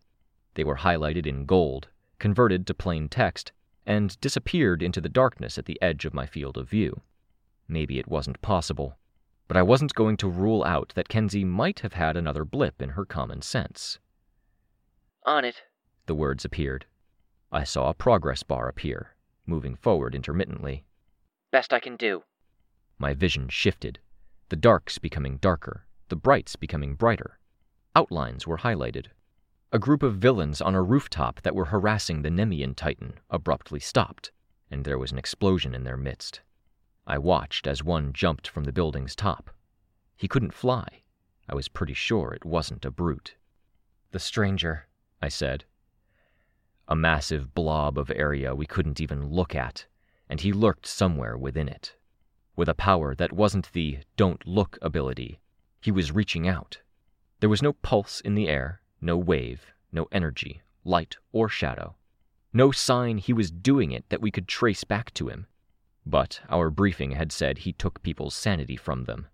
They 0.54 0.62
were 0.62 0.76
highlighted 0.76 1.26
in 1.26 1.46
gold, 1.46 1.88
converted 2.20 2.66
to 2.68 2.74
plain 2.74 3.08
text, 3.08 3.50
and 3.84 4.20
disappeared 4.20 4.82
into 4.82 5.00
the 5.00 5.08
darkness 5.08 5.58
at 5.58 5.64
the 5.64 5.82
edge 5.82 6.04
of 6.04 6.14
my 6.14 6.26
field 6.26 6.56
of 6.56 6.68
view. 6.68 7.00
Maybe 7.66 7.98
it 7.98 8.06
wasn't 8.06 8.40
possible, 8.40 8.96
but 9.48 9.56
I 9.56 9.62
wasn't 9.62 9.94
going 9.94 10.18
to 10.18 10.28
rule 10.28 10.62
out 10.62 10.92
that 10.94 11.08
Kenzie 11.08 11.44
might 11.44 11.80
have 11.80 11.94
had 11.94 12.16
another 12.16 12.44
blip 12.44 12.80
in 12.82 12.90
her 12.90 13.06
common 13.06 13.42
sense. 13.42 13.98
On 15.24 15.44
it, 15.44 15.62
the 16.06 16.14
words 16.14 16.44
appeared. 16.44 16.86
I 17.50 17.64
saw 17.64 17.88
a 17.88 17.94
progress 17.94 18.42
bar 18.42 18.68
appear, 18.68 19.16
moving 19.46 19.74
forward 19.74 20.14
intermittently. 20.14 20.84
Best 21.50 21.72
I 21.72 21.80
can 21.80 21.96
do. 21.96 22.22
My 22.98 23.14
vision 23.14 23.48
shifted, 23.48 23.98
the 24.50 24.56
darks 24.56 24.98
becoming 24.98 25.38
darker, 25.38 25.86
the 26.08 26.16
brights 26.16 26.56
becoming 26.56 26.94
brighter. 26.94 27.38
Outlines 27.96 28.46
were 28.46 28.58
highlighted. 28.58 29.06
A 29.72 29.78
group 29.78 30.02
of 30.02 30.16
villains 30.16 30.60
on 30.60 30.74
a 30.74 30.82
rooftop 30.82 31.42
that 31.42 31.54
were 31.54 31.66
harassing 31.66 32.22
the 32.22 32.30
Nemean 32.30 32.74
Titan 32.74 33.14
abruptly 33.30 33.80
stopped, 33.80 34.30
and 34.70 34.84
there 34.84 34.98
was 34.98 35.12
an 35.12 35.18
explosion 35.18 35.74
in 35.74 35.84
their 35.84 35.96
midst. 35.96 36.40
I 37.08 37.16
watched 37.16 37.66
as 37.66 37.82
one 37.82 38.12
jumped 38.12 38.46
from 38.46 38.64
the 38.64 38.72
building's 38.72 39.16
top. 39.16 39.48
He 40.14 40.28
couldn't 40.28 40.52
fly. 40.52 41.04
I 41.48 41.54
was 41.54 41.66
pretty 41.66 41.94
sure 41.94 42.34
it 42.34 42.44
wasn't 42.44 42.84
a 42.84 42.90
brute. 42.90 43.34
The 44.10 44.18
stranger, 44.18 44.88
I 45.22 45.28
said, 45.28 45.64
a 46.86 46.94
massive 46.94 47.54
blob 47.54 47.96
of 47.98 48.12
area 48.14 48.54
we 48.54 48.66
couldn't 48.66 49.00
even 49.00 49.30
look 49.30 49.54
at, 49.54 49.86
and 50.28 50.42
he 50.42 50.52
lurked 50.52 50.84
somewhere 50.84 51.38
within 51.38 51.66
it. 51.66 51.96
With 52.56 52.68
a 52.68 52.74
power 52.74 53.14
that 53.14 53.32
wasn't 53.32 53.72
the 53.72 54.00
don't 54.18 54.46
look 54.46 54.76
ability, 54.82 55.40
he 55.80 55.90
was 55.90 56.12
reaching 56.12 56.46
out. 56.46 56.82
There 57.40 57.48
was 57.48 57.62
no 57.62 57.72
pulse 57.72 58.20
in 58.20 58.34
the 58.34 58.48
air, 58.48 58.82
no 59.00 59.16
wave, 59.16 59.64
no 59.92 60.08
energy, 60.12 60.60
light 60.84 61.16
or 61.32 61.48
shadow. 61.48 61.96
No 62.52 62.70
sign 62.70 63.16
he 63.16 63.32
was 63.32 63.50
doing 63.50 63.92
it 63.92 64.10
that 64.10 64.20
we 64.20 64.30
could 64.30 64.46
trace 64.46 64.84
back 64.84 65.14
to 65.14 65.28
him. 65.28 65.46
But 66.10 66.40
our 66.48 66.70
briefing 66.70 67.12
had 67.12 67.30
said 67.30 67.58
he 67.58 67.72
took 67.72 68.02
people's 68.02 68.34
sanity 68.34 68.76
from 68.76 69.04
them. 69.04 69.28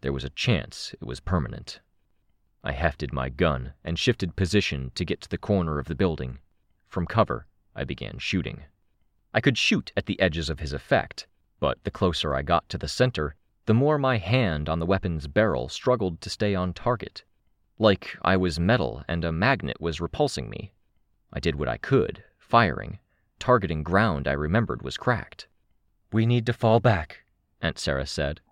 There 0.00 0.12
was 0.12 0.24
a 0.24 0.30
chance 0.30 0.94
it 1.00 1.06
was 1.06 1.20
permanent. 1.20 1.80
I 2.64 2.72
hefted 2.72 3.12
my 3.12 3.28
gun 3.28 3.74
and 3.84 3.98
shifted 3.98 4.34
position 4.36 4.90
to 4.96 5.04
get 5.04 5.20
to 5.20 5.28
the 5.28 5.38
corner 5.38 5.78
of 5.78 5.86
the 5.86 5.94
building 5.94 6.40
from 6.92 7.06
cover, 7.06 7.46
I 7.74 7.84
began 7.84 8.18
shooting. 8.18 8.64
I 9.32 9.40
could 9.40 9.56
shoot 9.56 9.92
at 9.96 10.04
the 10.04 10.20
edges 10.20 10.50
of 10.50 10.60
his 10.60 10.74
effect, 10.74 11.26
but 11.58 11.82
the 11.84 11.90
closer 11.90 12.34
I 12.34 12.42
got 12.42 12.68
to 12.68 12.76
the 12.76 12.86
center, 12.86 13.34
the 13.64 13.72
more 13.72 13.96
my 13.96 14.18
hand 14.18 14.68
on 14.68 14.78
the 14.78 14.84
weapon's 14.84 15.26
barrel 15.26 15.70
struggled 15.70 16.20
to 16.20 16.28
stay 16.28 16.54
on 16.54 16.74
target. 16.74 17.24
Like 17.78 18.18
I 18.20 18.36
was 18.36 18.60
metal 18.60 19.02
and 19.08 19.24
a 19.24 19.32
magnet 19.32 19.80
was 19.80 20.02
repulsing 20.02 20.50
me. 20.50 20.74
I 21.32 21.40
did 21.40 21.54
what 21.54 21.68
I 21.68 21.78
could, 21.78 22.22
firing. 22.36 22.98
Targeting 23.38 23.82
ground 23.82 24.28
I 24.28 24.32
remembered 24.32 24.82
was 24.82 24.98
cracked. 24.98 25.48
We 26.12 26.26
need 26.26 26.44
to 26.44 26.52
fall 26.52 26.78
back, 26.78 27.24
Aunt 27.62 27.78
Sarah 27.78 28.06
said. 28.06 28.42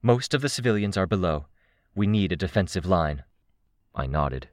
Most 0.00 0.32
of 0.32 0.40
the 0.40 0.48
civilians 0.48 0.96
are 0.96 1.06
below. 1.06 1.44
We 1.94 2.06
need 2.06 2.32
a 2.32 2.36
defensive 2.36 2.86
line. 2.86 3.24
I 3.94 4.06
nodded. 4.06 4.48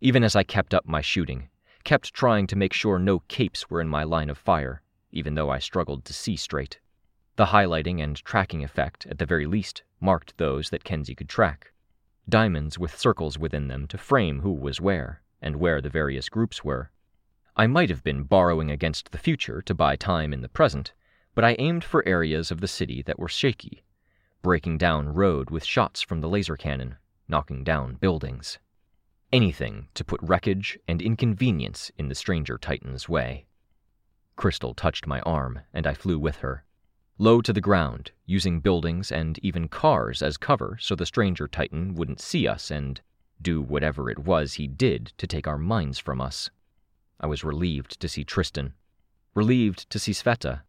Even 0.00 0.24
as 0.24 0.34
I 0.34 0.42
kept 0.42 0.74
up 0.74 0.84
my 0.84 1.00
shooting, 1.00 1.48
kept 1.84 2.12
trying 2.12 2.48
to 2.48 2.56
make 2.56 2.72
sure 2.72 2.98
no 2.98 3.20
capes 3.28 3.70
were 3.70 3.80
in 3.80 3.86
my 3.86 4.02
line 4.02 4.30
of 4.30 4.36
fire, 4.36 4.82
even 5.12 5.36
though 5.36 5.48
I 5.48 5.60
struggled 5.60 6.04
to 6.06 6.12
see 6.12 6.34
straight. 6.34 6.80
The 7.36 7.46
highlighting 7.46 8.02
and 8.02 8.16
tracking 8.16 8.64
effect, 8.64 9.06
at 9.06 9.18
the 9.18 9.26
very 9.26 9.46
least, 9.46 9.84
marked 10.00 10.36
those 10.38 10.70
that 10.70 10.82
Kenzie 10.82 11.14
could 11.14 11.28
track. 11.28 11.72
Diamonds 12.28 12.80
with 12.80 12.98
circles 12.98 13.38
within 13.38 13.68
them 13.68 13.86
to 13.86 13.96
frame 13.96 14.40
who 14.40 14.52
was 14.52 14.80
where, 14.80 15.22
and 15.40 15.54
where 15.54 15.80
the 15.80 15.88
various 15.88 16.28
groups 16.28 16.64
were. 16.64 16.90
I 17.56 17.68
might 17.68 17.90
have 17.90 18.02
been 18.02 18.24
borrowing 18.24 18.72
against 18.72 19.12
the 19.12 19.18
future 19.18 19.62
to 19.62 19.74
buy 19.74 19.94
time 19.94 20.32
in 20.32 20.40
the 20.40 20.48
present, 20.48 20.92
but 21.34 21.44
I 21.44 21.56
aimed 21.58 21.84
for 21.84 22.06
areas 22.06 22.50
of 22.50 22.60
the 22.60 22.68
city 22.68 23.02
that 23.02 23.18
were 23.18 23.28
shaky, 23.28 23.82
breaking 24.42 24.78
down 24.78 25.08
road 25.08 25.50
with 25.50 25.64
shots 25.64 26.02
from 26.02 26.20
the 26.20 26.28
laser 26.28 26.56
cannon, 26.56 26.96
knocking 27.28 27.64
down 27.64 27.94
buildings 27.94 28.58
anything 29.32 29.88
to 29.94 30.04
put 30.04 30.20
wreckage 30.22 30.78
and 30.86 31.00
inconvenience 31.00 31.90
in 31.96 32.08
the 32.08 32.14
stranger 32.14 32.58
Titan's 32.58 33.08
way. 33.08 33.46
Crystal 34.36 34.74
touched 34.74 35.06
my 35.06 35.20
arm, 35.20 35.60
and 35.72 35.86
I 35.86 35.94
flew 35.94 36.18
with 36.18 36.36
her. 36.36 36.64
Low 37.18 37.40
to 37.40 37.52
the 37.52 37.60
ground, 37.60 38.12
using 38.26 38.60
buildings 38.60 39.10
and 39.10 39.38
even 39.42 39.68
cars 39.68 40.22
as 40.22 40.36
cover 40.36 40.76
so 40.80 40.94
the 40.94 41.06
stranger 41.06 41.48
Titan 41.48 41.94
wouldn't 41.94 42.20
see 42.20 42.46
us 42.46 42.70
and 42.70 43.00
do 43.40 43.60
whatever 43.62 44.10
it 44.10 44.18
was 44.18 44.54
he 44.54 44.66
did 44.66 45.12
to 45.18 45.26
take 45.26 45.46
our 45.46 45.58
minds 45.58 45.98
from 45.98 46.20
us. 46.20 46.50
I 47.20 47.26
was 47.26 47.44
relieved 47.44 48.00
to 48.00 48.08
see 48.08 48.24
Tristan, 48.24 48.74
relieved 49.34 49.88
to 49.90 49.98
see 49.98 50.12
Sveta, 50.12 50.62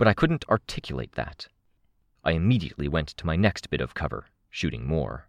but 0.00 0.08
I 0.08 0.14
couldn't 0.14 0.48
articulate 0.48 1.12
that. 1.12 1.46
I 2.24 2.32
immediately 2.32 2.88
went 2.88 3.08
to 3.08 3.26
my 3.26 3.36
next 3.36 3.68
bit 3.68 3.82
of 3.82 3.92
cover, 3.92 4.24
shooting 4.48 4.86
more 4.86 5.28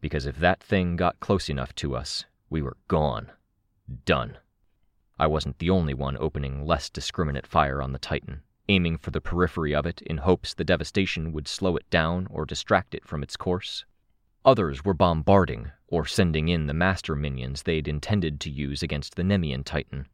because 0.00 0.26
if 0.26 0.36
that 0.38 0.60
thing 0.60 0.96
got 0.96 1.20
close 1.20 1.48
enough 1.48 1.72
to 1.76 1.94
us, 1.94 2.24
we 2.50 2.60
were 2.60 2.76
gone. 2.88 3.30
Done. 4.04 4.38
I 5.18 5.28
wasn't 5.28 5.60
the 5.60 5.70
only 5.70 5.94
one 5.94 6.16
opening 6.18 6.66
less 6.66 6.90
discriminate 6.90 7.46
fire 7.46 7.80
on 7.80 7.92
the 7.92 8.00
Titan, 8.00 8.42
aiming 8.68 8.98
for 8.98 9.12
the 9.12 9.20
periphery 9.20 9.72
of 9.72 9.86
it 9.86 10.02
in 10.02 10.18
hopes 10.18 10.52
the 10.52 10.64
devastation 10.64 11.32
would 11.32 11.46
slow 11.46 11.76
it 11.76 11.88
down 11.88 12.26
or 12.28 12.44
distract 12.44 12.96
it 12.96 13.06
from 13.06 13.22
its 13.22 13.36
course. 13.36 13.84
Others 14.44 14.84
were 14.84 14.94
bombarding 14.94 15.70
or 15.86 16.04
sending 16.04 16.48
in 16.48 16.66
the 16.66 16.74
master 16.74 17.14
minions 17.14 17.62
they'd 17.62 17.86
intended 17.86 18.40
to 18.40 18.50
use 18.50 18.82
against 18.82 19.14
the 19.14 19.22
Nemean 19.22 19.64
Titan. 19.64 20.08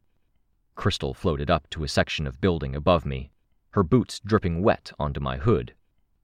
Crystal 0.75 1.15
floated 1.15 1.49
up 1.49 1.67
to 1.71 1.83
a 1.83 1.87
section 1.87 2.27
of 2.27 2.39
building 2.39 2.75
above 2.75 3.07
me, 3.07 3.31
her 3.71 3.83
boots 3.83 4.19
dripping 4.19 4.61
wet 4.61 4.91
onto 4.97 5.19
my 5.19 5.37
hood, 5.37 5.73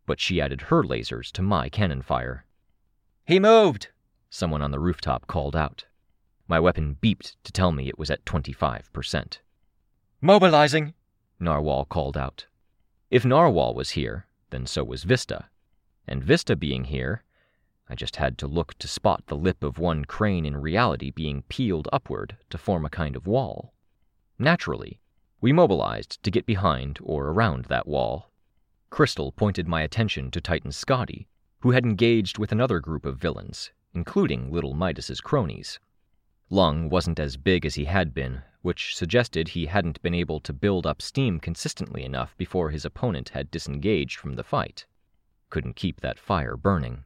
but 0.05 0.19
she 0.19 0.41
added 0.41 0.61
her 0.61 0.83
lasers 0.83 1.31
to 1.31 1.41
my 1.41 1.69
cannon 1.69 2.01
fire 2.01 2.45
he 3.27 3.39
moved! 3.39 3.89
Someone 4.29 4.61
on 4.61 4.69
the 4.69 4.79
rooftop 4.79 5.25
called 5.25 5.55
out. 5.55 5.85
My 6.47 6.59
weapon 6.59 6.97
beeped 7.01 7.35
to 7.43 7.51
tell 7.51 7.71
me 7.71 7.87
it 7.87 7.97
was 7.97 8.11
at 8.11 8.23
25%. 8.23 9.39
Mobilizing! 10.21 10.93
Narwhal 11.39 11.85
called 11.85 12.17
out. 12.17 12.45
If 13.09 13.25
Narwhal 13.25 13.73
was 13.73 13.91
here, 13.91 14.27
then 14.51 14.67
so 14.67 14.83
was 14.83 15.05
Vista. 15.05 15.49
And 16.07 16.23
Vista 16.23 16.55
being 16.55 16.83
here, 16.83 17.23
I 17.89 17.95
just 17.95 18.17
had 18.17 18.37
to 18.37 18.47
look 18.47 18.77
to 18.77 18.87
spot 18.87 19.23
the 19.25 19.35
lip 19.35 19.63
of 19.63 19.79
one 19.79 20.05
crane 20.05 20.45
in 20.45 20.57
reality 20.57 21.09
being 21.09 21.41
peeled 21.49 21.87
upward 21.91 22.37
to 22.51 22.59
form 22.59 22.85
a 22.85 22.91
kind 22.91 23.15
of 23.15 23.25
wall. 23.25 23.73
Naturally, 24.37 24.99
we 25.45 25.53
mobilized 25.53 26.23
to 26.23 26.31
get 26.31 26.47
behind 26.47 26.97
or 27.03 27.27
around 27.27 27.65
that 27.65 27.85
wall. 27.85 28.31
Crystal 28.89 29.31
pointed 29.31 29.67
my 29.67 29.83
attention 29.83 30.31
to 30.31 30.41
Titan 30.41 30.71
Scathach, 30.71 31.27
who 31.59 31.69
had 31.69 31.85
engaged 31.85 32.39
with 32.39 32.51
another 32.51 32.79
group 32.79 33.05
of 33.05 33.19
villains, 33.19 33.71
including 33.93 34.51
little 34.51 34.73
Midas's 34.73 35.21
cronies. 35.21 35.79
Lung 36.49 36.89
wasn't 36.89 37.19
as 37.19 37.37
big 37.37 37.63
as 37.63 37.75
he 37.75 37.85
had 37.85 38.11
been, 38.11 38.41
which 38.63 38.95
suggested 38.95 39.49
he 39.49 39.67
hadn't 39.67 40.01
been 40.01 40.15
able 40.15 40.39
to 40.39 40.51
build 40.51 40.87
up 40.87 40.99
steam 40.99 41.39
consistently 41.39 42.03
enough 42.03 42.35
before 42.37 42.71
his 42.71 42.83
opponent 42.83 43.29
had 43.29 43.51
disengaged 43.51 44.17
from 44.17 44.33
the 44.33 44.43
fight. 44.43 44.87
Couldn't 45.51 45.75
keep 45.75 46.01
that 46.01 46.17
fire 46.17 46.57
burning. 46.57 47.03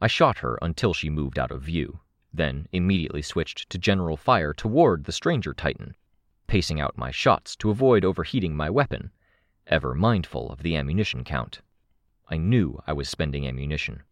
I 0.00 0.08
shot 0.08 0.38
her 0.38 0.58
until 0.60 0.94
she 0.94 1.10
moved 1.10 1.38
out 1.38 1.52
of 1.52 1.62
view, 1.62 2.00
then 2.34 2.66
immediately 2.72 3.22
switched 3.22 3.70
to 3.70 3.78
general 3.78 4.16
fire 4.16 4.52
toward 4.52 5.04
the 5.04 5.12
stranger 5.12 5.54
Titan, 5.54 5.94
pacing 6.48 6.80
out 6.80 6.98
my 6.98 7.12
shots 7.12 7.54
to 7.54 7.70
avoid 7.70 8.04
overheating 8.04 8.56
my 8.56 8.68
weapon, 8.68 9.12
ever 9.68 9.94
mindful 9.94 10.50
of 10.50 10.62
the 10.62 10.74
ammunition 10.74 11.22
count. 11.22 11.60
I 12.28 12.38
knew 12.38 12.82
I 12.86 12.94
was 12.94 13.08
spending 13.08 13.46
ammunition, 13.46 14.02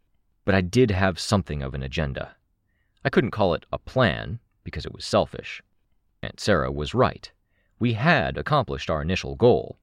but 0.45 0.55
I 0.55 0.61
did 0.61 0.93
have 0.93 1.19
something 1.19 1.63
of 1.63 1.75
an 1.75 1.83
agenda. 1.83 2.37
I 3.05 3.11
couldn't 3.11 3.31
call 3.33 3.55
it 3.55 3.67
a 3.73 3.79
plan, 3.79 4.39
because 4.65 4.87
it 4.87 4.93
was 4.93 5.05
selfish. 5.05 5.63
Aunt 6.23 6.39
Sarah 6.39 6.71
was 6.71 6.95
right. 6.95 7.33
We 7.79 7.95
had 7.95 8.37
accomplished 8.37 8.91
our 8.91 9.03
initial 9.03 9.35
goal. 9.35 9.79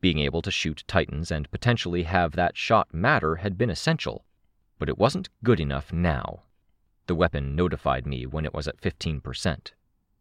Being 0.00 0.18
able 0.18 0.42
to 0.42 0.50
shoot 0.50 0.84
Titans 0.86 1.30
and 1.30 1.50
potentially 1.50 2.04
have 2.04 2.32
that 2.32 2.56
shot 2.56 2.94
matter 2.94 3.36
had 3.36 3.58
been 3.58 3.70
essential, 3.70 4.24
but 4.78 4.88
it 4.88 4.98
wasn't 4.98 5.30
good 5.42 5.60
enough 5.60 5.92
now. 5.92 6.42
The 7.06 7.14
weapon 7.14 7.56
notified 7.56 8.06
me 8.06 8.26
when 8.26 8.44
it 8.44 8.54
was 8.54 8.68
at 8.68 8.80
15%, 8.80 9.72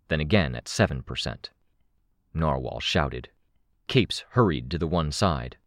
then 0.08 0.20
again 0.20 0.56
at 0.56 0.66
7%. 0.66 1.50
Narwhal 2.38 2.80
shouted. 2.80 3.30
Capes 3.88 4.24
hurried 4.30 4.70
to 4.72 4.78
the 4.78 4.88
one 4.88 5.12
side. 5.12 5.58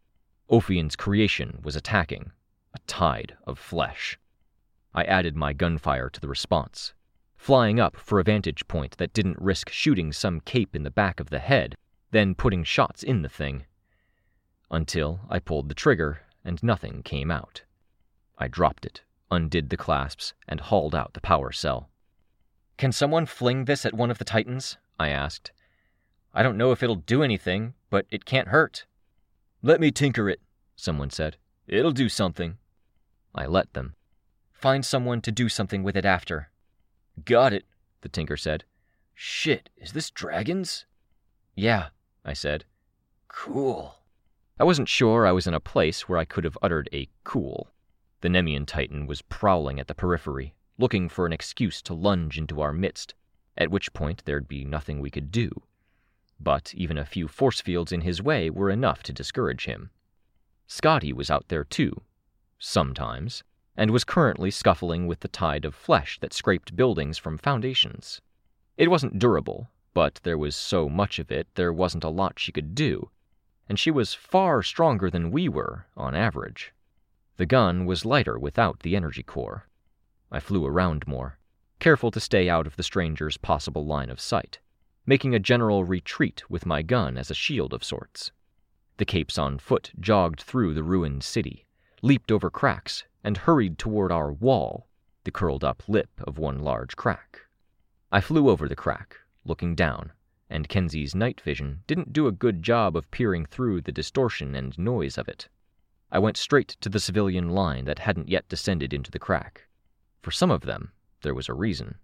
Ophion's 0.48 0.96
creation 0.96 1.60
was 1.62 1.76
attacking, 1.76 2.32
a 2.74 2.78
tide 2.86 3.36
of 3.46 3.58
flesh. 3.58 4.18
I 4.94 5.04
added 5.04 5.36
my 5.36 5.52
gunfire 5.52 6.08
to 6.10 6.20
the 6.20 6.28
response, 6.28 6.94
flying 7.36 7.78
up 7.78 7.96
for 7.96 8.18
a 8.18 8.24
vantage 8.24 8.66
point 8.68 8.96
that 8.98 9.12
didn't 9.12 9.40
risk 9.40 9.68
shooting 9.70 10.12
some 10.12 10.40
cape 10.40 10.74
in 10.74 10.82
the 10.82 10.90
back 10.90 11.20
of 11.20 11.30
the 11.30 11.38
head, 11.38 11.76
then 12.10 12.34
putting 12.34 12.64
shots 12.64 13.02
in 13.02 13.22
the 13.22 13.28
thing. 13.28 13.64
Until 14.70 15.20
I 15.28 15.38
pulled 15.38 15.68
the 15.68 15.74
trigger 15.74 16.22
and 16.44 16.62
nothing 16.62 17.02
came 17.02 17.30
out. 17.30 17.62
I 18.38 18.48
dropped 18.48 18.84
it, 18.86 19.02
undid 19.30 19.70
the 19.70 19.76
clasps, 19.76 20.34
and 20.48 20.60
hauled 20.60 20.94
out 20.94 21.14
the 21.14 21.20
power 21.20 21.52
cell. 21.52 21.90
Can 22.76 22.92
someone 22.92 23.26
fling 23.26 23.66
this 23.66 23.84
at 23.84 23.94
one 23.94 24.10
of 24.10 24.18
the 24.18 24.24
Titans? 24.24 24.78
I 24.98 25.10
asked. 25.10 25.52
I 26.32 26.42
don't 26.42 26.56
know 26.56 26.70
if 26.70 26.82
it'll 26.82 26.96
do 26.96 27.22
anything, 27.22 27.74
but 27.90 28.06
it 28.10 28.24
can't 28.24 28.48
hurt. 28.48 28.86
Let 29.62 29.80
me 29.80 29.90
tinker 29.90 30.28
it, 30.28 30.40
someone 30.76 31.10
said. 31.10 31.36
It'll 31.66 31.92
do 31.92 32.08
something. 32.08 32.58
I 33.34 33.46
let 33.46 33.72
them. 33.74 33.94
Find 34.52 34.84
someone 34.84 35.20
to 35.22 35.32
do 35.32 35.48
something 35.48 35.82
with 35.82 35.96
it 35.96 36.04
after. 36.04 36.50
Got 37.24 37.52
it, 37.52 37.64
the 38.00 38.08
tinker 38.08 38.36
said. 38.36 38.64
Shit, 39.14 39.70
is 39.76 39.92
this 39.92 40.10
dragons? 40.10 40.86
Yeah, 41.54 41.88
I 42.24 42.32
said. 42.32 42.64
Cool. 43.28 43.96
I 44.58 44.64
wasn't 44.64 44.88
sure 44.88 45.26
I 45.26 45.32
was 45.32 45.46
in 45.46 45.54
a 45.54 45.60
place 45.60 46.08
where 46.08 46.18
I 46.18 46.24
could 46.24 46.44
have 46.44 46.58
uttered 46.62 46.88
a 46.92 47.08
cool. 47.24 47.70
The 48.20 48.28
Nemean 48.28 48.66
Titan 48.66 49.06
was 49.06 49.22
prowling 49.22 49.80
at 49.80 49.88
the 49.88 49.94
periphery, 49.94 50.54
looking 50.78 51.08
for 51.08 51.26
an 51.26 51.32
excuse 51.32 51.82
to 51.82 51.94
lunge 51.94 52.38
into 52.38 52.60
our 52.60 52.72
midst, 52.72 53.14
at 53.56 53.70
which 53.70 53.92
point 53.92 54.22
there'd 54.24 54.48
be 54.48 54.64
nothing 54.64 55.00
we 55.00 55.10
could 55.10 55.32
do. 55.32 55.50
But 56.40 56.74
even 56.74 56.96
a 56.96 57.04
few 57.04 57.28
force 57.28 57.60
fields 57.60 57.92
in 57.92 58.00
his 58.00 58.22
way 58.22 58.48
were 58.48 58.70
enough 58.70 59.02
to 59.04 59.12
discourage 59.12 59.66
him. 59.66 59.90
Scathach 60.66 61.12
was 61.12 61.30
out 61.30 61.48
there 61.48 61.64
too, 61.64 62.02
sometimes, 62.58 63.44
and 63.76 63.90
was 63.90 64.04
currently 64.04 64.50
scuffling 64.50 65.06
with 65.06 65.20
the 65.20 65.28
tide 65.28 65.64
of 65.64 65.74
flesh 65.74 66.18
that 66.20 66.32
scraped 66.32 66.76
buildings 66.76 67.18
from 67.18 67.36
foundations. 67.36 68.20
It 68.76 68.90
wasn't 68.90 69.18
durable, 69.18 69.70
but 69.92 70.20
there 70.22 70.38
was 70.38 70.56
so 70.56 70.88
much 70.88 71.18
of 71.18 71.30
it 71.30 71.48
there 71.54 71.72
wasn't 71.72 72.04
a 72.04 72.08
lot 72.08 72.38
she 72.38 72.52
could 72.52 72.74
do, 72.74 73.10
and 73.68 73.78
she 73.78 73.90
was 73.90 74.14
far 74.14 74.62
stronger 74.62 75.10
than 75.10 75.30
we 75.30 75.48
were, 75.48 75.86
on 75.96 76.14
average. 76.14 76.72
The 77.36 77.46
gun 77.46 77.84
was 77.84 78.04
lighter 78.04 78.38
without 78.38 78.80
the 78.80 78.96
energy 78.96 79.22
core. 79.22 79.68
I 80.30 80.40
flew 80.40 80.64
around 80.64 81.06
more, 81.06 81.38
careful 81.80 82.10
to 82.12 82.20
stay 82.20 82.48
out 82.48 82.66
of 82.66 82.76
the 82.76 82.82
stranger's 82.82 83.36
possible 83.36 83.84
line 83.84 84.10
of 84.10 84.20
sight, 84.20 84.60
making 85.06 85.34
a 85.34 85.38
general 85.38 85.84
retreat 85.84 86.42
with 86.48 86.66
my 86.66 86.82
gun 86.82 87.16
as 87.16 87.30
a 87.30 87.34
shield 87.34 87.72
of 87.72 87.84
sorts. 87.84 88.32
The 88.98 89.04
capes 89.04 89.38
on 89.38 89.58
foot 89.58 89.92
jogged 89.98 90.42
through 90.42 90.74
the 90.74 90.82
ruined 90.82 91.24
city, 91.24 91.66
leaped 92.02 92.30
over 92.30 92.50
cracks, 92.50 93.04
and 93.24 93.36
hurried 93.36 93.78
toward 93.78 94.12
our 94.12 94.32
wall, 94.32 94.88
the 95.24 95.30
curled 95.30 95.64
up 95.64 95.82
lip 95.88 96.10
of 96.20 96.38
one 96.38 96.58
large 96.58 96.96
crack. 96.96 97.40
I 98.12 98.20
flew 98.20 98.48
over 98.48 98.68
the 98.68 98.76
crack, 98.76 99.16
looking 99.44 99.74
down, 99.74 100.12
and 100.48 100.68
Kenzie's 100.68 101.14
night 101.14 101.40
vision 101.40 101.82
didn't 101.86 102.12
do 102.12 102.26
a 102.26 102.32
good 102.32 102.62
job 102.62 102.96
of 102.96 103.10
peering 103.10 103.46
through 103.46 103.82
the 103.82 103.92
distortion 103.92 104.54
and 104.54 104.78
noise 104.78 105.16
of 105.16 105.28
it. 105.28 105.48
I 106.10 106.18
went 106.18 106.36
straight 106.36 106.76
to 106.80 106.88
the 106.88 106.98
civilian 106.98 107.50
line 107.50 107.84
that 107.84 108.00
hadn't 108.00 108.28
yet 108.28 108.48
descended 108.48 108.92
into 108.92 109.10
the 109.10 109.18
crack. 109.18 109.68
For 110.22 110.32
some 110.32 110.50
of 110.50 110.62
them, 110.62 110.92
there 111.22 111.34
was 111.34 111.48
a 111.48 111.54
reason. 111.54 111.96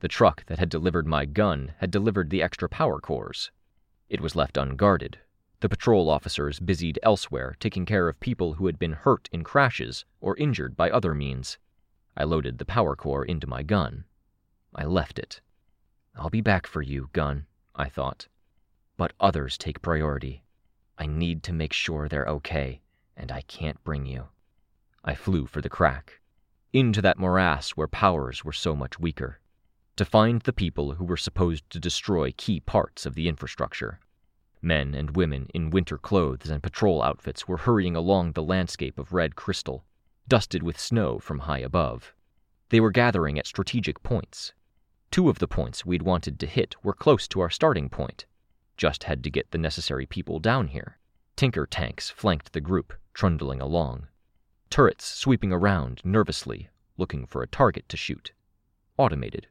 The 0.00 0.08
truck 0.08 0.44
that 0.46 0.58
had 0.58 0.68
delivered 0.68 1.06
my 1.06 1.24
gun 1.24 1.74
had 1.78 1.90
delivered 1.90 2.30
the 2.30 2.42
extra 2.42 2.68
power 2.68 3.00
cores. 3.00 3.50
It 4.08 4.20
was 4.20 4.36
left 4.36 4.56
unguarded, 4.56 5.18
the 5.60 5.70
patrol 5.70 6.10
officers 6.10 6.60
busied 6.60 6.98
elsewhere 7.02 7.56
taking 7.58 7.86
care 7.86 8.08
of 8.08 8.20
people 8.20 8.54
who 8.54 8.66
had 8.66 8.78
been 8.78 8.92
hurt 8.92 9.28
in 9.32 9.42
crashes 9.42 10.04
or 10.20 10.36
injured 10.36 10.76
by 10.76 10.90
other 10.90 11.14
means. 11.14 11.58
I 12.16 12.24
loaded 12.24 12.58
the 12.58 12.66
power 12.66 12.94
core 12.94 13.24
into 13.24 13.46
my 13.46 13.62
gun. 13.62 14.04
I 14.74 14.84
left 14.84 15.18
it. 15.18 15.40
I'll 16.14 16.28
be 16.28 16.42
back 16.42 16.66
for 16.66 16.82
you, 16.82 17.08
gun, 17.14 17.46
I 17.74 17.88
thought. 17.88 18.28
But 18.98 19.14
others 19.18 19.56
take 19.56 19.80
priority. 19.80 20.44
I 20.98 21.06
need 21.06 21.42
to 21.44 21.52
make 21.52 21.72
sure 21.72 22.08
they're 22.08 22.26
okay 22.26 22.82
and 23.16 23.32
I 23.32 23.40
can't 23.42 23.82
bring 23.82 24.04
you. 24.04 24.28
I 25.02 25.14
flew 25.14 25.46
for 25.46 25.62
the 25.62 25.70
crack, 25.70 26.20
into 26.72 27.00
that 27.00 27.18
morass 27.18 27.70
where 27.70 27.88
powers 27.88 28.44
were 28.44 28.52
so 28.52 28.76
much 28.76 28.98
weaker, 28.98 29.40
to 29.96 30.04
find 30.04 30.42
the 30.42 30.52
people 30.52 30.92
who 30.92 31.04
were 31.04 31.16
supposed 31.16 31.68
to 31.70 31.80
destroy 31.80 32.32
key 32.36 32.60
parts 32.60 33.06
of 33.06 33.14
the 33.14 33.28
infrastructure. 33.28 33.98
Men 34.60 34.94
and 34.94 35.16
women 35.16 35.48
in 35.54 35.70
winter 35.70 35.96
clothes 35.96 36.50
and 36.50 36.62
patrol 36.62 37.02
outfits 37.02 37.48
were 37.48 37.56
hurrying 37.56 37.96
along 37.96 38.32
the 38.32 38.42
landscape 38.42 38.98
of 38.98 39.12
red 39.12 39.36
crystal, 39.36 39.84
dusted 40.28 40.62
with 40.62 40.78
snow 40.78 41.18
from 41.18 41.40
high 41.40 41.60
above. 41.60 42.12
They 42.68 42.80
were 42.80 42.90
gathering 42.90 43.38
at 43.38 43.46
strategic 43.46 44.02
points. 44.02 44.52
Two 45.10 45.30
of 45.30 45.38
the 45.38 45.48
points 45.48 45.86
we'd 45.86 46.02
wanted 46.02 46.38
to 46.40 46.46
hit 46.46 46.74
were 46.82 46.92
close 46.92 47.26
to 47.28 47.40
our 47.40 47.50
starting 47.50 47.88
point. 47.88 48.26
Just 48.76 49.04
had 49.04 49.24
to 49.24 49.30
get 49.30 49.50
the 49.50 49.58
necessary 49.58 50.04
people 50.04 50.40
down 50.40 50.68
here. 50.68 50.98
Tinker 51.36 51.66
tanks 51.66 52.10
flanked 52.10 52.52
the 52.52 52.60
group, 52.60 52.92
trundling 53.14 53.60
along. 53.60 54.08
Turrets 54.68 55.06
sweeping 55.06 55.52
around 55.52 56.02
nervously, 56.04 56.68
looking 56.98 57.24
for 57.24 57.42
a 57.42 57.46
target 57.46 57.88
to 57.88 57.96
shoot. 57.96 58.32
Automated. 58.98 59.46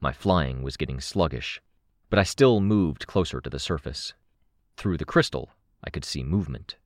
My 0.00 0.12
flying 0.12 0.62
was 0.62 0.76
getting 0.76 1.00
sluggish, 1.00 1.60
but 2.10 2.18
I 2.18 2.22
still 2.22 2.60
moved 2.60 3.06
closer 3.06 3.40
to 3.40 3.50
the 3.50 3.58
surface. 3.58 4.14
Through 4.76 4.98
the 4.98 5.04
crystal, 5.04 5.50
I 5.82 5.90
could 5.90 6.04
see 6.04 6.22
movement. 6.22 6.76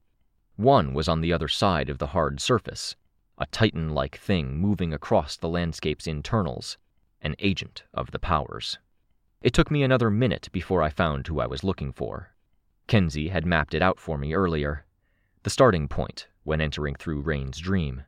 One 0.56 0.92
was 0.92 1.08
on 1.08 1.20
the 1.20 1.32
other 1.32 1.48
side 1.48 1.88
of 1.88 1.98
the 1.98 2.08
hard 2.08 2.40
surface, 2.40 2.96
a 3.38 3.46
titan 3.46 3.90
like 3.90 4.18
thing 4.18 4.58
moving 4.58 4.92
across 4.92 5.36
the 5.36 5.48
landscape's 5.48 6.06
internals, 6.06 6.76
an 7.22 7.34
agent 7.38 7.84
of 7.94 8.10
the 8.10 8.18
powers. 8.18 8.78
It 9.40 9.54
took 9.54 9.70
me 9.70 9.82
another 9.82 10.10
minute 10.10 10.50
before 10.52 10.82
I 10.82 10.90
found 10.90 11.26
who 11.26 11.40
I 11.40 11.46
was 11.46 11.64
looking 11.64 11.92
for. 11.92 12.34
Kenzie 12.86 13.28
had 13.28 13.46
mapped 13.46 13.72
it 13.72 13.80
out 13.80 13.98
for 13.98 14.18
me 14.18 14.34
earlier. 14.34 14.84
The 15.44 15.50
starting 15.50 15.88
point 15.88 16.28
when 16.44 16.60
entering 16.60 16.94
through 16.94 17.22
Rain's 17.22 17.58
dream. 17.58 18.02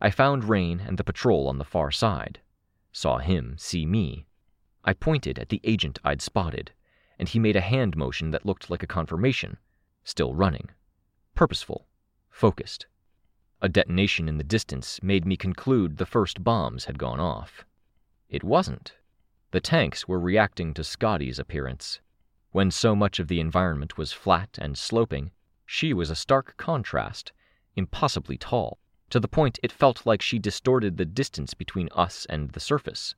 I 0.00 0.10
found 0.10 0.44
Rain 0.44 0.78
and 0.78 0.96
the 0.96 1.04
patrol 1.04 1.48
on 1.48 1.58
the 1.58 1.64
far 1.64 1.90
side. 1.90 2.40
Saw 2.92 3.18
him 3.18 3.56
see 3.58 3.84
me. 3.84 4.27
I 4.88 4.94
pointed 4.94 5.38
at 5.38 5.50
the 5.50 5.60
agent 5.64 5.98
I'd 6.02 6.22
spotted, 6.22 6.72
and 7.18 7.28
he 7.28 7.38
made 7.38 7.56
a 7.56 7.60
hand 7.60 7.94
motion 7.94 8.30
that 8.30 8.46
looked 8.46 8.70
like 8.70 8.82
a 8.82 8.86
confirmation. 8.86 9.58
Still 10.02 10.32
running. 10.32 10.70
Purposeful. 11.34 11.86
Focused. 12.30 12.86
A 13.60 13.68
detonation 13.68 14.30
in 14.30 14.38
the 14.38 14.44
distance 14.44 14.98
made 15.02 15.26
me 15.26 15.36
conclude 15.36 15.98
the 15.98 16.06
first 16.06 16.42
bombs 16.42 16.86
had 16.86 16.98
gone 16.98 17.20
off. 17.20 17.66
It 18.30 18.42
wasn't. 18.42 18.94
The 19.50 19.60
tanks 19.60 20.08
were 20.08 20.18
reacting 20.18 20.72
to 20.72 20.82
Scathach's 20.82 21.38
appearance. 21.38 22.00
When 22.52 22.70
so 22.70 22.96
much 22.96 23.18
of 23.18 23.28
the 23.28 23.40
environment 23.40 23.98
was 23.98 24.14
flat 24.14 24.56
and 24.58 24.78
sloping, 24.78 25.32
she 25.66 25.92
was 25.92 26.08
a 26.08 26.16
stark 26.16 26.56
contrast, 26.56 27.32
impossibly 27.76 28.38
tall, 28.38 28.78
to 29.10 29.20
the 29.20 29.28
point 29.28 29.58
it 29.62 29.70
felt 29.70 30.06
like 30.06 30.22
she 30.22 30.38
distorted 30.38 30.96
the 30.96 31.04
distance 31.04 31.52
between 31.52 31.90
us 31.92 32.26
and 32.30 32.52
the 32.52 32.60
surface. 32.60 33.14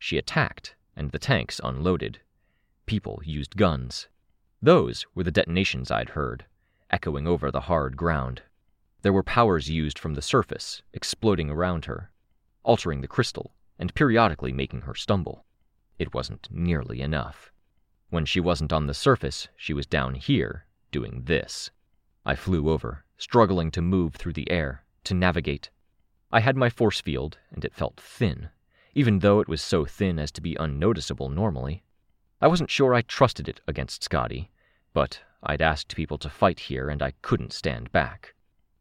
She 0.00 0.18
attacked, 0.18 0.74
and 0.96 1.10
the 1.10 1.18
tanks 1.18 1.60
unloaded. 1.62 2.20
People 2.86 3.20
used 3.24 3.56
guns. 3.56 4.08
Those 4.62 5.06
were 5.14 5.22
the 5.22 5.30
detonations 5.30 5.90
I'd 5.90 6.10
heard, 6.10 6.46
echoing 6.90 7.26
over 7.26 7.50
the 7.50 7.62
hard 7.62 7.96
ground. 7.96 8.42
There 9.02 9.12
were 9.12 9.22
powers 9.22 9.68
used 9.68 9.98
from 9.98 10.14
the 10.14 10.22
surface, 10.22 10.82
exploding 10.92 11.50
around 11.50 11.84
her, 11.84 12.10
altering 12.62 13.00
the 13.00 13.08
crystal, 13.08 13.52
and 13.78 13.94
periodically 13.94 14.52
making 14.52 14.82
her 14.82 14.94
stumble. 14.94 15.44
It 15.98 16.14
wasn't 16.14 16.48
nearly 16.50 17.00
enough. 17.02 17.52
When 18.08 18.24
she 18.24 18.40
wasn't 18.40 18.72
on 18.72 18.86
the 18.86 18.94
surface, 18.94 19.48
she 19.56 19.72
was 19.72 19.86
down 19.86 20.14
here, 20.14 20.66
doing 20.90 21.22
this. 21.24 21.70
I 22.24 22.34
flew 22.34 22.70
over, 22.70 23.04
struggling 23.18 23.70
to 23.72 23.82
move 23.82 24.14
through 24.14 24.32
the 24.32 24.50
air, 24.50 24.84
to 25.04 25.14
navigate. 25.14 25.70
I 26.32 26.40
had 26.40 26.56
my 26.56 26.70
force 26.70 27.00
field, 27.00 27.38
and 27.52 27.64
it 27.64 27.74
felt 27.74 28.00
thin, 28.00 28.48
even 28.96 29.18
though 29.18 29.40
it 29.40 29.48
was 29.48 29.60
so 29.60 29.84
thin 29.84 30.18
as 30.18 30.32
to 30.32 30.40
be 30.40 30.56
unnoticeable 30.58 31.28
normally. 31.28 31.84
I 32.40 32.46
wasn't 32.46 32.70
sure 32.70 32.94
I 32.94 33.02
trusted 33.02 33.46
it 33.46 33.60
against 33.68 34.02
Scathach, 34.02 34.48
but 34.94 35.20
I'd 35.42 35.60
asked 35.60 35.94
people 35.94 36.16
to 36.16 36.30
fight 36.30 36.58
here 36.58 36.88
and 36.88 37.02
I 37.02 37.12
couldn't 37.20 37.52
stand 37.52 37.92
back. 37.92 38.34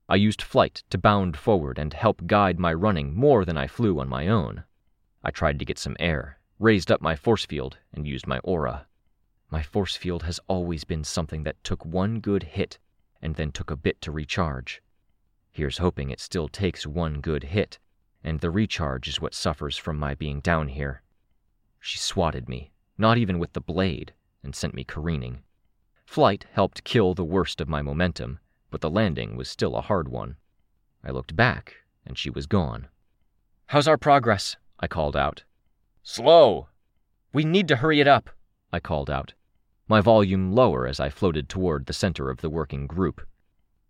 I 0.07 0.16
used 0.16 0.41
flight 0.41 0.84
to 0.89 0.97
bound 0.97 1.36
forward 1.36 1.78
and 1.78 1.91
help 1.93 2.28
guide 2.28 2.59
my 2.59 2.74
running 2.74 3.13
more 3.13 3.43
than 3.43 3.57
I 3.57 3.68
flew 3.68 3.99
on 3.99 4.07
my 4.07 4.30
own. 4.30 4.63
I 5.22 5.32
tried 5.32 5.59
to 5.59 5.66
get 5.66 5.78
some 5.78 5.97
air, 5.99 6.39
raised 6.59 6.89
up 6.89 7.01
my 7.01 7.18
force 7.18 7.45
field, 7.45 7.78
and 7.93 8.07
used 8.07 8.26
my 8.26 8.39
aura. 8.39 8.88
My 9.51 9.63
force 9.63 9.97
field 9.97 10.24
has 10.24 10.39
always 10.47 10.86
been 10.86 11.03
something 11.03 11.43
that 11.43 11.61
took 11.61 11.84
one 11.86 12.22
good 12.22 12.43
hit 12.43 12.80
and 13.22 13.36
then 13.36 13.51
took 13.51 13.70
a 13.70 13.76
bit 13.76 13.99
to 13.99 14.13
recharge. 14.13 14.82
Here's 15.51 15.80
hoping 15.80 16.09
it 16.09 16.22
still 16.22 16.47
takes 16.47 16.88
one 16.88 17.20
good 17.20 17.43
hit, 17.43 17.80
and 18.26 18.39
the 18.39 18.49
recharge 18.49 19.07
is 19.07 19.21
what 19.21 19.36
suffers 19.36 19.78
from 19.78 19.99
my 19.99 20.15
being 20.15 20.39
down 20.39 20.67
here. 20.67 21.03
She 21.80 21.99
swatted 21.99 22.49
me, 22.49 22.71
not 22.97 23.19
even 23.19 23.38
with 23.38 23.53
the 23.53 23.61
blade, 23.61 24.13
and 24.43 24.55
sent 24.55 24.73
me 24.73 24.84
careening. 24.84 25.43
Flight 26.07 26.47
helped 26.51 26.84
kill 26.84 27.13
the 27.13 27.23
worst 27.23 27.61
of 27.61 27.69
my 27.69 27.84
momentum, 27.84 28.39
but 28.71 28.82
the 28.82 28.89
landing 28.89 29.38
was 29.38 29.47
still 29.47 29.76
a 29.76 29.82
hard 29.82 30.07
one. 30.09 30.38
I 31.03 31.11
looked 31.11 31.36
back, 31.36 31.76
and 32.03 32.17
she 32.17 32.32
was 32.32 32.47
gone. 32.47 32.88
How's 33.67 33.88
our 33.88 33.97
progress? 33.97 34.57
I 34.80 34.88
called 34.88 35.15
out. 35.15 35.43
Slow. 36.01 36.67
We 37.32 37.43
need 37.43 37.67
to 37.67 37.76
hurry 37.76 37.99
it 37.99 38.07
up. 38.07 38.32
I 38.73 38.80
called 38.80 39.09
out. 39.09 39.34
my 39.88 40.01
volume 40.01 40.51
lower 40.51 40.88
as 40.88 40.99
I 40.99 41.09
floated 41.09 41.47
toward 41.47 41.86
the 41.86 41.93
center 41.93 42.32
of 42.32 42.41
the 42.41 42.49
working 42.49 42.88
group. 42.88 43.21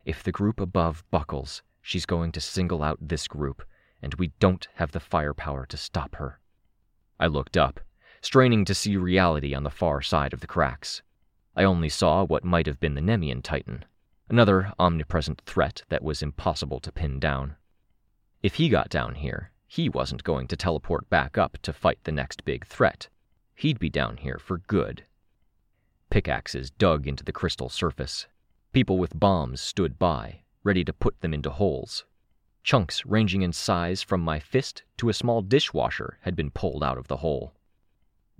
If 0.04 0.24
the 0.24 0.32
group 0.34 0.60
above 0.60 1.06
buckles, 1.10 1.64
she's 1.82 2.06
going 2.06 2.34
to 2.34 2.42
single 2.42 2.84
out 2.84 2.98
this 3.02 3.30
group, 3.30 3.64
and 4.06 4.14
we 4.14 4.28
don't 4.40 4.68
have 4.76 4.92
the 4.92 5.00
firepower 5.00 5.66
to 5.66 5.76
stop 5.76 6.16
her. 6.18 6.40
I 7.20 7.26
looked 7.26 7.58
up, 7.58 7.80
straining 8.22 8.64
to 8.66 8.76
see 8.76 8.98
reality 8.98 9.56
on 9.56 9.64
the 9.64 9.72
far 9.72 10.04
side 10.04 10.32
of 10.32 10.42
the 10.42 10.48
cracks. 10.48 11.02
I 11.56 11.64
only 11.64 11.90
saw 11.90 12.24
what 12.24 12.44
might 12.44 12.68
have 12.68 12.80
been 12.80 12.94
the 12.94 13.02
Nemean 13.02 13.42
Titan, 13.42 13.84
another 14.30 14.72
omnipresent 14.78 15.42
threat 15.42 15.82
that 15.90 16.04
was 16.04 16.22
impossible 16.22 16.80
to 16.82 16.92
pin 16.92 17.20
down. 17.20 17.56
If 18.44 18.54
he 18.54 18.70
got 18.70 18.90
down 18.90 19.16
here, 19.16 19.52
he 19.66 19.90
wasn't 19.90 20.24
going 20.24 20.48
to 20.50 20.56
teleport 20.56 21.10
back 21.10 21.36
up 21.36 21.58
to 21.64 21.74
fight 21.74 21.98
the 22.04 22.12
next 22.12 22.46
big 22.46 22.68
threat. 22.68 23.10
He'd 23.56 23.80
be 23.80 23.90
down 23.90 24.18
here 24.18 24.38
for 24.38 24.60
good. 24.60 25.04
Pickaxes 26.12 26.70
dug 26.70 27.08
into 27.08 27.24
the 27.24 27.34
crystal 27.34 27.70
surface. 27.70 28.28
People 28.72 29.00
with 29.00 29.20
bombs 29.20 29.62
stood 29.62 29.98
by, 29.98 30.42
ready 30.64 30.84
to 30.84 30.94
put 30.94 31.22
them 31.22 31.34
into 31.34 31.50
holes. 31.50 32.06
Chunks 32.66 33.06
ranging 33.06 33.44
in 33.44 33.54
size 33.54 34.02
from 34.02 34.22
my 34.22 34.40
fist 34.40 34.82
to 34.98 35.08
a 35.08 35.14
small 35.14 35.44
dishwasher 35.44 36.18
had 36.22 36.36
been 36.36 36.50
pulled 36.50 36.84
out 36.84 36.98
of 36.98 37.08
the 37.08 37.18
hole. 37.18 37.54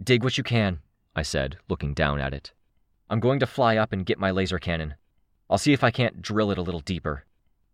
Dig 0.04 0.24
what 0.24 0.36
you 0.36 0.44
can, 0.44 0.80
I 1.16 1.22
said, 1.22 1.60
looking 1.70 1.94
down 1.94 2.20
at 2.20 2.34
it. 2.34 2.52
I'm 3.08 3.20
going 3.20 3.40
to 3.42 3.46
fly 3.46 3.78
up 3.78 3.94
and 3.94 4.04
get 4.04 4.18
my 4.18 4.32
laser 4.32 4.58
cannon. 4.58 4.96
I'll 5.48 5.60
see 5.60 5.74
if 5.74 5.84
I 5.84 5.92
can't 5.92 6.24
drill 6.24 6.50
it 6.50 6.58
a 6.58 6.64
little 6.64 6.80
deeper. 6.80 7.26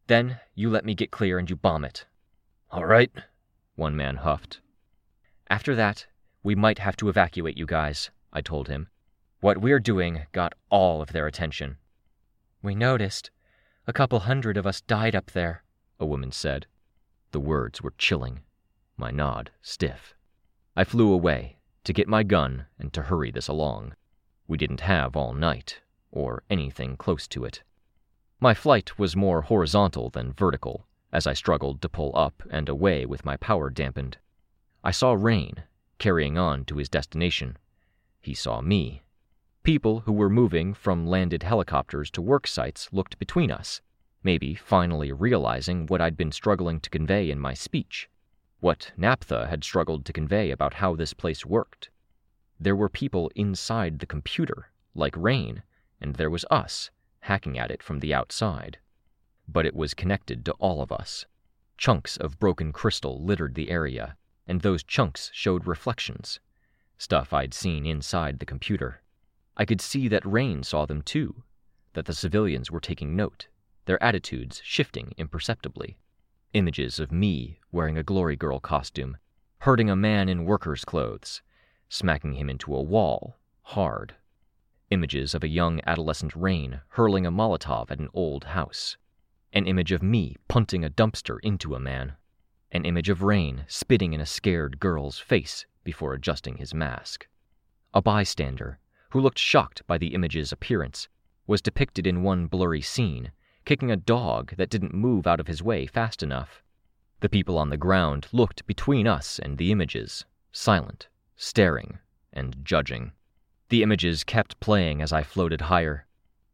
Then 0.07 0.41
you 0.53 0.69
let 0.69 0.83
me 0.83 0.93
get 0.93 1.09
clear 1.09 1.39
and 1.39 1.49
you 1.49 1.55
bomb 1.55 1.85
it. 1.85 2.05
All 2.69 2.83
right, 2.85 3.11
one 3.75 3.95
man 3.95 4.17
huffed. 4.17 4.59
After 5.49 5.73
that, 5.75 6.05
we 6.43 6.53
might 6.53 6.79
have 6.79 6.97
to 6.97 7.07
evacuate 7.07 7.57
you 7.57 7.65
guys, 7.65 8.11
I 8.33 8.41
told 8.41 8.67
him. 8.67 8.89
What 9.39 9.59
we're 9.59 9.79
doing 9.79 10.25
got 10.33 10.51
all 10.69 11.01
of 11.01 11.13
their 11.13 11.27
attention. 11.27 11.77
We 12.61 12.75
noticed. 12.75 13.31
A 13.87 13.93
couple 13.93 14.19
hundred 14.19 14.57
of 14.57 14.67
us 14.67 14.81
died 14.81 15.15
up 15.15 15.31
there, 15.31 15.63
a 16.01 16.05
woman 16.05 16.31
said. 16.31 16.65
The 17.31 17.39
words 17.39 17.81
were 17.81 17.93
chilling, 17.97 18.41
my 18.97 19.11
nod 19.11 19.51
stiff. 19.61 20.13
I 20.75 20.83
flew 20.83 21.13
away 21.13 21.59
to 21.83 21.93
get 21.93 22.07
my 22.07 22.23
gun 22.23 22.65
and 22.77 22.91
to 22.93 23.03
hurry 23.03 23.31
this 23.31 23.47
along. 23.47 23.95
We 24.47 24.57
didn't 24.57 24.81
have 24.81 25.15
all 25.15 25.33
night, 25.33 25.79
or 26.11 26.43
anything 26.49 26.97
close 26.97 27.27
to 27.29 27.45
it. 27.45 27.63
My 28.39 28.53
flight 28.53 28.99
was 28.99 29.15
more 29.15 29.43
horizontal 29.43 30.09
than 30.09 30.33
vertical, 30.33 30.87
as 31.13 31.27
I 31.27 31.33
struggled 31.33 31.81
to 31.81 31.89
pull 31.89 32.11
up 32.15 32.43
and 32.49 32.67
away 32.67 33.05
with 33.05 33.23
my 33.23 33.37
power 33.37 33.69
dampened. 33.69 34.17
I 34.83 34.91
saw 34.91 35.13
Rain, 35.13 35.63
carrying 35.99 36.37
on 36.37 36.65
to 36.65 36.77
his 36.77 36.89
destination. 36.89 37.57
He 38.19 38.33
saw 38.33 38.61
me, 38.61 39.03
People 39.63 40.01
who 40.01 40.13
were 40.13 40.29
moving 40.29 40.73
from 40.73 41.05
landed 41.05 41.43
helicopters 41.43 42.09
to 42.11 42.21
work 42.21 42.47
sites 42.47 42.89
looked 42.91 43.19
between 43.19 43.51
us, 43.51 43.81
maybe 44.23 44.55
finally 44.55 45.11
realizing 45.11 45.85
what 45.87 46.01
I'd 46.01 46.17
been 46.17 46.31
struggling 46.31 46.79
to 46.81 46.89
convey 46.89 47.31
in 47.31 47.39
my 47.39 47.53
speech, 47.53 48.09
what 48.59 48.91
Naphtha 48.95 49.47
had 49.47 49.63
struggled 49.63 50.05
to 50.05 50.13
convey 50.13 50.51
about 50.51 50.75
how 50.75 50.95
this 50.95 51.13
place 51.13 51.45
worked. 51.45 51.89
There 52.59 52.75
were 52.75 52.89
people 52.89 53.31
inside 53.35 53.99
the 53.99 54.05
computer, 54.05 54.69
like 54.93 55.15
Rain, 55.17 55.63
and 55.99 56.15
there 56.15 56.29
was 56.29 56.45
us, 56.51 56.91
hacking 57.21 57.57
at 57.57 57.71
it 57.71 57.81
from 57.81 57.99
the 57.99 58.13
outside. 58.13 58.77
But 59.47 59.65
it 59.65 59.75
was 59.75 59.95
connected 59.95 60.45
to 60.45 60.53
all 60.53 60.81
of 60.81 60.91
us. 60.91 61.25
Chunks 61.77 62.17
of 62.17 62.39
broken 62.39 62.71
crystal 62.71 63.23
littered 63.23 63.55
the 63.55 63.71
area, 63.71 64.15
and 64.47 64.61
those 64.61 64.83
chunks 64.83 65.31
showed 65.33 65.65
reflections. 65.65 66.39
Stuff 66.97 67.33
I'd 67.33 67.53
seen 67.53 67.87
inside 67.87 68.37
the 68.37 68.45
computer. 68.45 69.01
I 69.57 69.65
could 69.65 69.81
see 69.81 70.07
that 70.07 70.25
Rain 70.25 70.61
saw 70.61 70.85
them 70.85 71.01
too, 71.01 71.43
that 71.93 72.05
the 72.05 72.13
civilians 72.13 72.69
were 72.69 72.79
taking 72.79 73.15
note, 73.15 73.47
their 73.85 74.01
attitudes 74.03 74.61
shifting 74.63 75.13
imperceptibly. 75.17 75.97
Images 76.53 76.99
of 76.99 77.11
me 77.11 77.59
wearing 77.71 77.97
a 77.97 78.03
Glory 78.03 78.35
Girl 78.35 78.59
costume, 78.59 79.17
hurting 79.59 79.89
a 79.89 79.95
man 79.95 80.29
in 80.29 80.45
worker's 80.45 80.85
clothes, 80.85 81.41
smacking 81.89 82.33
him 82.33 82.49
into 82.49 82.75
a 82.75 82.81
wall, 82.81 83.39
hard. 83.63 84.15
Images 84.89 85.33
of 85.33 85.43
a 85.43 85.47
young 85.47 85.81
adolescent 85.87 86.35
Rain 86.35 86.81
hurling 86.89 87.25
a 87.25 87.31
Molotov 87.31 87.89
at 87.89 87.99
an 87.99 88.09
old 88.13 88.43
house. 88.45 88.97
An 89.53 89.65
image 89.65 89.91
of 89.91 90.03
me 90.03 90.35
punting 90.47 90.85
a 90.85 90.89
dumpster 90.89 91.39
into 91.41 91.75
a 91.75 91.79
man. 91.79 92.13
An 92.71 92.85
image 92.85 93.09
of 93.09 93.23
Rain 93.23 93.65
spitting 93.67 94.13
in 94.13 94.21
a 94.21 94.25
scared 94.25 94.79
girl's 94.79 95.19
face 95.19 95.65
before 95.83 96.13
adjusting 96.13 96.57
his 96.57 96.73
mask. 96.73 97.27
A 97.93 98.01
bystander 98.01 98.79
who 99.11 99.19
looked 99.19 99.39
shocked 99.39 99.85
by 99.87 99.97
the 99.97 100.13
image's 100.13 100.51
appearance, 100.51 101.07
was 101.45 101.61
depicted 101.61 102.07
in 102.07 102.23
one 102.23 102.47
blurry 102.47 102.81
scene, 102.81 103.31
kicking 103.65 103.91
a 103.91 103.95
dog 103.97 104.55
that 104.57 104.69
didn't 104.69 104.93
move 104.93 105.27
out 105.27 105.39
of 105.39 105.47
his 105.47 105.61
way 105.63 105.85
fast 105.85 106.23
enough. 106.23 106.63
The 107.19 107.29
people 107.29 107.57
on 107.57 107.69
the 107.69 107.77
ground 107.77 108.27
looked 108.31 108.65
between 108.65 109.07
us 109.07 109.39
and 109.39 109.57
the 109.57 109.71
images, 109.71 110.25
silent, 110.51 111.07
staring, 111.35 111.99
and 112.33 112.57
judging. 112.63 113.11
The 113.69 113.83
images 113.83 114.23
kept 114.23 114.59
playing 114.59 115.01
as 115.01 115.13
I 115.13 115.23
floated 115.23 115.61
higher. 115.61 116.07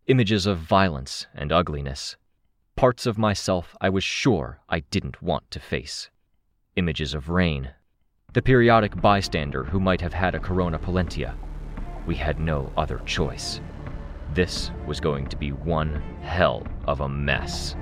Images 0.08 0.46
of 0.46 0.60
violence 0.60 1.28
and 1.34 1.52
ugliness. 1.52 2.16
Parts 2.76 3.06
of 3.06 3.18
myself 3.18 3.76
I 3.82 3.90
was 3.90 4.04
sure 4.04 4.60
I 4.70 4.82
didn't 4.82 5.22
want 5.22 5.50
to 5.52 5.60
face. 5.60 6.10
Images 6.76 7.14
of 7.14 7.30
rain. 7.30 7.72
The 8.34 8.42
periodic 8.42 9.00
bystander 9.02 9.64
who 9.64 9.80
might 9.80 10.02
have 10.02 10.14
had 10.14 10.36
a 10.36 10.40
corona 10.40 10.78
pollentia 10.78 11.36
we 12.08 12.16
had 12.16 12.40
no 12.40 12.72
other 12.78 13.00
choice. 13.06 13.60
This 14.38 14.70
was 14.86 15.00
going 15.00 15.26
to 15.30 15.36
be 15.36 15.52
one 15.52 15.96
hell 16.22 16.62
of 16.86 17.02
a 17.02 17.10
mess. 17.10 17.76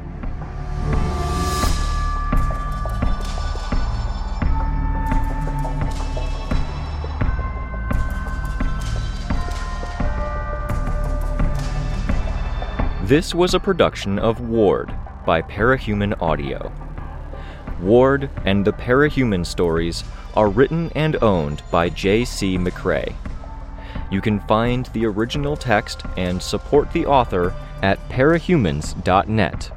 This 13.04 13.36
was 13.36 13.54
a 13.54 13.60
production 13.60 14.18
of 14.18 14.40
Ward 14.40 14.96
by 15.26 15.42
Parahuman 15.42 16.22
Audio. 16.22 16.72
Ward 17.82 18.30
and 18.46 18.64
the 18.64 18.72
Parahuman 18.72 19.46
stories 19.46 20.06
are 20.36 20.48
written 20.48 20.90
and 20.96 21.22
owned 21.22 21.64
by 21.70 21.90
J.C. 21.90 22.58
McCrae. 22.58 23.14
You 24.12 24.22
can 24.22 24.40
find 24.42 24.86
the 24.88 25.06
original 25.06 25.58
text 25.58 26.04
and 26.18 26.42
support 26.42 26.92
the 26.94 27.06
author 27.06 27.54
at 27.82 28.00
parahumans.net. 28.10 29.72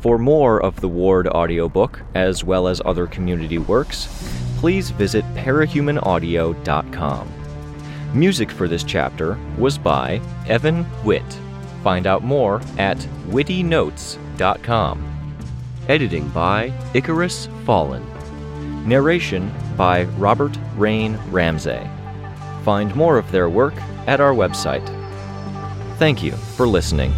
For 0.00 0.18
more 0.18 0.62
of 0.62 0.80
the 0.80 0.88
Ward 0.88 1.28
audiobook, 1.28 2.00
as 2.14 2.42
well 2.42 2.66
as 2.66 2.80
other 2.84 3.06
community 3.06 3.58
works, 3.58 4.08
please 4.58 4.90
visit 4.90 5.24
parahumanaudio.com. 5.34 7.32
Music 8.14 8.50
for 8.50 8.66
this 8.66 8.82
chapter 8.82 9.38
was 9.58 9.78
by 9.78 10.20
Evan 10.46 10.86
Witt. 11.04 11.38
Find 11.84 12.06
out 12.06 12.24
more 12.24 12.60
at 12.78 12.98
wittynotes.com. 13.28 15.06
Editing 15.88 16.28
by 16.30 16.72
Icarus 16.94 17.48
Fallen. 17.64 18.04
Narration 18.88 19.52
by 19.76 20.04
Robert 20.04 20.58
Rain 20.76 21.18
Ramsay. 21.30 21.88
Find 22.62 22.94
more 22.94 23.18
of 23.18 23.30
their 23.30 23.48
work 23.48 23.74
at 24.06 24.20
our 24.20 24.32
website. 24.32 24.86
Thank 25.98 26.22
you 26.22 26.32
for 26.32 26.66
listening. 26.66 27.12